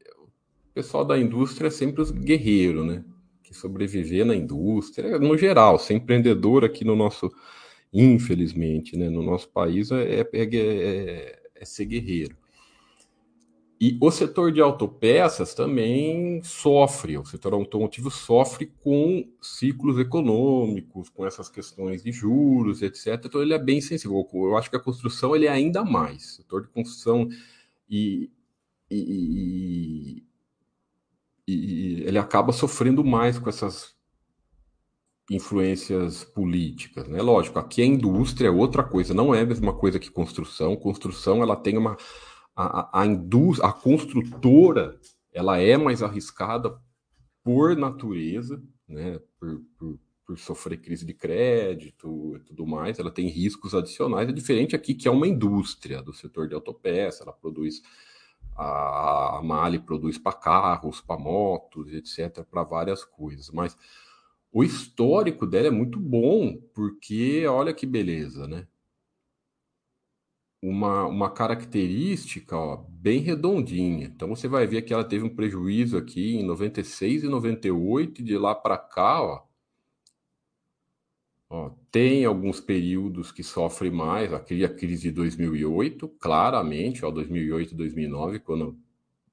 o 0.71 0.73
pessoal 0.73 1.03
da 1.03 1.19
indústria 1.19 1.67
é 1.67 1.71
sempre 1.71 2.01
os 2.01 2.11
guerreiros, 2.11 2.85
né? 2.85 3.03
Que 3.43 3.53
sobreviver 3.53 4.25
na 4.25 4.35
indústria, 4.35 5.19
no 5.19 5.37
geral, 5.37 5.77
ser 5.77 5.95
empreendedor 5.95 6.63
aqui 6.63 6.85
no 6.85 6.95
nosso, 6.95 7.29
infelizmente, 7.93 8.97
né? 8.97 9.09
No 9.09 9.23
nosso 9.23 9.49
país 9.49 9.91
é, 9.91 10.21
é, 10.21 10.27
é, 10.33 11.39
é 11.55 11.65
ser 11.65 11.85
guerreiro. 11.85 12.35
E 13.79 13.95
o 14.01 14.09
setor 14.09 14.51
de 14.51 14.59
autopeças 14.59 15.53
também 15.53 16.41
sofre, 16.43 17.15
o 17.15 17.23
setor 17.23 17.53
automotivo 17.53 18.09
sofre 18.09 18.73
com 18.83 19.29
ciclos 19.39 19.99
econômicos, 19.99 21.09
com 21.09 21.27
essas 21.27 21.47
questões 21.47 22.01
de 22.01 22.11
juros, 22.11 22.81
etc. 22.81 23.21
Então 23.23 23.39
ele 23.39 23.53
é 23.53 23.59
bem 23.59 23.79
sensível. 23.79 24.27
Eu 24.33 24.57
acho 24.57 24.71
que 24.71 24.75
a 24.75 24.79
construção 24.79 25.35
ele 25.35 25.45
é 25.45 25.51
ainda 25.51 25.85
mais. 25.85 26.23
O 26.23 26.35
setor 26.37 26.63
de 26.63 26.69
construção 26.69 27.29
e, 27.87 28.31
e, 28.89 30.23
e, 31.47 31.53
e 31.53 32.03
ele 32.03 32.17
acaba 32.17 32.51
sofrendo 32.51 33.03
mais 33.03 33.37
com 33.37 33.47
essas 33.47 33.96
influências 35.29 36.23
políticas, 36.23 37.07
né? 37.07 37.21
Lógico, 37.21 37.59
aqui 37.59 37.81
a 37.81 37.85
indústria 37.85 38.47
é 38.47 38.51
outra 38.51 38.83
coisa, 38.83 39.13
não 39.13 39.35
é 39.35 39.41
a 39.41 39.45
mesma 39.45 39.73
coisa 39.73 39.99
que 39.99 40.09
construção. 40.09 40.75
Construção 40.75 41.41
ela 41.43 41.55
tem 41.55 41.77
uma 41.77 41.97
a, 42.55 43.01
a, 43.01 43.05
indústria, 43.05 43.69
a 43.69 43.73
construtora, 43.73 44.99
ela 45.31 45.59
é 45.59 45.77
mais 45.77 46.01
arriscada 46.01 46.75
por 47.43 47.75
natureza, 47.77 48.61
né, 48.87 49.19
por, 49.39 49.61
por, 49.77 49.99
por, 50.25 50.37
sofrer 50.39 50.81
crise 50.81 51.05
de 51.05 51.13
crédito 51.13 52.35
e 52.35 52.39
tudo 52.39 52.65
mais, 52.65 52.97
ela 52.97 53.11
tem 53.11 53.27
riscos 53.27 53.75
adicionais, 53.75 54.27
é 54.27 54.31
diferente 54.31 54.75
aqui 54.75 54.95
que 54.95 55.07
é 55.07 55.11
uma 55.11 55.27
indústria 55.27 56.01
do 56.01 56.13
setor 56.13 56.47
de 56.47 56.55
autopeça, 56.55 57.23
ela 57.23 57.31
produz, 57.31 57.81
a, 58.55 59.37
a 59.37 59.43
Mali 59.43 59.77
produz 59.77 60.17
para 60.17 60.33
carros, 60.33 60.99
para 60.99 61.19
motos, 61.19 61.93
etc., 61.93 62.43
para 62.43 62.63
várias 62.63 63.03
coisas, 63.03 63.51
mas 63.51 63.77
o 64.51 64.63
histórico 64.63 65.45
dela 65.45 65.67
é 65.67 65.71
muito 65.71 65.99
bom, 65.99 66.57
porque 66.73 67.45
olha 67.47 67.73
que 67.73 67.85
beleza, 67.85 68.47
né? 68.47 68.67
uma, 70.61 71.05
uma 71.07 71.29
característica 71.31 72.55
ó, 72.57 72.77
bem 72.89 73.19
redondinha. 73.19 74.05
Então 74.07 74.29
você 74.29 74.47
vai 74.47 74.67
ver 74.67 74.81
que 74.83 74.93
ela 74.93 75.03
teve 75.03 75.25
um 75.25 75.35
prejuízo 75.35 75.97
aqui 75.97 76.35
em 76.35 76.43
96 76.43 77.23
e 77.23 77.27
98, 77.27 78.21
e 78.21 78.23
de 78.23 78.37
lá 78.37 78.55
para 78.55 78.77
cá, 78.77 79.21
ó, 79.21 79.43
ó, 81.49 81.71
tem 81.91 82.25
alguns 82.25 82.59
períodos 82.59 83.31
que 83.31 83.43
sofre 83.43 83.89
mais, 83.91 84.33
aqui 84.33 84.63
a 84.63 84.69
crise 84.69 85.03
de 85.03 85.11
2008, 85.11 86.07
claramente, 86.19 87.05
ó, 87.05 87.11
2008 87.11 87.75
2009, 87.75 88.39
quando 88.39 88.77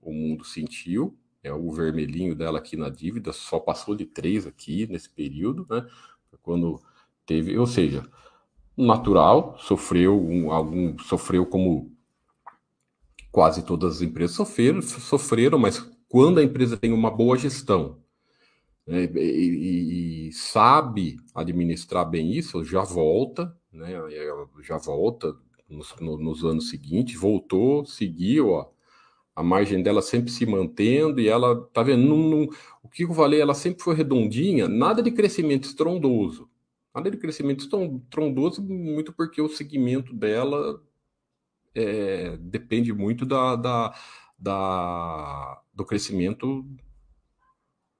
o 0.00 0.12
mundo 0.12 0.44
sentiu, 0.44 1.16
é 1.44 1.52
o 1.52 1.70
vermelhinho 1.70 2.34
dela 2.34 2.58
aqui 2.58 2.76
na 2.76 2.88
dívida, 2.88 3.32
só 3.32 3.60
passou 3.60 3.94
de 3.94 4.06
3 4.06 4.46
aqui 4.46 4.86
nesse 4.86 5.10
período, 5.10 5.66
né? 5.70 5.86
Quando 6.42 6.80
teve, 7.24 7.56
ou 7.56 7.66
seja, 7.66 8.04
natural, 8.76 9.56
sofreu 9.58 10.20
um, 10.20 10.50
algum, 10.50 10.98
sofreu 10.98 11.46
como 11.46 11.92
quase 13.30 13.62
todas 13.64 13.96
as 13.96 14.02
empresas 14.02 14.34
sofreram, 14.34 14.82
sofreram, 14.82 15.58
mas 15.58 15.78
quando 16.08 16.38
a 16.38 16.42
empresa 16.42 16.76
tem 16.76 16.92
uma 16.92 17.10
boa 17.10 17.36
gestão 17.36 17.98
né, 18.86 19.04
e, 19.04 20.28
e, 20.28 20.32
sabe 20.32 21.16
administrar 21.34 22.08
bem 22.08 22.32
isso, 22.32 22.64
já 22.64 22.82
volta, 22.82 23.56
né, 23.72 23.92
já 24.62 24.78
volta 24.78 25.36
nos, 25.68 25.94
nos 26.00 26.44
anos 26.44 26.70
seguintes, 26.70 27.18
voltou, 27.18 27.84
seguiu, 27.84 28.50
ó, 28.50 28.70
a 29.34 29.42
margem 29.42 29.82
dela 29.82 30.02
sempre 30.02 30.30
se 30.30 30.46
mantendo 30.46 31.20
e 31.20 31.28
ela, 31.28 31.66
tá 31.72 31.82
vendo, 31.82 32.02
não, 32.06 32.48
o 32.82 32.88
que 32.88 33.04
eu 33.04 33.14
falei, 33.14 33.40
ela 33.40 33.54
sempre 33.54 33.82
foi 33.82 33.94
redondinha, 33.94 34.68
nada 34.68 35.02
de 35.02 35.10
crescimento 35.10 35.64
estrondoso, 35.64 36.48
Nada 36.94 37.10
de 37.10 37.16
crescimento 37.16 37.68
tão 37.68 37.98
trondoso, 38.08 38.62
muito 38.62 39.12
porque 39.12 39.42
o 39.42 39.48
segmento 39.48 40.14
dela 40.14 40.80
é, 41.74 42.36
depende 42.36 42.92
muito 42.92 43.26
da, 43.26 43.56
da, 43.56 43.94
da, 44.38 45.60
do 45.74 45.84
crescimento 45.84 46.64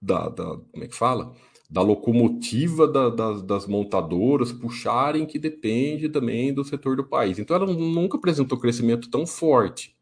da, 0.01 0.28
da, 0.28 0.45
como 0.45 0.85
é 0.85 0.87
que 0.87 0.95
fala? 0.95 1.35
Da 1.68 1.82
locomotiva 1.82 2.87
da, 2.87 3.09
das 3.41 3.66
montadoras 3.66 4.53
puxarem, 4.53 5.26
que 5.26 5.41
depende 5.41 6.09
também 6.09 6.55
do 6.55 6.62
setor 6.62 6.95
do 6.95 7.03
país. 7.05 7.41
Então 7.41 7.57
ela 7.57 7.66
nunca 7.66 8.16
apresentou 8.16 8.61
crescimento 8.61 9.11
tão 9.11 9.26
forte, 9.26 9.93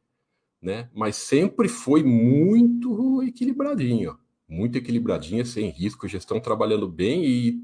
né? 0.63 0.89
Mas 0.95 1.17
sempre 1.17 1.69
foi 1.69 2.05
muito 2.05 3.23
equilibradinha, 3.25 4.17
muito 4.49 4.79
equilibradinha, 4.79 5.45
sem 5.45 5.69
risco, 5.71 6.07
gestão 6.07 6.41
trabalhando 6.41 6.89
bem 6.89 7.25
e 7.25 7.61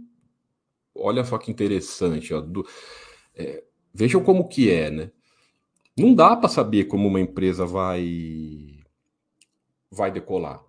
olha 0.95 1.25
só 1.25 1.39
que 1.39 1.51
interessante, 1.51 2.35
ó, 2.35 2.41
do, 2.41 2.67
é, 3.35 3.63
vejam 3.95 4.23
como 4.23 4.49
que 4.49 4.71
é, 4.71 4.91
né? 4.91 5.13
Não 5.97 6.15
dá 6.15 6.37
para 6.37 6.49
saber 6.49 6.85
como 6.85 7.09
uma 7.09 7.21
empresa 7.21 7.65
vai 7.65 8.79
vai 9.91 10.11
decolar. 10.11 10.63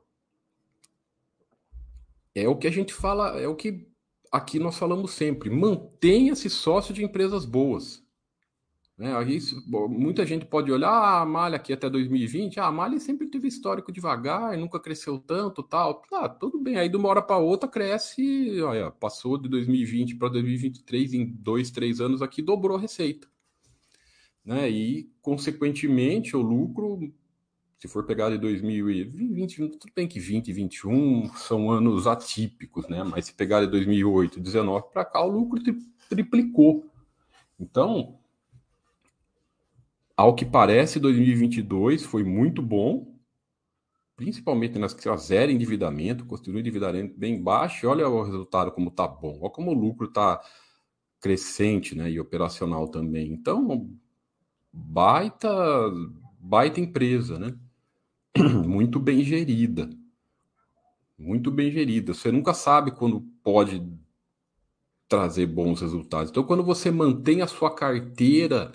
É 2.34 2.48
o 2.48 2.56
que 2.56 2.68
a 2.68 2.72
gente 2.72 2.94
fala, 2.94 3.40
é 3.40 3.48
o 3.48 3.56
que 3.56 3.88
aqui 4.32 4.60
nós 4.60 4.78
falamos 4.78 5.12
sempre. 5.12 5.50
Mantenha-se 5.50 6.50
sócio 6.50 6.94
de 6.94 7.04
empresas 7.04 7.46
boas. 7.46 8.04
Né? 9.00 9.16
Aí, 9.16 9.40
muita 9.66 10.26
gente 10.26 10.46
pode 10.46 10.70
olhar 10.70 10.90
ah, 10.90 11.22
a 11.22 11.26
Malha 11.26 11.56
aqui 11.56 11.72
até 11.72 11.90
2020. 11.90 12.60
Ah, 12.60 12.66
a 12.66 12.72
Malha 12.72 13.00
sempre 13.00 13.28
teve 13.28 13.48
histórico 13.48 13.94
devagar, 13.94 14.58
nunca 14.58 14.78
cresceu 14.78 15.18
tanto, 15.18 15.64
tal. 15.64 16.02
Ah, 16.12 16.28
tudo 16.28 16.60
bem. 16.60 16.76
Aí 16.76 16.90
de 16.90 16.98
uma 16.98 17.08
hora 17.08 17.22
para 17.22 17.38
outra 17.38 17.70
cresce. 17.70 18.62
Olha, 18.62 18.92
passou 18.92 19.38
de 19.38 19.48
2020 19.48 20.18
para 20.18 20.28
2023 20.28 21.14
em 21.14 21.26
dois, 21.26 21.72
três 21.72 22.02
anos 22.02 22.22
aqui 22.22 22.42
dobrou 22.42 22.76
a 22.76 22.82
receita, 22.82 23.26
né? 24.44 24.70
E 24.70 25.10
consequentemente 25.22 26.36
o 26.36 26.42
lucro, 26.42 27.00
se 27.78 27.88
for 27.88 28.06
pegar 28.06 28.30
de 28.32 28.38
2020, 28.38 29.70
tudo 29.78 29.94
bem 29.96 30.10
que 30.10 30.20
20 30.20 30.50
e 30.50 30.54
21 30.54 31.34
são 31.36 31.72
anos 31.72 32.06
atípicos, 32.06 32.90
né? 32.90 33.02
Mas 33.06 33.28
se 33.28 33.34
pegar 33.34 33.62
de 33.62 33.68
2008, 33.72 34.42
19 34.42 34.88
para 34.92 35.06
cá, 35.06 35.24
o 35.24 35.30
lucro 35.32 35.62
triplicou. 36.10 36.86
Então 37.58 38.19
Ao 40.20 40.36
que 40.36 40.44
parece, 40.44 41.00
2022 41.00 42.04
foi 42.04 42.26
muito 42.26 42.62
bom, 42.62 43.18
principalmente 44.18 44.78
nas 44.78 44.94
que 44.94 45.10
zero 45.16 45.50
endividamento, 45.50 46.26
construiu 46.26 46.60
endividamento 46.60 47.18
bem 47.18 47.42
baixo, 47.42 47.88
olha 47.88 48.06
o 48.10 48.22
resultado 48.24 48.70
como 48.74 48.92
tá 48.92 49.08
bom, 49.08 49.40
olha 49.40 49.50
como 49.50 49.72
o 49.72 49.74
lucro 49.74 50.12
tá 50.12 50.42
crescente, 51.22 51.96
né, 51.96 52.12
e 52.12 52.20
operacional 52.20 52.90
também. 52.90 53.32
Então, 53.32 53.90
baita 54.74 55.50
baita 56.38 56.82
empresa, 56.82 57.40
né? 57.40 57.58
Muito 58.68 59.00
bem 59.00 59.24
gerida. 59.24 59.90
Muito 61.18 61.50
bem 61.50 61.72
gerida. 61.72 62.14
Você 62.14 62.30
nunca 62.30 62.54
sabe 62.54 62.92
quando 62.92 63.22
pode 63.42 63.82
trazer 65.08 65.46
bons 65.46 65.80
resultados. 65.80 66.30
Então, 66.30 66.44
quando 66.44 66.62
você 66.62 66.92
mantém 66.92 67.42
a 67.42 67.48
sua 67.48 67.74
carteira 67.74 68.74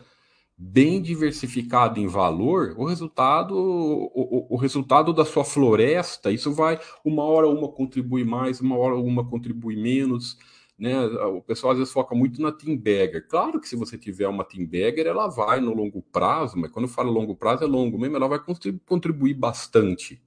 bem 0.56 1.02
diversificado 1.02 1.98
em 1.98 2.06
valor, 2.06 2.74
o 2.78 2.84
resultado, 2.84 3.56
o, 3.56 4.04
o, 4.14 4.54
o, 4.54 4.56
resultado 4.56 5.12
da 5.12 5.24
sua 5.24 5.44
floresta, 5.44 6.30
isso 6.30 6.52
vai, 6.52 6.78
uma 7.04 7.24
hora 7.24 7.48
uma 7.48 7.68
contribui 7.68 8.24
mais, 8.24 8.60
uma 8.60 8.76
hora 8.76 8.94
uma 8.94 9.28
contribui 9.28 9.76
menos, 9.76 10.38
né? 10.78 11.04
O 11.04 11.42
pessoal 11.42 11.72
às 11.72 11.78
vezes 11.78 11.92
foca 11.92 12.14
muito 12.14 12.40
na 12.40 12.52
team 12.52 12.76
bagger. 12.76 13.26
Claro 13.28 13.60
que 13.60 13.68
se 13.68 13.76
você 13.76 13.98
tiver 13.98 14.28
uma 14.28 14.44
team 14.44 14.64
bagger, 14.64 15.06
ela 15.06 15.28
vai 15.28 15.60
no 15.60 15.74
longo 15.74 16.02
prazo, 16.02 16.56
mas 16.56 16.70
quando 16.70 16.86
eu 16.86 16.90
falo 16.92 17.12
longo 17.12 17.34
prazo 17.36 17.64
é 17.64 17.66
longo 17.66 17.98
mesmo, 17.98 18.16
ela 18.16 18.28
vai 18.28 18.40
contribuir 18.86 19.34
bastante, 19.34 20.22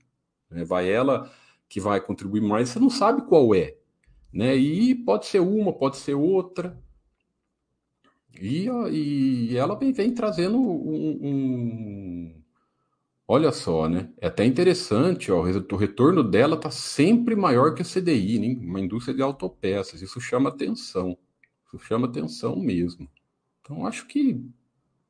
né? 0.50 0.64
Vai 0.66 0.90
ela 0.92 1.32
que 1.70 1.80
vai 1.80 2.00
contribuir 2.02 2.42
mais, 2.42 2.70
você 2.70 2.80
não 2.80 2.90
sabe 2.90 3.24
qual 3.24 3.54
é, 3.56 3.78
né? 4.32 4.56
E 4.56 4.96
pode 4.96 5.26
ser 5.26 5.40
uma, 5.40 5.74
pode 5.74 5.98
ser 5.98 6.16
outra, 6.16 6.78
e, 8.40 9.50
e 9.52 9.58
ela 9.58 9.76
vem, 9.76 9.92
vem 9.92 10.14
trazendo 10.14 10.58
um, 10.58 11.20
um, 11.22 12.44
Olha 13.30 13.52
só, 13.52 13.90
né? 13.90 14.10
É 14.22 14.28
até 14.28 14.46
interessante, 14.46 15.32
ó, 15.32 15.42
o 15.42 15.76
retorno 15.76 16.24
dela 16.24 16.56
está 16.56 16.72
sempre 16.72 17.36
maior 17.36 17.76
que 17.76 17.82
a 17.82 17.86
CDI, 17.86 18.40
né? 18.40 18.56
uma 18.62 18.80
indústria 18.80 19.14
de 19.14 19.22
autopeças. 19.22 20.02
Isso 20.02 20.22
chama 20.22 20.50
atenção. 20.50 21.18
Isso 21.66 21.78
chama 21.86 22.08
atenção 22.08 22.56
mesmo. 22.58 23.10
Então, 23.62 23.86
acho 23.86 24.08
que 24.08 24.42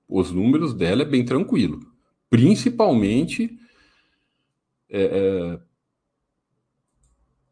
os 0.10 0.32
números 0.32 0.74
dela 0.74 1.04
é 1.04 1.06
bem 1.06 1.24
tranquilo. 1.24 1.80
Principalmente 2.28 3.56
é, 4.90 5.04
é, 5.04 5.60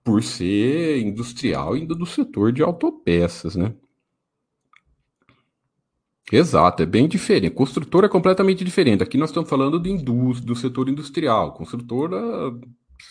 por 0.04 0.24
ser 0.24 1.00
industrial 1.00 1.74
ainda 1.74 1.94
do 1.94 2.08
setor 2.08 2.52
de 2.52 2.64
autopeças, 2.64 3.56
né? 3.56 3.76
Exato, 6.32 6.82
é 6.82 6.86
bem 6.86 7.08
diferente. 7.08 7.54
Construtora 7.54 8.08
é 8.08 8.10
completamente 8.10 8.64
diferente. 8.64 9.04
Aqui 9.04 9.18
nós 9.18 9.30
estamos 9.30 9.50
falando 9.50 9.80
de 9.80 9.92
indústria, 9.92 10.48
do 10.48 10.56
setor 10.56 10.90
industrial. 10.90 11.54
Construtora, 11.54 12.18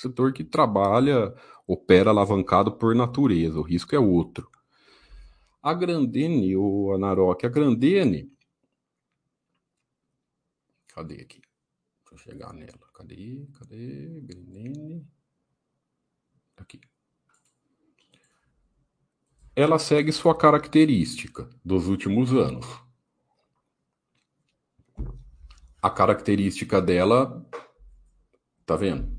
setor 0.01 0.33
que 0.33 0.43
trabalha, 0.43 1.33
opera 1.67 2.11
alavancado 2.11 2.73
por 2.73 2.95
natureza. 2.95 3.59
O 3.59 3.63
risco 3.63 3.95
é 3.95 3.99
outro. 3.99 4.51
A 5.63 5.73
Grandene, 5.73 6.57
o 6.57 6.93
Anaroc, 6.93 7.45
a 7.45 7.49
Grandene. 7.49 8.33
Cadê 10.89 11.23
aqui? 11.23 11.41
Deixa 12.11 12.15
eu 12.15 12.19
chegar 12.19 12.53
nela. 12.53 12.79
Cadê? 12.95 13.47
Cadê? 13.59 14.21
Grandene. 14.23 15.07
Aqui. 16.57 16.81
Ela 19.55 19.79
segue 19.79 20.11
sua 20.11 20.37
característica 20.37 21.49
dos 21.65 21.87
últimos 21.87 22.33
anos 22.33 22.84
a 25.85 25.91
característica 25.91 26.81
dela, 26.81 27.47
tá 28.65 28.75
vendo? 28.75 29.15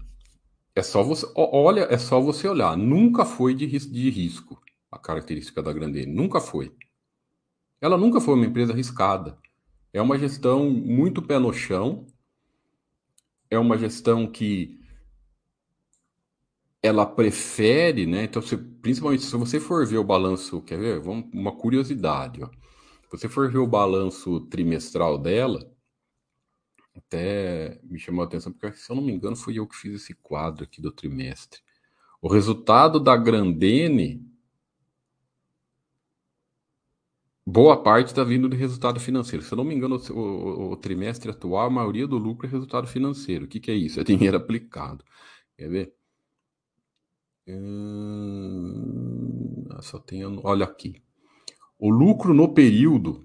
É 0.74 0.82
só 0.82 1.04
você, 1.04 1.32
olha, 1.36 1.82
é 1.92 1.98
só 2.00 2.20
você 2.20 2.48
olhar. 2.48 2.76
Nunca 2.76 3.24
foi 3.24 3.54
de, 3.54 3.68
de 3.68 4.10
risco 4.10 4.60
a 4.92 4.98
característica 4.98 5.62
da 5.62 5.72
Grandene, 5.72 6.12
nunca 6.12 6.42
foi. 6.42 6.76
Ela 7.80 8.00
nunca 8.00 8.20
foi 8.20 8.34
uma 8.34 8.48
empresa 8.48 8.74
arriscada. 8.74 9.38
É 9.94 10.02
uma 10.02 10.18
gestão 10.18 10.68
muito 10.68 11.22
pé 11.22 11.38
no 11.38 11.54
chão. 11.54 12.08
É 13.48 13.60
uma 13.60 13.78
gestão 13.78 14.26
que 14.26 14.80
ela 16.82 17.06
prefere, 17.06 18.08
né? 18.08 18.24
Então, 18.24 18.42
se, 18.42 18.58
principalmente 18.58 19.22
se 19.22 19.38
você 19.38 19.60
for 19.60 19.86
ver 19.86 20.00
o 20.00 20.04
balanço, 20.04 20.64
quer 20.64 20.80
ver? 20.80 21.00
Vamos, 21.00 21.30
uma 21.32 21.56
curiosidade, 21.56 22.44
ó. 22.44 22.48
Se 22.48 23.12
você 23.12 23.30
for 23.30 23.52
ver 23.52 23.60
o 23.60 23.68
balanço 23.68 24.40
trimestral 24.48 25.20
dela, 25.20 25.75
até 26.96 27.80
me 27.84 28.00
chamou 28.00 28.24
a 28.24 28.26
atenção, 28.26 28.54
porque 28.54 28.78
se 28.78 28.90
eu 28.90 28.96
não 28.96 29.04
me 29.04 29.12
engano, 29.12 29.36
fui 29.36 29.60
eu 29.60 29.68
que 29.68 29.76
fiz 29.76 30.02
esse 30.02 30.14
quadro 30.14 30.64
aqui 30.64 30.82
do 30.82 30.92
trimestre. 30.92 31.60
O 32.22 32.28
resultado 32.30 33.00
da 33.00 33.16
Grandene, 33.18 34.26
boa 37.46 37.82
parte 37.84 38.08
está 38.08 38.24
vindo 38.24 38.50
de 38.50 38.56
resultado 38.58 39.00
financeiro. 39.00 39.44
Se 39.44 39.54
eu 39.54 39.58
não 39.58 39.64
me 39.66 39.76
engano, 39.76 39.98
o, 39.98 40.14
o, 40.14 40.72
o, 40.72 40.78
trimestre 40.78 41.30
atual, 41.30 41.68
a 41.68 41.70
maioria 41.70 42.08
do 42.08 42.18
lucro 42.18 42.48
é 42.48 42.50
resultado 42.50 42.88
financeiro. 42.88 43.46
O 43.46 43.48
que, 43.48 43.60
que 43.60 43.70
é 43.72 43.76
isso? 43.76 44.00
É 44.00 44.04
dinheiro 44.04 44.38
aplicado. 44.38 45.04
Quer 45.58 45.70
ver? 45.70 45.94
Hum, 47.48 48.46
só 49.82 50.00
tem. 50.00 50.24
Olha 50.26 50.66
aqui. 50.66 51.04
O 51.78 51.90
lucro 51.90 52.34
no 52.34 52.54
período 52.54 53.25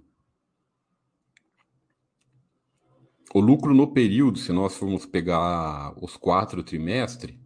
o 3.33 3.41
lucro 3.41 3.73
no 3.75 3.93
período, 3.93 4.39
se 4.39 4.53
nós 4.53 4.77
formos 4.77 5.07
pegar 5.07 5.95
os 6.03 6.17
quatro 6.17 6.63
trimestres, 6.63 7.37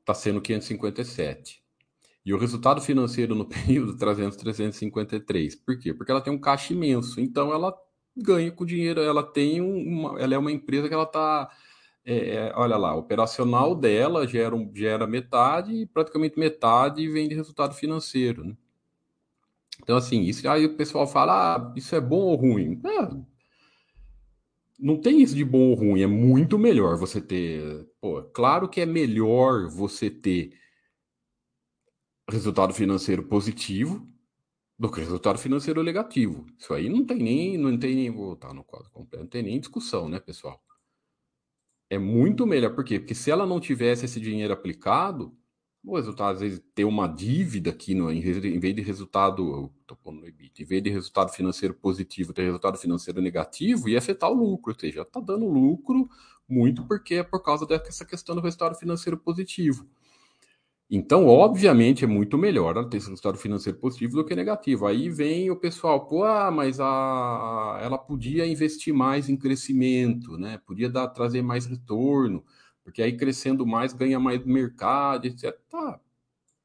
está 0.00 0.14
sendo 0.14 0.40
557. 0.40 1.62
E 2.24 2.32
o 2.32 2.38
resultado 2.38 2.80
financeiro 2.80 3.34
no 3.34 3.44
período 3.48 3.96
trazendo 3.96 4.36
353. 4.36 5.54
Por 5.56 5.78
quê? 5.78 5.92
Porque 5.92 6.10
ela 6.10 6.20
tem 6.20 6.32
um 6.32 6.40
caixa 6.40 6.72
imenso. 6.72 7.20
Então 7.20 7.52
ela 7.52 7.74
ganha 8.16 8.50
com 8.50 8.64
dinheiro, 8.64 9.00
ela 9.00 9.22
tem 9.22 9.60
uma, 9.60 10.18
ela 10.20 10.34
é 10.34 10.38
uma 10.38 10.50
empresa 10.50 10.88
que 10.88 10.94
ela 10.94 11.04
está, 11.04 11.48
é, 12.04 12.34
é, 12.36 12.52
olha 12.56 12.76
lá, 12.76 12.94
operacional 12.94 13.74
dela 13.74 14.26
gera, 14.26 14.56
gera 14.74 15.06
metade 15.06 15.72
e 15.72 15.86
praticamente 15.86 16.38
metade 16.38 17.08
vem 17.08 17.28
de 17.28 17.34
resultado 17.34 17.74
financeiro, 17.74 18.44
né? 18.44 18.56
Então 19.80 19.96
assim, 19.96 20.22
isso 20.22 20.48
aí 20.48 20.66
o 20.66 20.76
pessoal 20.76 21.06
fala, 21.06 21.56
ah, 21.56 21.72
isso 21.76 21.94
é 21.94 22.00
bom 22.00 22.16
ou 22.16 22.34
ruim? 22.34 22.80
É, 22.84 23.37
não 24.78 25.00
tem 25.00 25.20
isso 25.20 25.34
de 25.34 25.44
bom 25.44 25.70
ou 25.70 25.74
ruim, 25.74 26.02
é 26.02 26.06
muito 26.06 26.58
melhor 26.58 26.96
você 26.96 27.20
ter. 27.20 27.88
Pô, 28.00 28.22
claro 28.22 28.68
que 28.68 28.80
é 28.80 28.86
melhor 28.86 29.68
você 29.68 30.08
ter 30.10 30.52
resultado 32.30 32.72
financeiro 32.72 33.24
positivo 33.24 34.06
do 34.78 34.90
que 34.90 35.00
resultado 35.00 35.38
financeiro 35.38 35.82
negativo. 35.82 36.46
Isso 36.56 36.72
aí 36.72 36.88
não 36.88 37.04
tem 37.04 37.18
nem, 37.18 37.58
não 37.58 37.76
tem 37.76 37.96
nem, 37.96 38.10
vou 38.10 38.38
no 38.54 38.62
quadro 38.62 38.90
completo, 38.90 39.24
não 39.24 39.30
tem 39.30 39.42
nem 39.42 39.58
discussão, 39.58 40.08
né, 40.08 40.20
pessoal? 40.20 40.62
É 41.90 41.98
muito 41.98 42.46
melhor, 42.46 42.74
por 42.74 42.84
quê? 42.84 43.00
Porque 43.00 43.14
se 43.14 43.30
ela 43.30 43.46
não 43.46 43.58
tivesse 43.58 44.04
esse 44.04 44.20
dinheiro 44.20 44.52
aplicado, 44.52 45.36
o 45.84 45.96
resultado, 45.96 46.34
às 46.34 46.40
vezes, 46.40 46.62
ter 46.74 46.84
uma 46.84 47.06
dívida 47.06 47.70
aqui, 47.70 47.94
no, 47.94 48.10
em, 48.10 48.20
vez 48.20 48.74
de 48.74 48.82
resultado, 48.82 49.72
pondo 50.02 50.20
no 50.20 50.26
EBIT, 50.26 50.62
em 50.62 50.66
vez 50.66 50.82
de 50.82 50.90
resultado 50.90 51.30
financeiro 51.30 51.74
positivo, 51.74 52.32
ter 52.32 52.42
resultado 52.42 52.76
financeiro 52.78 53.20
negativo, 53.22 53.88
ia 53.88 53.98
afetar 53.98 54.30
o 54.30 54.34
lucro, 54.34 54.72
ou 54.72 54.78
seja, 54.78 55.02
está 55.02 55.20
dando 55.20 55.46
lucro 55.46 56.08
muito 56.48 56.84
porque 56.86 57.16
é 57.16 57.22
por 57.22 57.42
causa 57.42 57.66
dessa 57.66 58.04
questão 58.04 58.34
do 58.34 58.40
resultado 58.40 58.74
financeiro 58.74 59.18
positivo. 59.18 59.86
Então, 60.90 61.26
obviamente, 61.26 62.04
é 62.04 62.06
muito 62.08 62.38
melhor 62.38 62.74
ela 62.76 62.88
ter 62.88 62.96
esse 62.96 63.08
resultado 63.08 63.36
financeiro 63.36 63.78
positivo 63.78 64.16
do 64.16 64.24
que 64.24 64.34
negativo. 64.34 64.86
Aí 64.86 65.10
vem 65.10 65.50
o 65.50 65.56
pessoal, 65.56 66.06
pô, 66.06 66.24
ah, 66.24 66.50
mas 66.50 66.80
a, 66.80 67.78
ela 67.82 67.98
podia 67.98 68.46
investir 68.46 68.94
mais 68.94 69.28
em 69.28 69.36
crescimento, 69.36 70.38
né? 70.38 70.58
Podia 70.66 70.88
dar, 70.88 71.08
trazer 71.08 71.42
mais 71.42 71.66
retorno 71.66 72.42
porque 72.88 73.02
aí 73.02 73.16
crescendo 73.16 73.66
mais 73.66 73.92
ganha 73.92 74.18
mais 74.18 74.42
mercado, 74.46 75.26
etc. 75.26 75.54
Tá, 75.68 76.00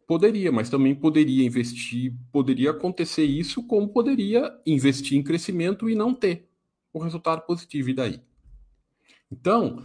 poderia, 0.07 0.51
mas 0.51 0.69
também 0.69 0.95
poderia 0.95 1.45
investir, 1.45 2.13
poderia 2.32 2.71
acontecer 2.71 3.26
isso, 3.26 3.61
como 3.67 3.89
poderia 3.89 4.57
investir 4.65 5.17
em 5.17 5.24
crescimento 5.24 5.89
e 5.89 5.95
não 5.95 6.13
ter 6.13 6.49
o 6.93 6.99
resultado 6.99 7.41
positivo, 7.41 7.89
e 7.89 7.93
daí? 7.93 8.21
Então, 9.30 9.84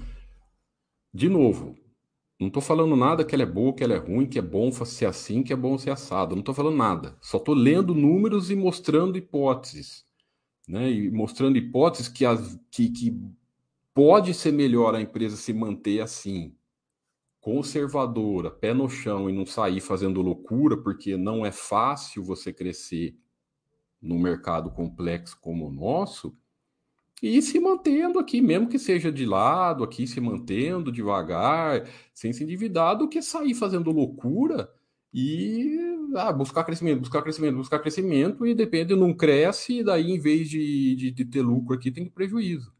de 1.12 1.28
novo, 1.28 1.76
não 2.38 2.46
estou 2.46 2.62
falando 2.62 2.94
nada 2.94 3.24
que 3.24 3.34
ela 3.34 3.42
é 3.42 3.46
boa, 3.46 3.72
que 3.72 3.82
ela 3.82 3.94
é 3.94 3.98
ruim, 3.98 4.26
que 4.26 4.38
é 4.38 4.42
bom 4.42 4.70
ser 4.70 5.06
assim, 5.06 5.42
que 5.42 5.52
é 5.52 5.56
bom 5.56 5.76
ser 5.76 5.90
assado. 5.90 6.36
Não 6.36 6.40
estou 6.40 6.54
falando 6.54 6.76
nada. 6.76 7.16
Só 7.20 7.38
estou 7.38 7.54
lendo 7.54 7.94
números 7.94 8.48
e 8.50 8.54
mostrando 8.54 9.18
hipóteses. 9.18 10.06
Né? 10.68 10.88
E 10.90 11.10
mostrando 11.10 11.56
hipóteses 11.56 12.06
que, 12.06 12.24
as, 12.24 12.60
que, 12.70 12.90
que 12.90 13.18
pode 13.98 14.32
ser 14.32 14.52
melhor 14.52 14.94
a 14.94 15.00
empresa 15.00 15.36
se 15.36 15.52
manter 15.52 16.00
assim, 16.00 16.54
conservadora, 17.40 18.48
pé 18.48 18.72
no 18.72 18.88
chão 18.88 19.28
e 19.28 19.32
não 19.32 19.44
sair 19.44 19.80
fazendo 19.80 20.22
loucura, 20.22 20.76
porque 20.76 21.16
não 21.16 21.44
é 21.44 21.50
fácil 21.50 22.22
você 22.22 22.52
crescer 22.52 23.18
num 24.00 24.20
mercado 24.20 24.70
complexo 24.70 25.36
como 25.40 25.66
o 25.66 25.72
nosso, 25.72 26.32
e 27.20 27.42
se 27.42 27.58
mantendo 27.58 28.20
aqui, 28.20 28.40
mesmo 28.40 28.68
que 28.68 28.78
seja 28.78 29.10
de 29.10 29.26
lado, 29.26 29.82
aqui 29.82 30.06
se 30.06 30.20
mantendo 30.20 30.92
devagar, 30.92 31.84
sem 32.14 32.32
se 32.32 32.44
endividar, 32.44 32.96
do 32.96 33.08
que 33.08 33.20
sair 33.20 33.52
fazendo 33.52 33.90
loucura 33.90 34.72
e 35.12 35.76
ah, 36.14 36.32
buscar 36.32 36.62
crescimento, 36.62 37.00
buscar 37.00 37.20
crescimento, 37.20 37.56
buscar 37.56 37.80
crescimento, 37.80 38.46
e 38.46 38.54
depende, 38.54 38.94
não 38.94 39.12
cresce, 39.12 39.80
e 39.80 39.82
daí 39.82 40.12
em 40.12 40.20
vez 40.20 40.48
de, 40.48 40.94
de, 40.94 41.10
de 41.10 41.24
ter 41.24 41.42
lucro 41.42 41.74
aqui, 41.74 41.90
tem 41.90 42.08
prejuízo. 42.08 42.77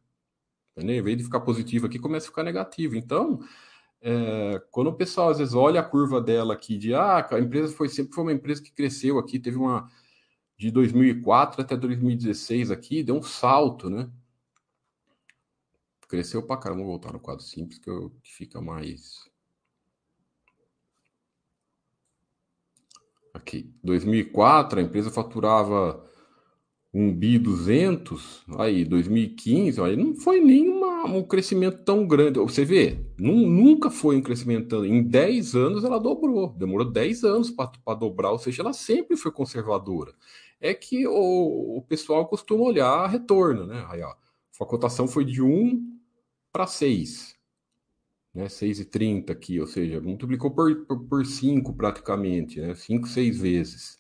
Em 0.80 1.02
vez 1.02 1.16
de 1.16 1.24
ficar 1.24 1.40
positivo 1.40 1.86
aqui, 1.86 1.98
começa 1.98 2.26
a 2.26 2.30
ficar 2.30 2.42
negativo. 2.42 2.96
Então, 2.96 3.40
é, 4.00 4.60
quando 4.70 4.88
o 4.88 4.94
pessoal 4.94 5.30
às 5.30 5.38
vezes 5.38 5.54
olha 5.54 5.80
a 5.80 5.84
curva 5.84 6.20
dela 6.20 6.54
aqui 6.54 6.78
de 6.78 6.94
ah, 6.94 7.26
a 7.30 7.40
empresa 7.40 7.74
foi 7.74 7.88
sempre 7.88 8.14
foi 8.14 8.24
uma 8.24 8.32
empresa 8.32 8.62
que 8.62 8.72
cresceu 8.72 9.18
aqui, 9.18 9.38
teve 9.38 9.56
uma 9.56 9.90
de 10.56 10.70
2004 10.70 11.62
até 11.62 11.76
2016 11.76 12.70
aqui, 12.70 13.02
deu 13.02 13.16
um 13.16 13.22
salto, 13.22 13.90
né? 13.90 14.10
Cresceu 16.08 16.42
pra 16.42 16.56
caramba, 16.56 16.82
vou 16.82 16.92
voltar 16.92 17.12
no 17.12 17.20
quadro 17.20 17.44
simples 17.44 17.78
que, 17.78 17.90
eu, 17.90 18.10
que 18.22 18.32
fica 18.32 18.60
mais 18.60 19.28
Aqui, 23.34 23.72
2004 23.84 24.80
a 24.80 24.82
empresa 24.82 25.10
faturava 25.10 26.07
um 26.92 27.12
bi 27.12 27.38
200, 27.38 28.44
aí 28.56 28.84
2015, 28.84 29.80
aí 29.80 29.96
não 29.96 30.14
foi 30.14 30.40
nem 30.40 30.68
uma, 30.68 31.04
um 31.04 31.22
crescimento 31.22 31.84
tão 31.84 32.06
grande. 32.06 32.38
Você 32.38 32.64
vê, 32.64 32.98
nunca 33.18 33.90
foi 33.90 34.16
um 34.16 34.22
crescimento 34.22 34.68
tão. 34.68 34.84
Em 34.84 35.02
10 35.02 35.54
anos 35.54 35.84
ela 35.84 35.98
dobrou, 35.98 36.48
demorou 36.56 36.90
10 36.90 37.24
anos 37.24 37.50
para 37.50 37.98
dobrar, 37.98 38.32
ou 38.32 38.38
seja, 38.38 38.62
ela 38.62 38.72
sempre 38.72 39.16
foi 39.16 39.30
conservadora. 39.30 40.14
É 40.60 40.74
que 40.74 41.06
o, 41.06 41.78
o 41.78 41.82
pessoal 41.82 42.26
costuma 42.26 42.64
olhar 42.64 43.06
retorno, 43.06 43.66
né? 43.66 43.86
Aí, 43.90 44.02
ó, 44.02 44.14
a 44.60 44.66
cotação 44.66 45.06
foi 45.06 45.24
de 45.24 45.42
1 45.42 45.98
para 46.52 46.66
6 46.66 47.38
né, 48.38 48.46
6,30 48.46 49.30
aqui, 49.30 49.60
ou 49.60 49.66
seja, 49.66 50.00
multiplicou 50.00 50.50
por, 50.50 50.86
por, 50.86 51.04
por 51.04 51.26
5 51.26 51.74
praticamente, 51.74 52.60
né, 52.60 52.74
5, 52.74 53.08
6 53.08 53.40
vezes. 53.40 53.97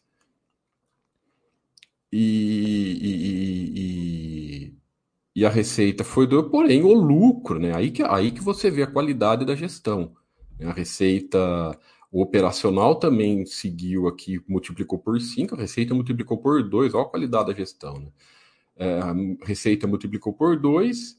E, 2.12 2.98
e, 4.64 4.74
e, 5.36 5.44
a 5.44 5.50
receita 5.50 6.02
foi 6.04 6.26
do, 6.26 6.48
porém, 6.50 6.82
o 6.82 6.92
lucro, 6.92 7.58
né, 7.58 7.74
aí 7.74 7.90
que, 7.90 8.02
aí 8.02 8.30
que 8.30 8.40
você 8.40 8.70
vê 8.70 8.82
a 8.82 8.90
qualidade 8.90 9.44
da 9.44 9.54
gestão. 9.54 10.14
Né, 10.58 10.66
a 10.66 10.72
receita 10.72 11.78
o 12.10 12.22
operacional 12.22 12.94
também 12.96 13.44
seguiu 13.44 14.08
aqui, 14.08 14.42
multiplicou 14.48 14.98
por 14.98 15.20
5, 15.20 15.54
a 15.54 15.58
receita 15.58 15.94
multiplicou 15.94 16.38
por 16.38 16.66
2, 16.66 16.94
olha 16.94 17.04
a 17.04 17.08
qualidade 17.08 17.48
da 17.48 17.54
gestão. 17.54 17.98
Né? 18.00 18.10
É, 18.76 18.98
a 19.00 19.14
receita 19.44 19.86
multiplicou 19.86 20.32
por 20.32 20.58
2 20.58 21.18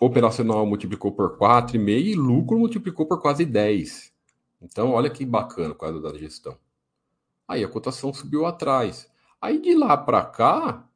operacional 0.00 0.64
multiplicou 0.64 1.12
por 1.12 1.36
4,5 1.36 1.88
e 1.88 2.14
lucro 2.14 2.58
multiplicou 2.58 3.06
por 3.06 3.20
quase 3.20 3.44
10. 3.44 4.12
Então, 4.62 4.92
olha 4.92 5.10
que 5.10 5.24
bacana 5.24 5.72
o 5.72 5.74
quadro 5.74 6.00
da 6.00 6.16
gestão. 6.16 6.56
Aí 7.46 7.62
a 7.62 7.68
cotação 7.68 8.12
subiu 8.12 8.46
atrás. 8.46 9.09
Aí 9.40 9.60
de 9.60 9.74
lá 9.74 9.96
para 9.96 10.24
cá, 10.24 10.88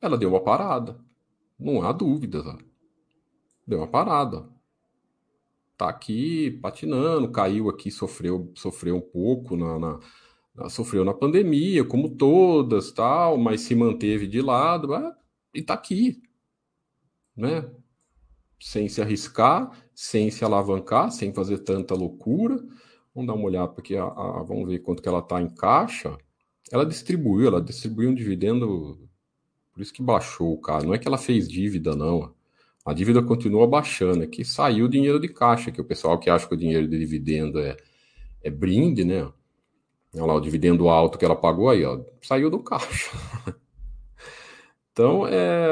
ela 0.00 0.16
deu 0.16 0.30
uma 0.30 0.42
parada. 0.42 0.98
Não 1.58 1.82
há 1.82 1.92
dúvida. 1.92 2.42
Tá? 2.42 2.58
Deu 3.66 3.78
uma 3.78 3.88
parada. 3.88 4.48
Tá 5.76 5.88
aqui 5.88 6.50
patinando, 6.62 7.30
caiu 7.30 7.68
aqui, 7.68 7.90
sofreu, 7.90 8.52
sofreu 8.56 8.96
um 8.96 9.00
pouco 9.00 9.56
na, 9.56 9.78
na, 10.56 10.68
sofreu 10.68 11.04
na 11.04 11.14
pandemia, 11.14 11.84
como 11.84 12.16
todas, 12.16 12.90
tal, 12.90 13.38
mas 13.38 13.60
se 13.60 13.76
manteve 13.76 14.26
de 14.26 14.42
lado, 14.42 14.88
e 15.54 15.62
tá 15.62 15.74
aqui 15.74 16.20
né? 17.38 17.70
Sem 18.60 18.88
se 18.88 19.00
arriscar, 19.00 19.70
sem 19.94 20.28
se 20.30 20.44
alavancar, 20.44 21.12
sem 21.12 21.32
fazer 21.32 21.58
tanta 21.58 21.94
loucura. 21.94 22.56
Vamos 23.14 23.28
dar 23.28 23.34
uma 23.34 23.44
olhada 23.44 23.68
porque 23.68 23.96
a, 23.96 24.04
a, 24.04 24.42
vamos 24.42 24.66
ver 24.66 24.80
quanto 24.80 25.00
que 25.00 25.08
ela 25.08 25.20
está 25.20 25.40
em 25.40 25.48
caixa. 25.48 26.18
Ela 26.70 26.84
distribuiu, 26.84 27.48
ela 27.48 27.60
distribuiu 27.60 28.10
um 28.10 28.14
dividendo, 28.14 28.98
por 29.72 29.80
isso 29.80 29.92
que 29.92 30.02
baixou 30.02 30.52
o 30.52 30.60
cara. 30.60 30.84
Não 30.84 30.94
é 30.94 30.98
que 30.98 31.08
ela 31.08 31.18
fez 31.18 31.48
dívida, 31.48 31.94
não. 31.94 32.34
A 32.84 32.92
dívida 32.92 33.22
continua 33.22 33.66
baixando, 33.66 34.22
é 34.22 34.26
que 34.26 34.44
saiu 34.44 34.86
o 34.86 34.88
dinheiro 34.88 35.20
de 35.20 35.28
caixa, 35.28 35.70
que 35.70 35.80
o 35.80 35.84
pessoal 35.84 36.18
que 36.18 36.30
acha 36.30 36.46
que 36.46 36.54
o 36.54 36.58
dinheiro 36.58 36.88
de 36.88 36.98
dividendo 36.98 37.58
é, 37.60 37.76
é 38.42 38.50
brinde, 38.50 39.04
né? 39.04 39.30
Olha 40.14 40.24
lá, 40.24 40.34
o 40.34 40.40
dividendo 40.40 40.88
alto 40.88 41.18
que 41.18 41.24
ela 41.24 41.36
pagou 41.36 41.68
aí, 41.68 41.84
ó, 41.84 42.00
saiu 42.22 42.50
do 42.50 42.60
caixa. 42.60 43.10
então, 44.92 45.26
é, 45.26 45.68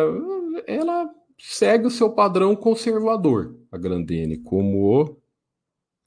ela 0.67 1.09
segue 1.39 1.87
o 1.87 1.91
seu 1.91 2.11
padrão 2.11 2.55
conservador, 2.55 3.57
a 3.73 3.79
Grandene, 3.79 4.37
como 4.39 5.17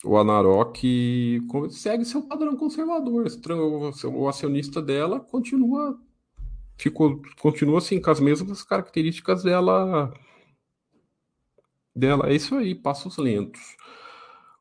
o, 0.04 0.18
Anarok 0.18 1.42
segue 1.70 2.06
seu 2.06 2.22
padrão 2.22 2.56
conservador. 2.56 3.26
O, 4.14 4.28
acionista 4.28 4.82
dela 4.82 5.20
continua 5.20 6.00
ficou, 6.78 7.22
continua 7.42 7.80
assim 7.80 8.02
com 8.02 8.10
as 8.10 8.20
mesmas 8.20 8.64
características 8.64 9.44
dela 9.44 10.12
dela. 11.96 12.30
É 12.30 12.36
isso 12.36 12.56
aí, 12.56 12.74
passos 12.74 13.18
lentos. 13.18 13.78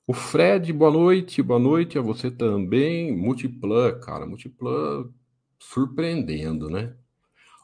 O 0.07 0.13
Fred, 0.13 0.73
boa 0.73 0.91
noite, 0.91 1.43
boa 1.43 1.61
noite 1.61 1.99
a 1.99 2.03
você 2.03 2.31
também. 2.31 3.17
Multiplan, 3.17 3.99
cara, 4.01 4.27
Multiplan 4.27 5.09
surpreendendo, 5.59 6.71
né? 6.71 6.97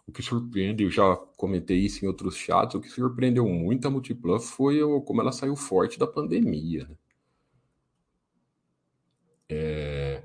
O 0.07 0.13
que 0.13 0.23
surpreende, 0.23 0.85
eu 0.85 0.91
já 0.91 1.17
comentei 1.37 1.79
isso 1.79 2.05
em 2.05 2.09
outros 2.09 2.37
chats, 2.37 2.75
o 2.75 2.81
que 2.81 2.91
surpreendeu 2.91 3.49
muito 3.49 3.89
a 3.89 3.91
Multiplan 3.91 4.39
foi 4.39 4.81
como 5.07 5.21
ela 5.23 5.33
saiu 5.33 5.57
forte 5.57 5.99
da 5.99 6.07
pandemia. 6.07 6.87
Né? 6.89 6.97
É... 9.49 10.23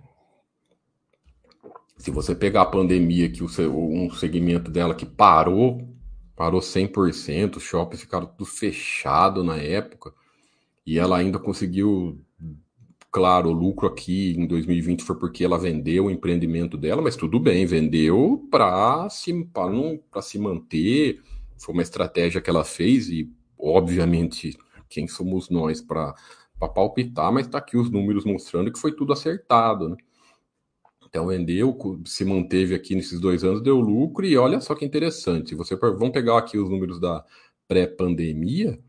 Se 1.98 2.12
você 2.12 2.34
pegar 2.34 2.62
a 2.62 2.66
pandemia, 2.66 3.30
que 3.30 3.44
o, 3.44 3.48
um 3.70 4.10
segmento 4.12 4.72
dela 4.72 4.96
que 4.96 5.06
parou, 5.06 5.88
parou 6.36 6.62
100%, 6.62 7.58
os 7.58 7.64
shoppings 7.64 8.02
ficaram 8.02 8.28
tudo 8.28 8.46
fechado 8.46 9.44
na 9.44 9.58
época, 9.58 10.14
e 10.86 10.98
ela 10.98 11.18
ainda 11.18 11.38
conseguiu 11.38 12.24
Claro, 13.12 13.50
o 13.50 13.54
lucro 13.54 13.88
aqui 13.88 14.36
em 14.38 14.46
2020 14.46 15.04
foi 15.04 15.18
porque 15.18 15.44
ela 15.44 15.58
vendeu 15.58 16.06
o 16.06 16.12
empreendimento 16.12 16.78
dela, 16.78 17.02
mas 17.02 17.16
tudo 17.16 17.40
bem, 17.40 17.66
vendeu 17.66 18.48
para 18.52 19.10
se, 19.10 19.32
se 20.22 20.38
manter. 20.38 21.20
Foi 21.58 21.74
uma 21.74 21.82
estratégia 21.82 22.40
que 22.40 22.50
ela 22.50 22.64
fez 22.64 23.10
e, 23.10 23.28
obviamente, 23.58 24.56
quem 24.88 25.08
somos 25.08 25.50
nós 25.50 25.82
para 25.82 26.14
palpitar, 26.68 27.32
mas 27.32 27.46
está 27.46 27.60
aqui 27.60 27.78
os 27.78 27.90
números 27.90 28.26
mostrando 28.26 28.72
que 28.72 28.80
foi 28.80 28.92
tudo 28.92 29.14
acertado, 29.14 29.90
né? 29.90 29.98
Então 31.10 31.26
vendeu, 31.28 31.76
se 32.06 32.24
manteve 32.24 32.76
aqui 32.76 32.94
nesses 32.94 33.20
dois 33.20 33.44
anos, 33.44 33.64
deu 33.64 33.80
lucro 33.80 34.26
e 34.26 34.38
olha 34.38 34.62
só 34.62 34.76
que 34.76 34.86
interessante. 34.86 35.56
Você 35.56 35.76
vamos 35.76 36.12
pegar 36.12 36.38
aqui 36.38 36.58
os 36.58 36.70
números 36.70 37.00
da 37.00 37.26
pré-pandemia. 37.68 38.80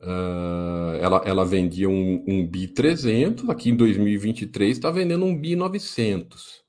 Uh, 0.00 0.96
ela, 1.00 1.22
ela 1.26 1.44
vendia 1.44 1.88
um, 1.88 2.24
um 2.26 2.46
BI 2.46 2.68
300, 2.68 3.50
aqui 3.50 3.70
em 3.70 3.76
2023 3.76 4.78
está 4.78 4.90
vendendo 4.90 5.24
um 5.26 5.38
BI 5.38 5.54
900. 5.54 6.64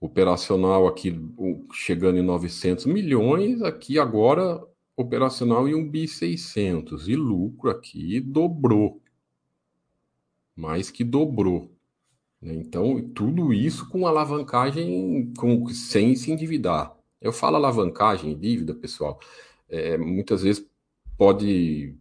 Operacional 0.00 0.88
aqui 0.88 1.14
chegando 1.74 2.18
em 2.18 2.22
900 2.22 2.86
milhões, 2.86 3.62
aqui 3.62 3.98
agora 3.98 4.60
operacional 5.02 5.68
em 5.68 5.74
um 5.74 5.88
BI 5.88 6.06
600. 6.06 7.08
E 7.08 7.16
lucro 7.16 7.70
aqui 7.70 8.20
dobrou. 8.20 9.00
Mais 10.56 10.90
que 10.90 11.04
dobrou. 11.04 11.70
Né? 12.40 12.54
Então, 12.54 13.00
tudo 13.14 13.52
isso 13.52 13.88
com 13.88 14.06
alavancagem, 14.06 15.32
com, 15.38 15.68
sem 15.68 16.14
se 16.16 16.30
endividar. 16.30 16.96
Eu 17.20 17.32
falo 17.32 17.56
alavancagem 17.56 18.32
e 18.32 18.34
dívida, 18.34 18.74
pessoal, 18.74 19.20
é, 19.68 19.98
muitas 19.98 20.42
vezes 20.42 20.66
pode 21.16 21.94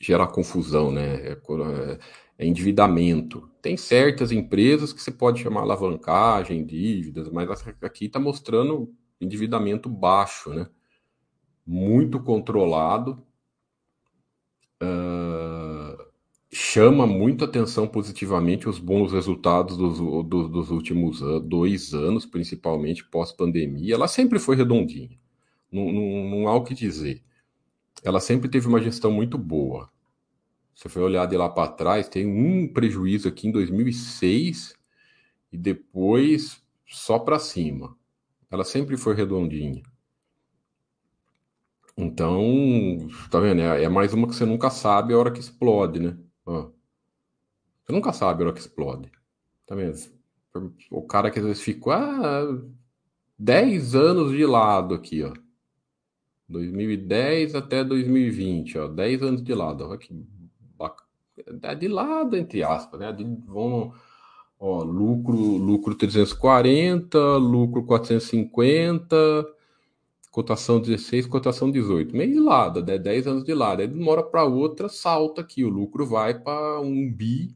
gerar 0.00 0.26
confusão, 0.28 0.92
né? 0.92 1.28
É, 1.28 1.32
é, 1.32 1.98
é 2.38 2.46
endividamento. 2.46 3.48
Tem 3.62 3.76
certas 3.76 4.32
empresas 4.32 4.92
que 4.92 5.00
você 5.02 5.10
pode 5.10 5.42
chamar 5.42 5.62
alavancagem, 5.62 6.64
dívidas, 6.64 7.30
mas 7.30 7.48
aqui 7.80 8.06
está 8.06 8.20
mostrando 8.20 8.92
endividamento 9.20 9.88
baixo, 9.88 10.50
né? 10.50 10.68
Muito 11.66 12.20
controlado. 12.20 13.24
Uh, 14.82 16.04
chama 16.52 17.06
muito 17.06 17.44
atenção 17.44 17.86
positivamente 17.86 18.68
os 18.68 18.78
bons 18.78 19.12
resultados 19.12 19.76
dos, 19.76 19.98
dos, 20.28 20.70
últimos 20.70 21.20
dois 21.44 21.94
anos, 21.94 22.26
principalmente 22.26 23.04
pós-pandemia. 23.04 23.94
Ela 23.94 24.08
sempre 24.08 24.38
foi 24.38 24.56
redondinha, 24.56 25.18
não, 25.72 25.90
não, 25.90 26.30
não 26.30 26.48
há 26.48 26.54
o 26.54 26.64
que 26.64 26.74
dizer 26.74 27.24
ela 28.04 28.20
sempre 28.20 28.50
teve 28.50 28.68
uma 28.68 28.82
gestão 28.82 29.10
muito 29.10 29.38
boa. 29.38 29.90
Você 30.74 30.90
foi 30.90 31.02
olhar 31.02 31.26
de 31.26 31.36
lá 31.36 31.48
para 31.48 31.72
trás, 31.72 32.06
tem 32.06 32.26
um 32.26 32.68
prejuízo 32.68 33.26
aqui 33.26 33.48
em 33.48 33.50
2006 33.50 34.74
e 35.50 35.56
depois 35.56 36.62
só 36.86 37.18
para 37.18 37.38
cima. 37.38 37.96
Ela 38.50 38.64
sempre 38.64 38.96
foi 38.98 39.14
redondinha. 39.14 39.82
Então, 41.96 43.08
tá 43.30 43.38
vendo? 43.38 43.60
É, 43.60 43.84
é 43.84 43.88
mais 43.88 44.12
uma 44.12 44.26
que 44.26 44.34
você 44.34 44.44
nunca 44.44 44.68
sabe 44.68 45.14
a 45.14 45.18
hora 45.18 45.30
que 45.30 45.38
explode, 45.38 46.00
né? 46.00 46.16
Ó. 46.44 46.70
Você 47.84 47.92
nunca 47.92 48.12
sabe 48.12 48.42
a 48.42 48.46
hora 48.46 48.54
que 48.54 48.60
explode. 48.60 49.10
Tá 49.66 49.74
vendo? 49.74 49.96
O 50.90 51.02
cara 51.02 51.30
que 51.30 51.38
às 51.38 51.44
vezes 51.44 51.62
ficou 51.62 51.92
ah, 51.92 52.60
10 53.38 53.94
anos 53.94 54.32
de 54.32 54.44
lado 54.44 54.94
aqui, 54.94 55.22
ó. 55.22 55.32
2010 56.48 57.54
até 57.54 57.84
2020, 57.84 58.78
ó. 58.78 58.88
10 58.88 59.22
anos 59.22 59.42
de 59.42 59.54
lado. 59.54 59.84
Olha 59.84 59.98
que 59.98 60.12
bacana. 60.76 61.08
É 61.62 61.74
de 61.74 61.88
lado, 61.88 62.36
entre 62.36 62.62
aspas, 62.64 62.98
né? 62.98 63.12
De, 63.12 63.24
vamos, 63.46 63.96
ó, 64.58 64.82
lucro, 64.82 65.36
lucro 65.36 65.94
340, 65.94 67.36
lucro 67.36 67.84
450 67.84 69.53
cotação 70.34 70.80
16, 70.80 71.26
cotação 71.26 71.70
18. 71.70 72.14
Meio 72.16 72.32
de 72.32 72.40
lado, 72.40 72.84
né? 72.84 72.98
10 72.98 73.28
anos 73.28 73.44
de 73.44 73.54
lado. 73.54 73.82
Aí 73.82 73.86
de 73.86 73.96
uma 73.96 74.10
hora 74.10 74.22
para 74.24 74.42
outra 74.44 74.88
salta 74.88 75.40
aqui, 75.40 75.62
o 75.62 75.68
lucro 75.68 76.04
vai 76.04 76.36
para 76.36 76.80
um 76.80 77.08
bi. 77.08 77.54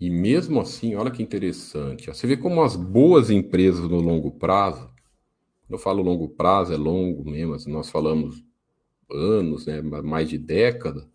E 0.00 0.08
mesmo 0.08 0.62
assim, 0.62 0.94
olha 0.94 1.10
que 1.10 1.22
interessante. 1.22 2.06
Você 2.06 2.26
vê 2.26 2.38
como 2.38 2.62
as 2.62 2.74
boas 2.74 3.28
empresas 3.28 3.86
no 3.86 4.00
longo 4.00 4.30
prazo, 4.30 4.90
eu 5.68 5.76
falo 5.76 6.02
longo 6.02 6.30
prazo, 6.30 6.72
é 6.72 6.76
longo 6.76 7.22
mesmo, 7.30 7.52
assim, 7.52 7.70
nós 7.70 7.90
falamos 7.90 8.42
anos, 9.10 9.66
né? 9.66 9.82
mais 9.82 10.30
de 10.30 10.38
década. 10.38 11.06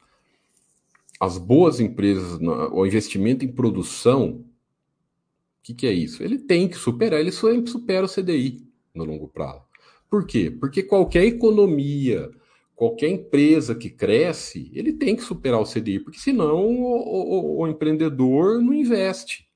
As 1.20 1.39
boas 1.39 1.80
empresas, 1.80 2.39
o 2.72 2.86
investimento 2.86 3.43
em 3.43 3.51
produção, 3.51 4.45
o 4.45 5.64
que, 5.64 5.74
que 5.74 5.88
é 5.88 5.93
isso? 5.93 6.22
Ele 6.22 6.38
tem 6.38 6.68
que 6.68 6.78
superar, 6.78 7.20
ele 7.20 7.32
sempre 7.32 7.72
supera 7.72 8.05
o 8.05 8.10
CDI 8.10 8.68
no 8.94 9.04
longo 9.04 9.28
prazo. 9.28 9.62
Por 10.10 10.26
quê? 10.26 10.50
Porque 10.50 10.82
qualquer 10.82 11.24
economia, 11.26 12.30
qualquer 12.76 13.10
empresa 13.10 13.76
que 13.76 13.90
cresce, 13.90 14.72
ele 14.74 14.94
tem 14.94 15.16
que 15.16 15.22
superar 15.22 15.60
o 15.60 15.66
CDI, 15.66 16.00
porque 16.00 16.20
senão 16.20 16.66
o, 16.66 17.58
o, 17.58 17.62
o 17.62 17.68
empreendedor 17.68 18.62
não 18.62 18.74
investe. 18.74 19.48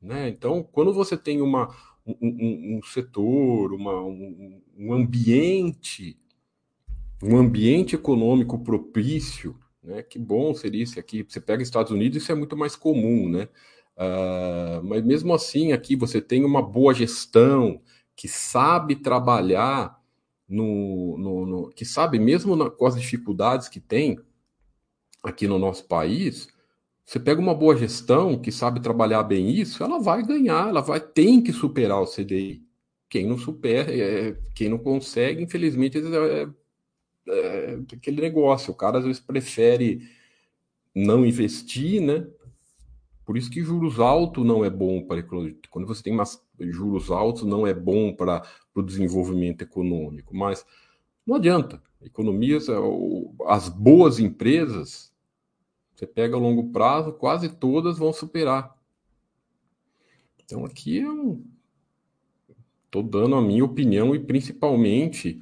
Né? 0.00 0.28
Então, 0.28 0.62
quando 0.62 0.92
você 0.92 1.16
tem 1.16 1.40
uma, 1.40 1.74
um, 2.06 2.16
um, 2.20 2.78
um 2.78 2.82
setor, 2.82 3.72
uma, 3.72 4.00
um, 4.02 4.60
um, 4.76 4.92
ambiente, 4.92 6.18
um 7.22 7.36
ambiente 7.36 7.94
econômico 7.94 8.58
propício, 8.58 9.56
né? 9.82 10.02
que 10.02 10.18
bom 10.18 10.54
seria 10.54 10.82
isso 10.82 10.98
aqui. 11.00 11.24
Você 11.26 11.40
pega 11.40 11.62
Estados 11.62 11.90
Unidos, 11.90 12.22
isso 12.22 12.30
é 12.30 12.34
muito 12.34 12.56
mais 12.56 12.76
comum, 12.76 13.28
né? 13.28 13.48
Uh, 13.96 14.84
mas 14.84 15.04
mesmo 15.04 15.34
assim, 15.34 15.72
aqui 15.72 15.96
você 15.96 16.20
tem 16.20 16.44
uma 16.44 16.62
boa 16.62 16.94
gestão, 16.94 17.80
que 18.18 18.26
sabe 18.26 18.96
trabalhar 18.96 19.96
no, 20.48 21.16
no, 21.16 21.46
no 21.46 21.68
que 21.70 21.84
sabe 21.84 22.18
mesmo 22.18 22.56
na, 22.56 22.68
com 22.68 22.84
as 22.84 23.00
dificuldades 23.00 23.68
que 23.68 23.78
tem 23.78 24.18
aqui 25.22 25.46
no 25.46 25.56
nosso 25.56 25.86
país, 25.86 26.48
você 27.04 27.20
pega 27.20 27.40
uma 27.40 27.54
boa 27.54 27.76
gestão 27.76 28.36
que 28.36 28.50
sabe 28.50 28.80
trabalhar 28.80 29.22
bem 29.22 29.50
isso, 29.50 29.84
ela 29.84 30.00
vai 30.00 30.26
ganhar, 30.26 30.68
ela 30.68 30.80
vai 30.80 31.00
tem 31.00 31.40
que 31.40 31.52
superar 31.52 32.02
o 32.02 32.06
CDI. 32.06 32.66
Quem 33.08 33.24
não 33.24 33.38
supera, 33.38 33.96
é, 33.96 34.36
quem 34.52 34.68
não 34.68 34.78
consegue, 34.78 35.44
infelizmente, 35.44 35.98
é, 35.98 36.48
é, 37.28 37.74
é 37.74 37.78
aquele 37.94 38.20
negócio. 38.20 38.72
O 38.72 38.76
cara 38.76 38.98
às 38.98 39.04
vezes 39.04 39.20
prefere 39.20 40.02
não 40.92 41.24
investir, 41.24 42.02
né? 42.02 42.26
Por 43.24 43.36
isso 43.36 43.48
que 43.48 43.62
juros 43.62 44.00
altos 44.00 44.44
não 44.44 44.64
é 44.64 44.70
bom 44.70 45.06
para 45.06 45.22
quando 45.22 45.86
você 45.86 46.02
tem 46.02 46.12
mais 46.12 46.42
juros 46.60 47.10
altos 47.10 47.44
não 47.44 47.66
é 47.66 47.74
bom 47.74 48.12
para 48.12 48.42
o 48.74 48.82
desenvolvimento 48.82 49.62
econômico, 49.62 50.34
mas 50.36 50.64
não 51.26 51.36
adianta. 51.36 51.82
Economias, 52.00 52.68
é 52.68 52.74
as 53.46 53.68
boas 53.68 54.18
empresas, 54.18 55.12
você 55.94 56.06
pega 56.06 56.36
a 56.36 56.38
longo 56.38 56.70
prazo, 56.70 57.12
quase 57.12 57.48
todas 57.48 57.98
vão 57.98 58.12
superar. 58.12 58.76
Então 60.44 60.64
aqui 60.64 60.98
eu 60.98 61.42
estou 62.86 63.02
dando 63.02 63.34
a 63.34 63.42
minha 63.42 63.64
opinião 63.64 64.14
e 64.14 64.18
principalmente, 64.18 65.40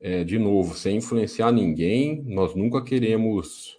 é, 0.00 0.22
de 0.22 0.38
novo, 0.38 0.76
sem 0.76 0.98
influenciar 0.98 1.50
ninguém, 1.50 2.22
nós 2.22 2.54
nunca 2.54 2.82
queremos 2.82 3.76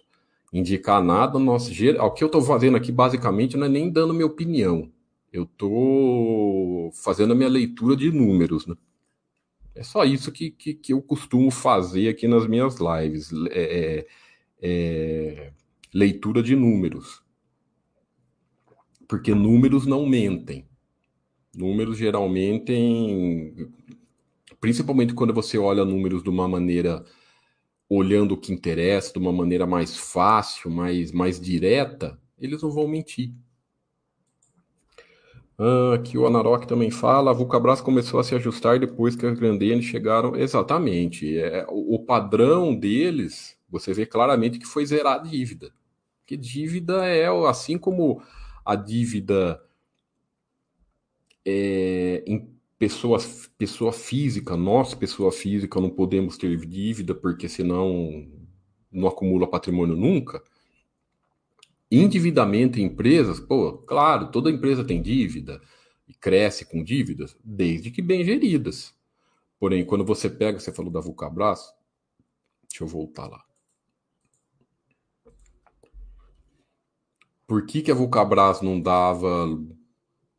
indicar 0.52 1.02
nada. 1.02 1.38
Nós, 1.38 1.68
o 1.68 2.10
que 2.10 2.24
eu 2.24 2.26
estou 2.26 2.42
fazendo 2.42 2.76
aqui, 2.76 2.92
basicamente, 2.92 3.56
não 3.56 3.66
é 3.66 3.68
nem 3.68 3.90
dando 3.90 4.12
minha 4.12 4.26
opinião. 4.26 4.90
Eu 5.32 5.44
estou 5.44 6.92
fazendo 6.92 7.32
a 7.32 7.36
minha 7.36 7.48
leitura 7.48 7.96
de 7.96 8.10
números, 8.10 8.66
né? 8.66 8.74
É 9.74 9.82
só 9.82 10.04
isso 10.04 10.32
que, 10.32 10.50
que, 10.50 10.72
que, 10.72 10.92
eu 10.94 11.02
costumo 11.02 11.50
fazer 11.50 12.08
aqui 12.08 12.26
nas 12.26 12.46
minhas 12.46 12.76
lives. 12.78 13.30
É, 13.50 13.60
é, 14.00 14.06
é, 14.62 15.52
leitura 15.92 16.42
de 16.42 16.56
números. 16.56 17.22
Porque 19.06 19.34
números 19.34 19.86
não 19.86 20.06
mentem. 20.06 20.66
Números 21.54 21.98
geralmente, 21.98 22.72
principalmente 24.60 25.14
quando 25.14 25.32
você 25.32 25.58
olha 25.58 25.84
números 25.84 26.22
de 26.22 26.28
uma 26.28 26.48
maneira 26.48 27.04
olhando 27.88 28.32
o 28.32 28.36
que 28.36 28.52
interessa 28.52 29.12
de 29.12 29.18
uma 29.18 29.32
maneira 29.32 29.66
mais 29.66 29.96
fácil, 29.96 30.70
mais, 30.70 31.12
mais 31.12 31.40
direta, 31.40 32.20
eles 32.38 32.62
não 32.62 32.70
vão 32.70 32.88
mentir. 32.88 33.32
Ah, 35.58 35.94
aqui 35.94 36.18
o 36.18 36.26
Anarok 36.26 36.66
também 36.66 36.90
fala, 36.90 37.30
a 37.30 37.34
Vulcabras 37.34 37.80
começou 37.80 38.20
a 38.20 38.24
se 38.24 38.34
ajustar 38.34 38.78
depois 38.78 39.16
que 39.16 39.24
as 39.26 39.38
Grandene 39.38 39.82
chegaram. 39.82 40.36
Exatamente. 40.36 41.38
É, 41.38 41.66
o, 41.68 41.94
o 41.96 42.04
padrão 42.04 42.74
deles, 42.74 43.56
você 43.68 43.92
vê 43.94 44.04
claramente 44.06 44.58
que 44.58 44.66
foi 44.66 44.84
zerar 44.86 45.14
a 45.20 45.22
dívida. 45.22 45.72
Que 46.26 46.36
dívida 46.36 47.06
é, 47.06 47.26
assim 47.48 47.78
como 47.78 48.22
a 48.64 48.74
dívida 48.76 49.62
é, 51.44 52.24
em 52.26 52.48
pessoa, 52.78 53.18
pessoa 53.56 53.92
física, 53.92 54.56
nós, 54.56 54.94
pessoa 54.94 55.32
física, 55.32 55.80
não 55.80 55.90
podemos 55.90 56.36
ter 56.36 56.56
dívida 56.66 57.14
porque 57.14 57.48
senão 57.48 58.26
não 58.90 59.08
acumula 59.08 59.48
patrimônio 59.48 59.96
nunca. 59.96 60.42
Endividamento 61.90 62.80
em 62.80 62.84
empresas, 62.84 63.38
pô, 63.38 63.78
claro, 63.78 64.30
toda 64.30 64.50
empresa 64.50 64.84
tem 64.84 65.00
dívida 65.00 65.60
e 66.08 66.14
cresce 66.14 66.64
com 66.64 66.82
dívidas, 66.82 67.36
desde 67.44 67.90
que 67.90 68.02
bem 68.02 68.24
geridas. 68.24 68.94
Porém, 69.58 69.84
quando 69.84 70.04
você 70.04 70.28
pega, 70.28 70.58
você 70.58 70.72
falou 70.72 70.90
da 70.90 71.00
Vulcabras, 71.00 71.72
deixa 72.68 72.82
eu 72.84 72.88
voltar 72.88 73.28
lá. 73.28 73.44
Por 77.46 77.64
que, 77.64 77.80
que 77.80 77.92
a 77.92 77.94
Vulcabras 77.94 78.60
não 78.60 78.80
dava 78.80 79.46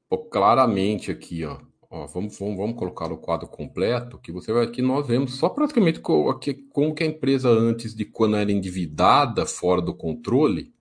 pô, 0.09 0.17
claramente 0.17 1.09
aqui, 1.09 1.45
ó? 1.45 1.59
Ó, 1.89 2.05
vamos, 2.05 2.37
vamos, 2.37 2.57
vamos 2.57 2.75
colocar 2.77 3.09
o 3.13 3.17
quadro 3.17 3.47
completo, 3.47 4.19
que 4.19 4.29
você 4.29 4.51
vai 4.51 4.65
aqui 4.65 4.81
nós 4.81 5.07
vemos 5.07 5.35
só 5.35 5.47
praticamente 5.47 6.01
como 6.01 6.93
que 6.93 7.03
a 7.03 7.07
empresa 7.07 7.47
antes 7.47 7.95
de 7.95 8.03
quando 8.03 8.35
era 8.35 8.51
endividada, 8.51 9.45
fora 9.45 9.81
do 9.81 9.95
controle, 9.95 10.73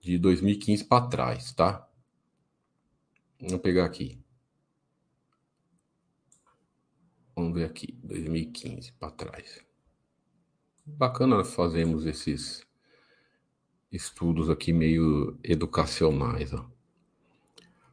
de 0.00 0.18
2015 0.18 0.84
para 0.84 1.08
trás, 1.08 1.52
tá? 1.52 1.88
Vamos 3.40 3.60
pegar 3.60 3.84
aqui. 3.84 4.18
Vamos 7.36 7.54
ver 7.54 7.64
aqui, 7.64 7.92
2015 8.02 8.92
para 8.92 9.12
trás. 9.12 9.64
Bacana 10.84 11.44
fazemos 11.44 12.06
esses 12.06 12.66
estudos 13.92 14.50
aqui 14.50 14.72
meio 14.72 15.38
educacionais, 15.44 16.52
ó. 16.52 16.68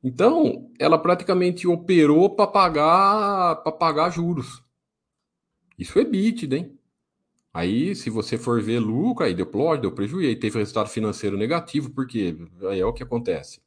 Então, 0.02 0.72
ela 0.80 0.98
praticamente 0.98 1.68
operou 1.68 2.34
para 2.34 2.48
pagar 2.48 3.58
para 3.58 3.74
pagar 3.74 4.12
juros. 4.12 4.64
Isso 5.78 6.00
é 6.00 6.04
EBITDA, 6.04 6.56
hein? 6.60 6.80
Aí, 7.54 7.94
se 7.94 8.10
você 8.10 8.38
for 8.38 8.62
ver 8.62 8.80
lucro, 8.80 9.26
aí 9.26 9.34
deu 9.34 9.48
plot, 9.48 9.82
deu 9.82 9.92
prejuízo, 9.92 10.30
aí 10.30 10.36
teve 10.38 10.60
resultado 10.60 10.88
financeiro 10.88 11.36
negativo, 11.36 11.90
porque 11.90 12.38
aí 12.70 12.80
é 12.80 12.86
o 12.86 12.94
que 12.94 13.04
acontece. 13.04 13.60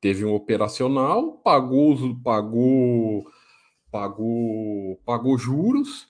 Teve 0.00 0.24
um 0.24 0.34
operacional, 0.34 1.34
pagou, 1.38 2.16
pagou, 2.22 3.26
pagou, 3.90 4.96
pagou 5.04 5.36
juros, 5.36 6.08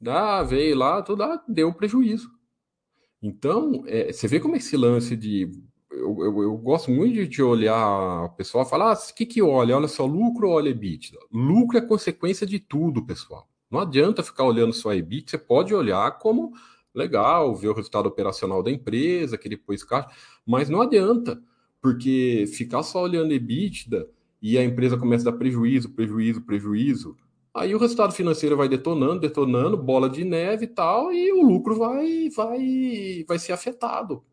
dá, 0.00 0.42
veio 0.42 0.76
lá, 0.76 1.02
tudo 1.02 1.18
dá, 1.18 1.42
deu 1.48 1.72
prejuízo. 1.74 2.30
Então, 3.22 3.84
é, 3.86 4.12
você 4.12 4.26
vê 4.26 4.40
como 4.40 4.56
esse 4.56 4.76
lance 4.76 5.16
de. 5.16 5.50
Eu, 5.90 6.24
eu, 6.24 6.42
eu 6.42 6.56
gosto 6.56 6.90
muito 6.90 7.26
de 7.28 7.42
olhar 7.42 8.24
o 8.24 8.30
pessoal 8.30 8.64
falar: 8.64 8.92
ah, 8.92 8.94
o 8.94 9.14
que, 9.14 9.26
que 9.26 9.42
olha? 9.42 9.76
Olha 9.76 9.88
só 9.88 10.04
lucro 10.04 10.48
ou 10.48 10.54
olha 10.54 10.70
EBITDA? 10.70 11.18
Lucro 11.30 11.78
é 11.78 11.80
consequência 11.80 12.46
de 12.46 12.58
tudo, 12.58 13.04
pessoal. 13.06 13.48
Não 13.70 13.80
adianta 13.80 14.22
ficar 14.22 14.44
olhando 14.44 14.72
só 14.72 14.92
EBITDA, 14.92 15.30
você 15.30 15.38
pode 15.38 15.74
olhar 15.74 16.18
como 16.18 16.52
legal, 16.94 17.54
ver 17.54 17.68
o 17.68 17.74
resultado 17.74 18.06
operacional 18.06 18.62
da 18.62 18.70
empresa, 18.70 19.38
que 19.38 19.48
depois 19.48 19.82
caixa, 19.82 20.10
mas 20.46 20.68
não 20.68 20.82
adianta, 20.82 21.42
porque 21.82 22.44
ficar 22.54 22.84
só 22.84 23.02
olhando 23.02 23.32
EBITDA 23.32 24.08
e 24.40 24.56
a 24.56 24.64
empresa 24.64 24.96
começa 24.96 25.28
a 25.28 25.32
dar 25.32 25.38
prejuízo, 25.38 25.90
prejuízo, 25.90 26.40
prejuízo, 26.42 27.16
aí 27.52 27.74
o 27.74 27.78
resultado 27.78 28.14
financeiro 28.14 28.56
vai 28.56 28.68
detonando, 28.68 29.20
detonando, 29.20 29.76
bola 29.76 30.08
de 30.08 30.24
neve 30.24 30.64
e 30.64 30.68
tal, 30.68 31.12
e 31.12 31.32
o 31.32 31.42
lucro 31.42 31.76
vai, 31.76 32.30
vai, 32.30 33.24
vai 33.26 33.38
ser 33.38 33.52
afetado. 33.52 34.24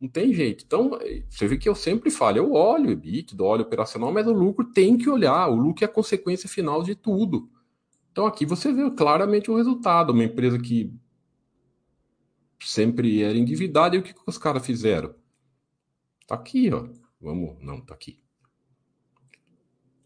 Não 0.00 0.08
tem 0.08 0.34
jeito. 0.34 0.64
Então, 0.66 0.98
você 1.30 1.48
vê 1.48 1.56
que 1.56 1.68
eu 1.68 1.74
sempre 1.74 2.10
falo, 2.10 2.36
eu 2.36 2.52
olho 2.52 2.88
o 2.88 2.92
EBITDA, 2.92 3.42
olho 3.42 3.62
operacional, 3.62 4.12
mas 4.12 4.26
o 4.26 4.32
lucro 4.32 4.66
tem 4.66 4.98
que 4.98 5.08
olhar, 5.08 5.48
o 5.48 5.56
lucro 5.56 5.84
é 5.84 5.86
a 5.86 5.90
consequência 5.90 6.48
final 6.48 6.82
de 6.82 6.94
tudo. 6.94 7.48
Então 8.12 8.26
aqui 8.26 8.44
você 8.44 8.72
vê 8.72 8.88
claramente 8.90 9.50
o 9.50 9.56
resultado, 9.56 10.12
uma 10.12 10.24
empresa 10.24 10.58
que 10.58 10.92
sempre 12.60 13.22
era 13.22 13.36
endividada, 13.36 13.96
e 13.96 13.98
o 13.98 14.02
que, 14.02 14.12
que 14.12 14.20
os 14.26 14.38
caras 14.38 14.64
fizeram? 14.64 15.14
Tá 16.26 16.34
aqui, 16.34 16.72
ó. 16.72 16.86
Vamos, 17.20 17.56
não, 17.62 17.80
tá 17.80 17.94
aqui. 17.94 18.22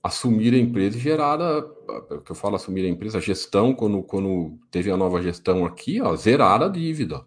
Assumir 0.02 0.54
a 0.54 0.58
empresa 0.58 0.96
e 0.96 1.00
gerar 1.00 1.40
a, 1.40 1.58
o 1.58 2.20
que 2.22 2.30
eu 2.30 2.36
falo, 2.36 2.56
assumir 2.56 2.84
a 2.84 2.88
empresa, 2.88 3.18
a 3.18 3.20
gestão, 3.20 3.74
quando, 3.74 4.02
quando 4.02 4.58
teve 4.70 4.90
a 4.90 4.96
nova 4.96 5.20
gestão 5.22 5.64
aqui, 5.66 6.00
ó, 6.00 6.14
zerar 6.16 6.62
a 6.62 6.68
dívida. 6.68 7.26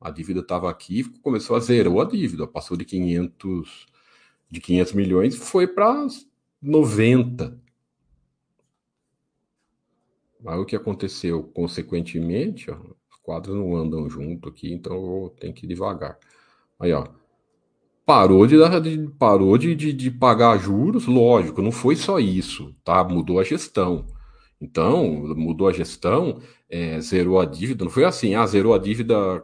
A 0.00 0.10
dívida 0.10 0.40
estava 0.40 0.68
aqui, 0.68 1.04
começou 1.20 1.56
a 1.56 1.60
zerar 1.60 1.96
a 1.96 2.04
dívida, 2.04 2.46
passou 2.46 2.76
de 2.76 2.84
500 2.84 3.86
de 4.50 4.60
500 4.60 4.92
milhões, 4.92 5.36
foi 5.36 5.66
para 5.66 6.06
90. 6.60 7.58
Aí 10.44 10.58
o 10.58 10.66
que 10.66 10.76
aconteceu? 10.76 11.44
Consequentemente, 11.44 12.70
ó, 12.70 12.76
quadros 13.22 13.56
não 13.56 13.76
andam 13.76 14.08
junto 14.10 14.48
aqui, 14.48 14.72
então 14.72 15.24
eu 15.24 15.30
tenho 15.40 15.54
que 15.54 15.64
ir 15.64 15.68
devagar. 15.68 16.18
Aí, 16.78 16.92
ó. 16.92 17.06
Parou 18.12 18.46
de, 18.46 18.58
de 18.82 19.08
parou 19.18 19.56
de, 19.56 19.74
de, 19.74 19.90
de, 19.90 20.10
pagar 20.10 20.58
juros, 20.58 21.06
lógico, 21.06 21.62
não 21.62 21.72
foi 21.72 21.96
só 21.96 22.18
isso, 22.18 22.74
tá? 22.84 23.02
Mudou 23.02 23.40
a 23.40 23.42
gestão. 23.42 24.04
Então, 24.60 25.34
mudou 25.34 25.66
a 25.66 25.72
gestão, 25.72 26.38
é, 26.68 27.00
zerou 27.00 27.40
a 27.40 27.46
dívida, 27.46 27.86
não 27.86 27.90
foi 27.90 28.04
assim, 28.04 28.34
ah, 28.34 28.46
zerou 28.46 28.74
a 28.74 28.78
dívida, 28.78 29.42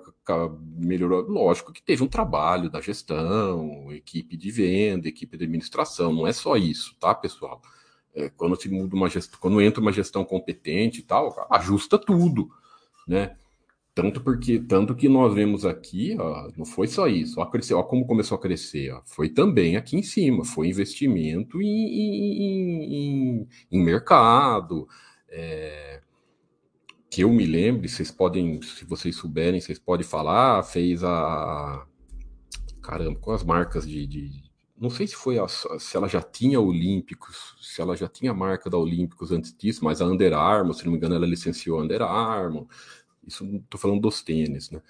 melhorou. 0.77 1.23
Lógico 1.23 1.73
que 1.73 1.81
teve 1.81 2.03
um 2.05 2.07
trabalho 2.07 2.69
da 2.69 2.79
gestão, 2.79 3.91
equipe 3.91 4.37
de 4.37 4.51
venda, 4.51 5.09
equipe 5.09 5.39
de 5.39 5.45
administração, 5.45 6.12
não 6.12 6.27
é 6.27 6.33
só 6.35 6.55
isso, 6.55 6.95
tá, 7.01 7.14
pessoal? 7.14 7.62
É, 8.14 8.29
quando 8.29 8.61
se 8.61 8.69
muda 8.69 8.95
uma 8.95 9.09
gestão, 9.09 9.39
quando 9.41 9.62
entra 9.62 9.81
uma 9.81 9.93
gestão 9.93 10.27
competente 10.27 11.01
e 11.01 11.03
tal, 11.05 11.35
ajusta 11.51 11.97
tudo, 11.97 12.51
né? 13.07 13.35
Tanto 13.99 14.20
porque, 14.20 14.61
tanto 14.61 14.94
que 14.94 15.09
nós 15.09 15.34
vemos 15.34 15.64
aqui, 15.64 16.16
ó, 16.20 16.49
não 16.57 16.64
foi 16.64 16.86
só 16.86 17.09
isso, 17.09 17.40
ó, 17.40 17.46
cresceu, 17.46 17.78
ó, 17.78 17.82
como 17.82 18.07
começou 18.07 18.36
a 18.38 18.40
crescer, 18.40 18.92
ó, 18.92 19.03
foi 19.05 19.28
também 19.28 19.76
aqui 19.76 19.96
em 19.96 20.05
cima, 20.05 20.44
foi 20.44 20.68
investimento 20.68 21.61
em, 21.61 21.66
em, 21.66 22.94
em, 22.94 23.49
em 23.72 23.82
mercado, 23.82 24.86
é, 25.28 26.01
que 27.11 27.24
eu 27.24 27.32
me 27.32 27.44
lembre, 27.44 27.88
vocês 27.88 28.09
podem, 28.09 28.62
se 28.62 28.84
vocês 28.84 29.16
souberem, 29.16 29.61
vocês 29.61 29.80
podem 29.80 30.07
falar, 30.07 30.62
fez 30.62 31.03
a, 31.03 31.84
caramba, 32.80 33.18
com 33.18 33.32
as 33.32 33.42
marcas 33.42 33.84
de, 33.84 34.07
de 34.07 34.30
não 34.80 34.90
sei 34.90 35.09
se 35.09 35.16
foi 35.16 35.40
a, 35.40 35.49
se 35.49 35.96
ela 35.96 36.07
já 36.07 36.22
tinha 36.22 36.61
Olímpicos, 36.61 37.57
se 37.61 37.80
ela 37.80 37.96
já 37.96 38.07
tinha 38.07 38.30
a 38.30 38.34
marca 38.34 38.70
da 38.70 38.78
Olímpicos 38.78 39.32
antes 39.32 39.53
disso, 39.53 39.84
mas 39.84 40.01
a 40.01 40.07
Under 40.07 40.34
Armour, 40.34 40.72
se 40.74 40.84
não 40.84 40.92
me 40.92 40.99
engano, 40.99 41.16
ela 41.16 41.26
licenciou 41.26 41.80
a 41.80 41.82
Under 41.82 42.01
Armour. 42.01 42.68
Isso 43.29 43.45
estou 43.45 43.81
falando 43.81 44.01
dos 44.01 44.22
tênis, 44.22 44.70
né? 44.70 44.81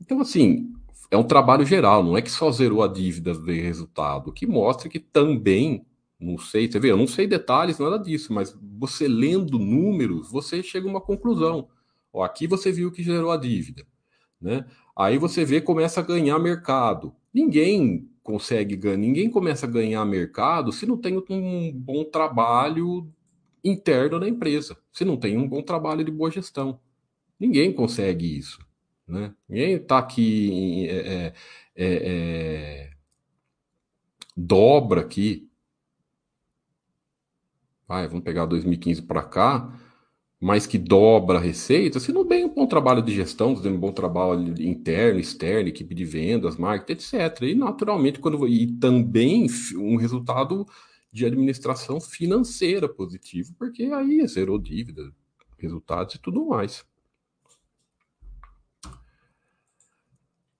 Então, 0.00 0.20
assim, 0.20 0.72
é 1.10 1.16
um 1.16 1.24
trabalho 1.24 1.64
geral, 1.64 2.02
não 2.02 2.16
é 2.16 2.22
que 2.22 2.30
só 2.30 2.50
zerou 2.50 2.82
a 2.82 2.88
dívida 2.88 3.32
de 3.34 3.60
resultado, 3.60 4.32
que 4.32 4.46
mostra 4.46 4.88
que 4.88 4.98
também, 4.98 5.84
não 6.20 6.38
sei, 6.38 6.70
você 6.70 6.78
vê, 6.78 6.90
eu 6.90 6.96
não 6.96 7.06
sei 7.06 7.26
detalhes, 7.26 7.78
nada 7.78 7.98
disso, 7.98 8.32
mas 8.32 8.56
você 8.78 9.08
lendo 9.08 9.58
números, 9.58 10.30
você 10.30 10.62
chega 10.62 10.86
a 10.86 10.90
uma 10.90 11.00
conclusão. 11.00 11.68
Ó, 12.12 12.22
aqui 12.22 12.46
você 12.46 12.72
viu 12.72 12.90
que 12.90 13.02
gerou 13.02 13.30
a 13.30 13.36
dívida, 13.36 13.86
né? 14.40 14.66
Aí 14.96 15.18
você 15.18 15.44
vê 15.44 15.60
começa 15.60 16.00
a 16.00 16.02
ganhar 16.02 16.38
mercado. 16.38 17.14
Ninguém 17.32 18.08
consegue 18.22 18.74
ganhar, 18.76 18.96
ninguém 18.96 19.30
começa 19.30 19.66
a 19.66 19.70
ganhar 19.70 20.04
mercado 20.04 20.72
se 20.72 20.86
não 20.86 20.96
tem 20.96 21.22
um 21.30 21.72
bom 21.72 22.04
trabalho 22.04 23.08
interno 23.62 24.18
da 24.18 24.28
empresa, 24.28 24.76
se 24.92 25.04
não 25.04 25.16
tem 25.16 25.36
um 25.36 25.48
bom 25.48 25.62
trabalho 25.62 26.04
de 26.04 26.10
boa 26.10 26.30
gestão. 26.30 26.80
Ninguém 27.38 27.72
consegue 27.72 28.38
isso. 28.38 28.58
Né? 29.06 29.32
Ninguém 29.48 29.74
está 29.74 29.98
aqui. 29.98 30.88
É, 30.88 30.96
é, 30.96 31.34
é, 31.76 31.86
é, 31.86 32.90
dobra 34.36 35.02
aqui. 35.02 35.48
Vai, 37.86 38.08
vamos 38.08 38.24
pegar 38.24 38.46
2015 38.46 39.02
para 39.02 39.22
cá, 39.22 39.72
mas 40.40 40.66
que 40.66 40.76
dobra 40.76 41.38
a 41.38 41.40
receita, 41.40 42.00
se 42.00 42.12
não 42.12 42.26
tem 42.26 42.44
um 42.44 42.52
bom 42.52 42.66
trabalho 42.66 43.00
de 43.00 43.14
gestão, 43.14 43.54
fazendo 43.54 43.76
um 43.76 43.80
bom 43.80 43.92
trabalho 43.92 44.60
interno, 44.60 45.20
externo, 45.20 45.68
equipe 45.68 45.94
de 45.94 46.04
vendas, 46.04 46.56
marketing, 46.56 47.16
etc. 47.16 47.42
E 47.42 47.54
naturalmente, 47.54 48.18
quando 48.18 48.46
e 48.48 48.66
também 48.78 49.46
um 49.76 49.96
resultado 49.96 50.66
de 51.12 51.24
administração 51.24 52.00
financeira 52.00 52.88
positivo, 52.88 53.54
porque 53.56 53.84
aí 53.84 54.26
zerou 54.26 54.58
dívida, 54.58 55.12
resultados 55.56 56.16
e 56.16 56.18
tudo 56.18 56.44
mais. 56.44 56.84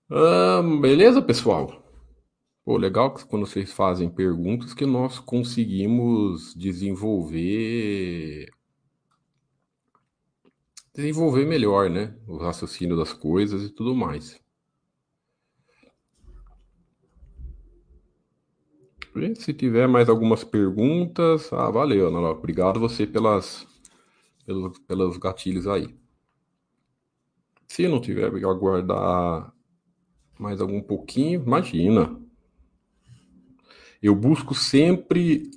Beleza, 0.09 1.21
pessoal? 1.21 1.83
Pô, 2.63 2.77
legal 2.77 3.13
que 3.13 3.25
quando 3.25 3.45
vocês 3.45 3.73
fazem 3.73 4.09
perguntas 4.09 4.73
que 4.73 4.85
nós 4.85 5.19
conseguimos 5.19 6.53
desenvolver 6.55 8.49
desenvolver 10.93 11.45
melhor, 11.45 11.89
né? 11.89 12.17
O 12.25 12.37
raciocínio 12.37 12.95
das 12.95 13.11
coisas 13.11 13.63
e 13.63 13.69
tudo 13.69 13.93
mais. 13.93 14.41
Se 19.35 19.53
tiver 19.53 19.87
mais 19.87 20.07
algumas 20.07 20.43
perguntas, 20.43 21.51
ah, 21.51 21.69
valeu, 21.69 22.07
Ana 22.07 22.29
Obrigado 22.29 22.79
você 22.79 23.05
pelas, 23.05 23.67
pelos, 24.45 24.79
pelos 24.79 25.17
gatilhos 25.17 25.67
aí. 25.67 25.97
Se 27.67 27.87
não 27.87 27.99
tiver, 27.99 28.27
aguardar 28.45 29.53
mais 30.39 30.61
algum 30.61 30.81
pouquinho, 30.81 31.43
imagina. 31.45 32.15
Eu 34.01 34.15
busco 34.15 34.53
sempre 34.53 35.49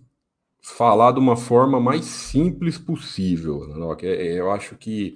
falar 0.62 1.12
de 1.12 1.18
uma 1.18 1.36
forma 1.36 1.80
mais 1.80 2.04
simples 2.04 2.78
possível. 2.78 3.96
É, 4.02 4.38
eu 4.38 4.50
acho 4.50 4.76
que 4.76 5.14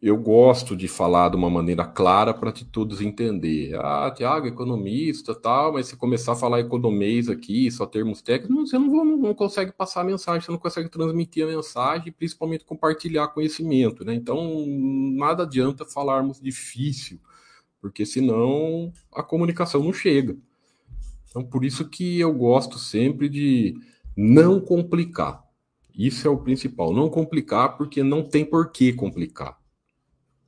eu 0.00 0.18
gosto 0.18 0.76
de 0.76 0.86
falar 0.86 1.30
de 1.30 1.36
uma 1.36 1.48
maneira 1.48 1.86
clara 1.86 2.34
para 2.34 2.52
todos 2.52 3.00
entender. 3.00 3.74
Ah, 3.76 4.12
Tiago, 4.14 4.46
economista, 4.46 5.34
tal, 5.34 5.72
mas 5.72 5.86
se 5.86 5.96
começar 5.96 6.32
a 6.32 6.36
falar 6.36 6.60
economês 6.60 7.30
aqui, 7.30 7.70
só 7.70 7.86
termos 7.86 8.20
técnicos, 8.20 8.68
você 8.68 8.78
não, 8.78 8.88
não, 8.88 9.16
não, 9.16 9.34
consegue 9.34 9.72
passar 9.72 10.02
a 10.02 10.04
mensagem, 10.04 10.42
você 10.42 10.52
não 10.52 10.58
consegue 10.58 10.90
transmitir 10.90 11.44
a 11.44 11.48
mensagem, 11.48 12.12
principalmente 12.12 12.66
compartilhar 12.66 13.28
conhecimento, 13.28 14.04
né? 14.04 14.14
Então, 14.14 14.66
nada 15.16 15.44
adianta 15.44 15.86
falarmos 15.86 16.38
difícil 16.38 17.18
porque 17.84 18.06
senão 18.06 18.90
a 19.14 19.22
comunicação 19.22 19.84
não 19.84 19.92
chega. 19.92 20.34
Então, 21.28 21.44
por 21.44 21.66
isso 21.66 21.86
que 21.86 22.18
eu 22.18 22.32
gosto 22.32 22.78
sempre 22.78 23.28
de 23.28 23.74
não 24.16 24.58
complicar. 24.58 25.44
Isso 25.94 26.26
é 26.26 26.30
o 26.30 26.38
principal, 26.38 26.94
não 26.94 27.10
complicar, 27.10 27.76
porque 27.76 28.02
não 28.02 28.22
tem 28.26 28.42
por 28.42 28.72
que 28.72 28.90
complicar. 28.94 29.58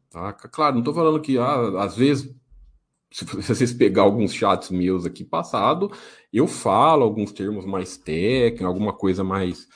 Tá? 0.08 0.32
Claro, 0.32 0.76
não 0.76 0.80
estou 0.80 0.94
falando 0.94 1.20
que 1.20 1.36
ah, 1.36 1.82
às 1.82 1.94
vezes, 1.94 2.34
se 3.12 3.26
vocês 3.26 3.74
pegar 3.74 4.04
alguns 4.04 4.32
chats 4.32 4.70
meus 4.70 5.04
aqui 5.04 5.22
passado, 5.22 5.92
eu 6.32 6.46
falo 6.46 7.02
alguns 7.02 7.32
termos 7.32 7.66
mais 7.66 7.98
técnicos, 7.98 8.64
alguma 8.64 8.94
coisa 8.94 9.22
mais 9.22 9.68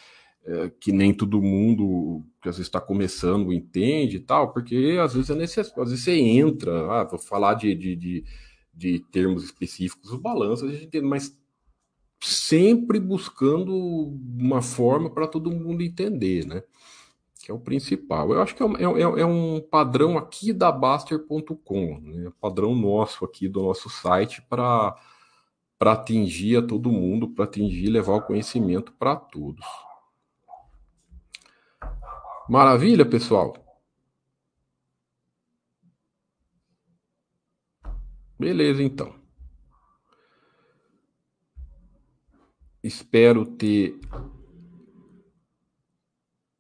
é, 0.47 0.71
que 0.81 0.93
nem 0.93 1.13
todo 1.13 1.43
mundo 1.43 2.25
que 2.41 2.49
às 2.49 2.57
vezes 2.57 2.69
está 2.69 2.81
começando 2.81 3.53
entende 3.53 4.17
e 4.17 4.21
tal, 4.21 4.53
porque 4.53 4.99
às 5.01 5.15
vezes 5.15 5.31
é 5.31 5.35
necessário, 5.35 5.83
às 5.83 5.91
vezes 5.91 6.05
você 6.05 6.19
entra, 6.19 6.91
ah, 6.91 7.05
vou 7.05 7.19
falar 7.19 7.55
de, 7.55 7.75
de, 7.75 7.95
de, 7.97 8.25
de 8.73 8.99
termos 9.11 9.45
específicos, 9.45 10.13
o 10.13 10.19
balanço, 10.19 10.65
a 10.65 10.73
gente 10.73 11.01
mas 11.01 11.39
sempre 12.23 13.01
buscando 13.01 13.75
uma 13.75 14.61
forma 14.61 15.11
para 15.11 15.27
todo 15.27 15.51
mundo 15.51 15.83
entender, 15.83 16.47
né? 16.47 16.63
Que 17.43 17.51
é 17.51 17.55
o 17.55 17.59
principal. 17.59 18.33
Eu 18.33 18.43
acho 18.43 18.55
que 18.55 18.63
é, 18.63 18.67
é, 18.67 18.85
é, 18.85 19.21
é 19.23 19.27
um 19.27 19.61
padrão 19.61 20.19
aqui 20.19 20.53
da 20.53 20.71
Baster.com, 20.71 22.01
né? 22.01 22.31
padrão 22.39 22.75
nosso 22.75 23.25
aqui 23.25 23.49
do 23.49 23.63
nosso 23.63 23.89
site 23.89 24.43
para 24.43 24.95
atingir 25.81 26.59
a 26.59 26.63
todo 26.63 26.93
mundo, 26.93 27.29
para 27.29 27.45
atingir 27.45 27.89
levar 27.89 28.17
o 28.17 28.23
conhecimento 28.23 28.93
para 28.93 29.17
todos. 29.17 29.65
Maravilha, 32.51 33.07
pessoal? 33.07 33.55
Beleza, 38.37 38.83
então. 38.83 39.15
Espero 42.83 43.47
ter 43.47 44.01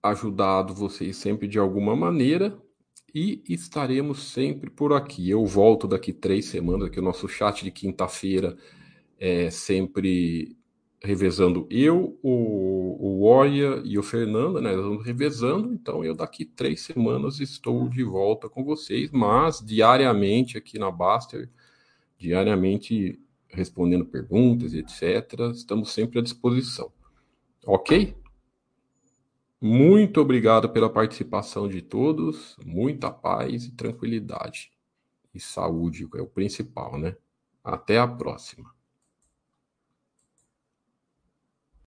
ajudado 0.00 0.72
vocês 0.72 1.16
sempre 1.16 1.48
de 1.48 1.58
alguma 1.58 1.96
maneira 1.96 2.56
e 3.12 3.42
estaremos 3.48 4.22
sempre 4.30 4.70
por 4.70 4.92
aqui. 4.92 5.28
Eu 5.28 5.44
volto 5.44 5.88
daqui 5.88 6.12
três 6.12 6.44
semanas, 6.44 6.88
que 6.90 7.00
o 7.00 7.02
nosso 7.02 7.26
chat 7.26 7.64
de 7.64 7.72
quinta-feira 7.72 8.56
é 9.18 9.50
sempre 9.50 10.56
revezando 11.02 11.66
eu, 11.70 12.18
o, 12.22 13.20
o 13.20 13.24
Oya 13.24 13.80
e 13.84 13.98
o 13.98 14.02
Fernando, 14.02 14.60
né? 14.60 14.76
Nós 14.76 14.84
vamos 14.84 15.04
revezando, 15.04 15.72
então 15.72 16.04
eu 16.04 16.14
daqui 16.14 16.44
três 16.44 16.82
semanas 16.82 17.40
estou 17.40 17.88
de 17.88 18.04
volta 18.04 18.48
com 18.48 18.62
vocês, 18.62 19.10
mas 19.10 19.60
diariamente 19.64 20.58
aqui 20.58 20.78
na 20.78 20.90
Baster, 20.90 21.48
diariamente 22.18 23.18
respondendo 23.48 24.04
perguntas 24.04 24.74
etc. 24.74 25.50
Estamos 25.52 25.90
sempre 25.90 26.18
à 26.18 26.22
disposição. 26.22 26.92
Ok? 27.66 28.14
Muito 29.60 30.20
obrigado 30.20 30.70
pela 30.70 30.88
participação 30.88 31.68
de 31.68 31.82
todos, 31.82 32.56
muita 32.64 33.10
paz 33.10 33.64
e 33.64 33.72
tranquilidade. 33.72 34.72
E 35.34 35.40
saúde 35.40 36.08
é 36.14 36.22
o 36.22 36.26
principal, 36.26 36.98
né? 36.98 37.16
Até 37.62 37.98
a 37.98 38.08
próxima. 38.08 38.74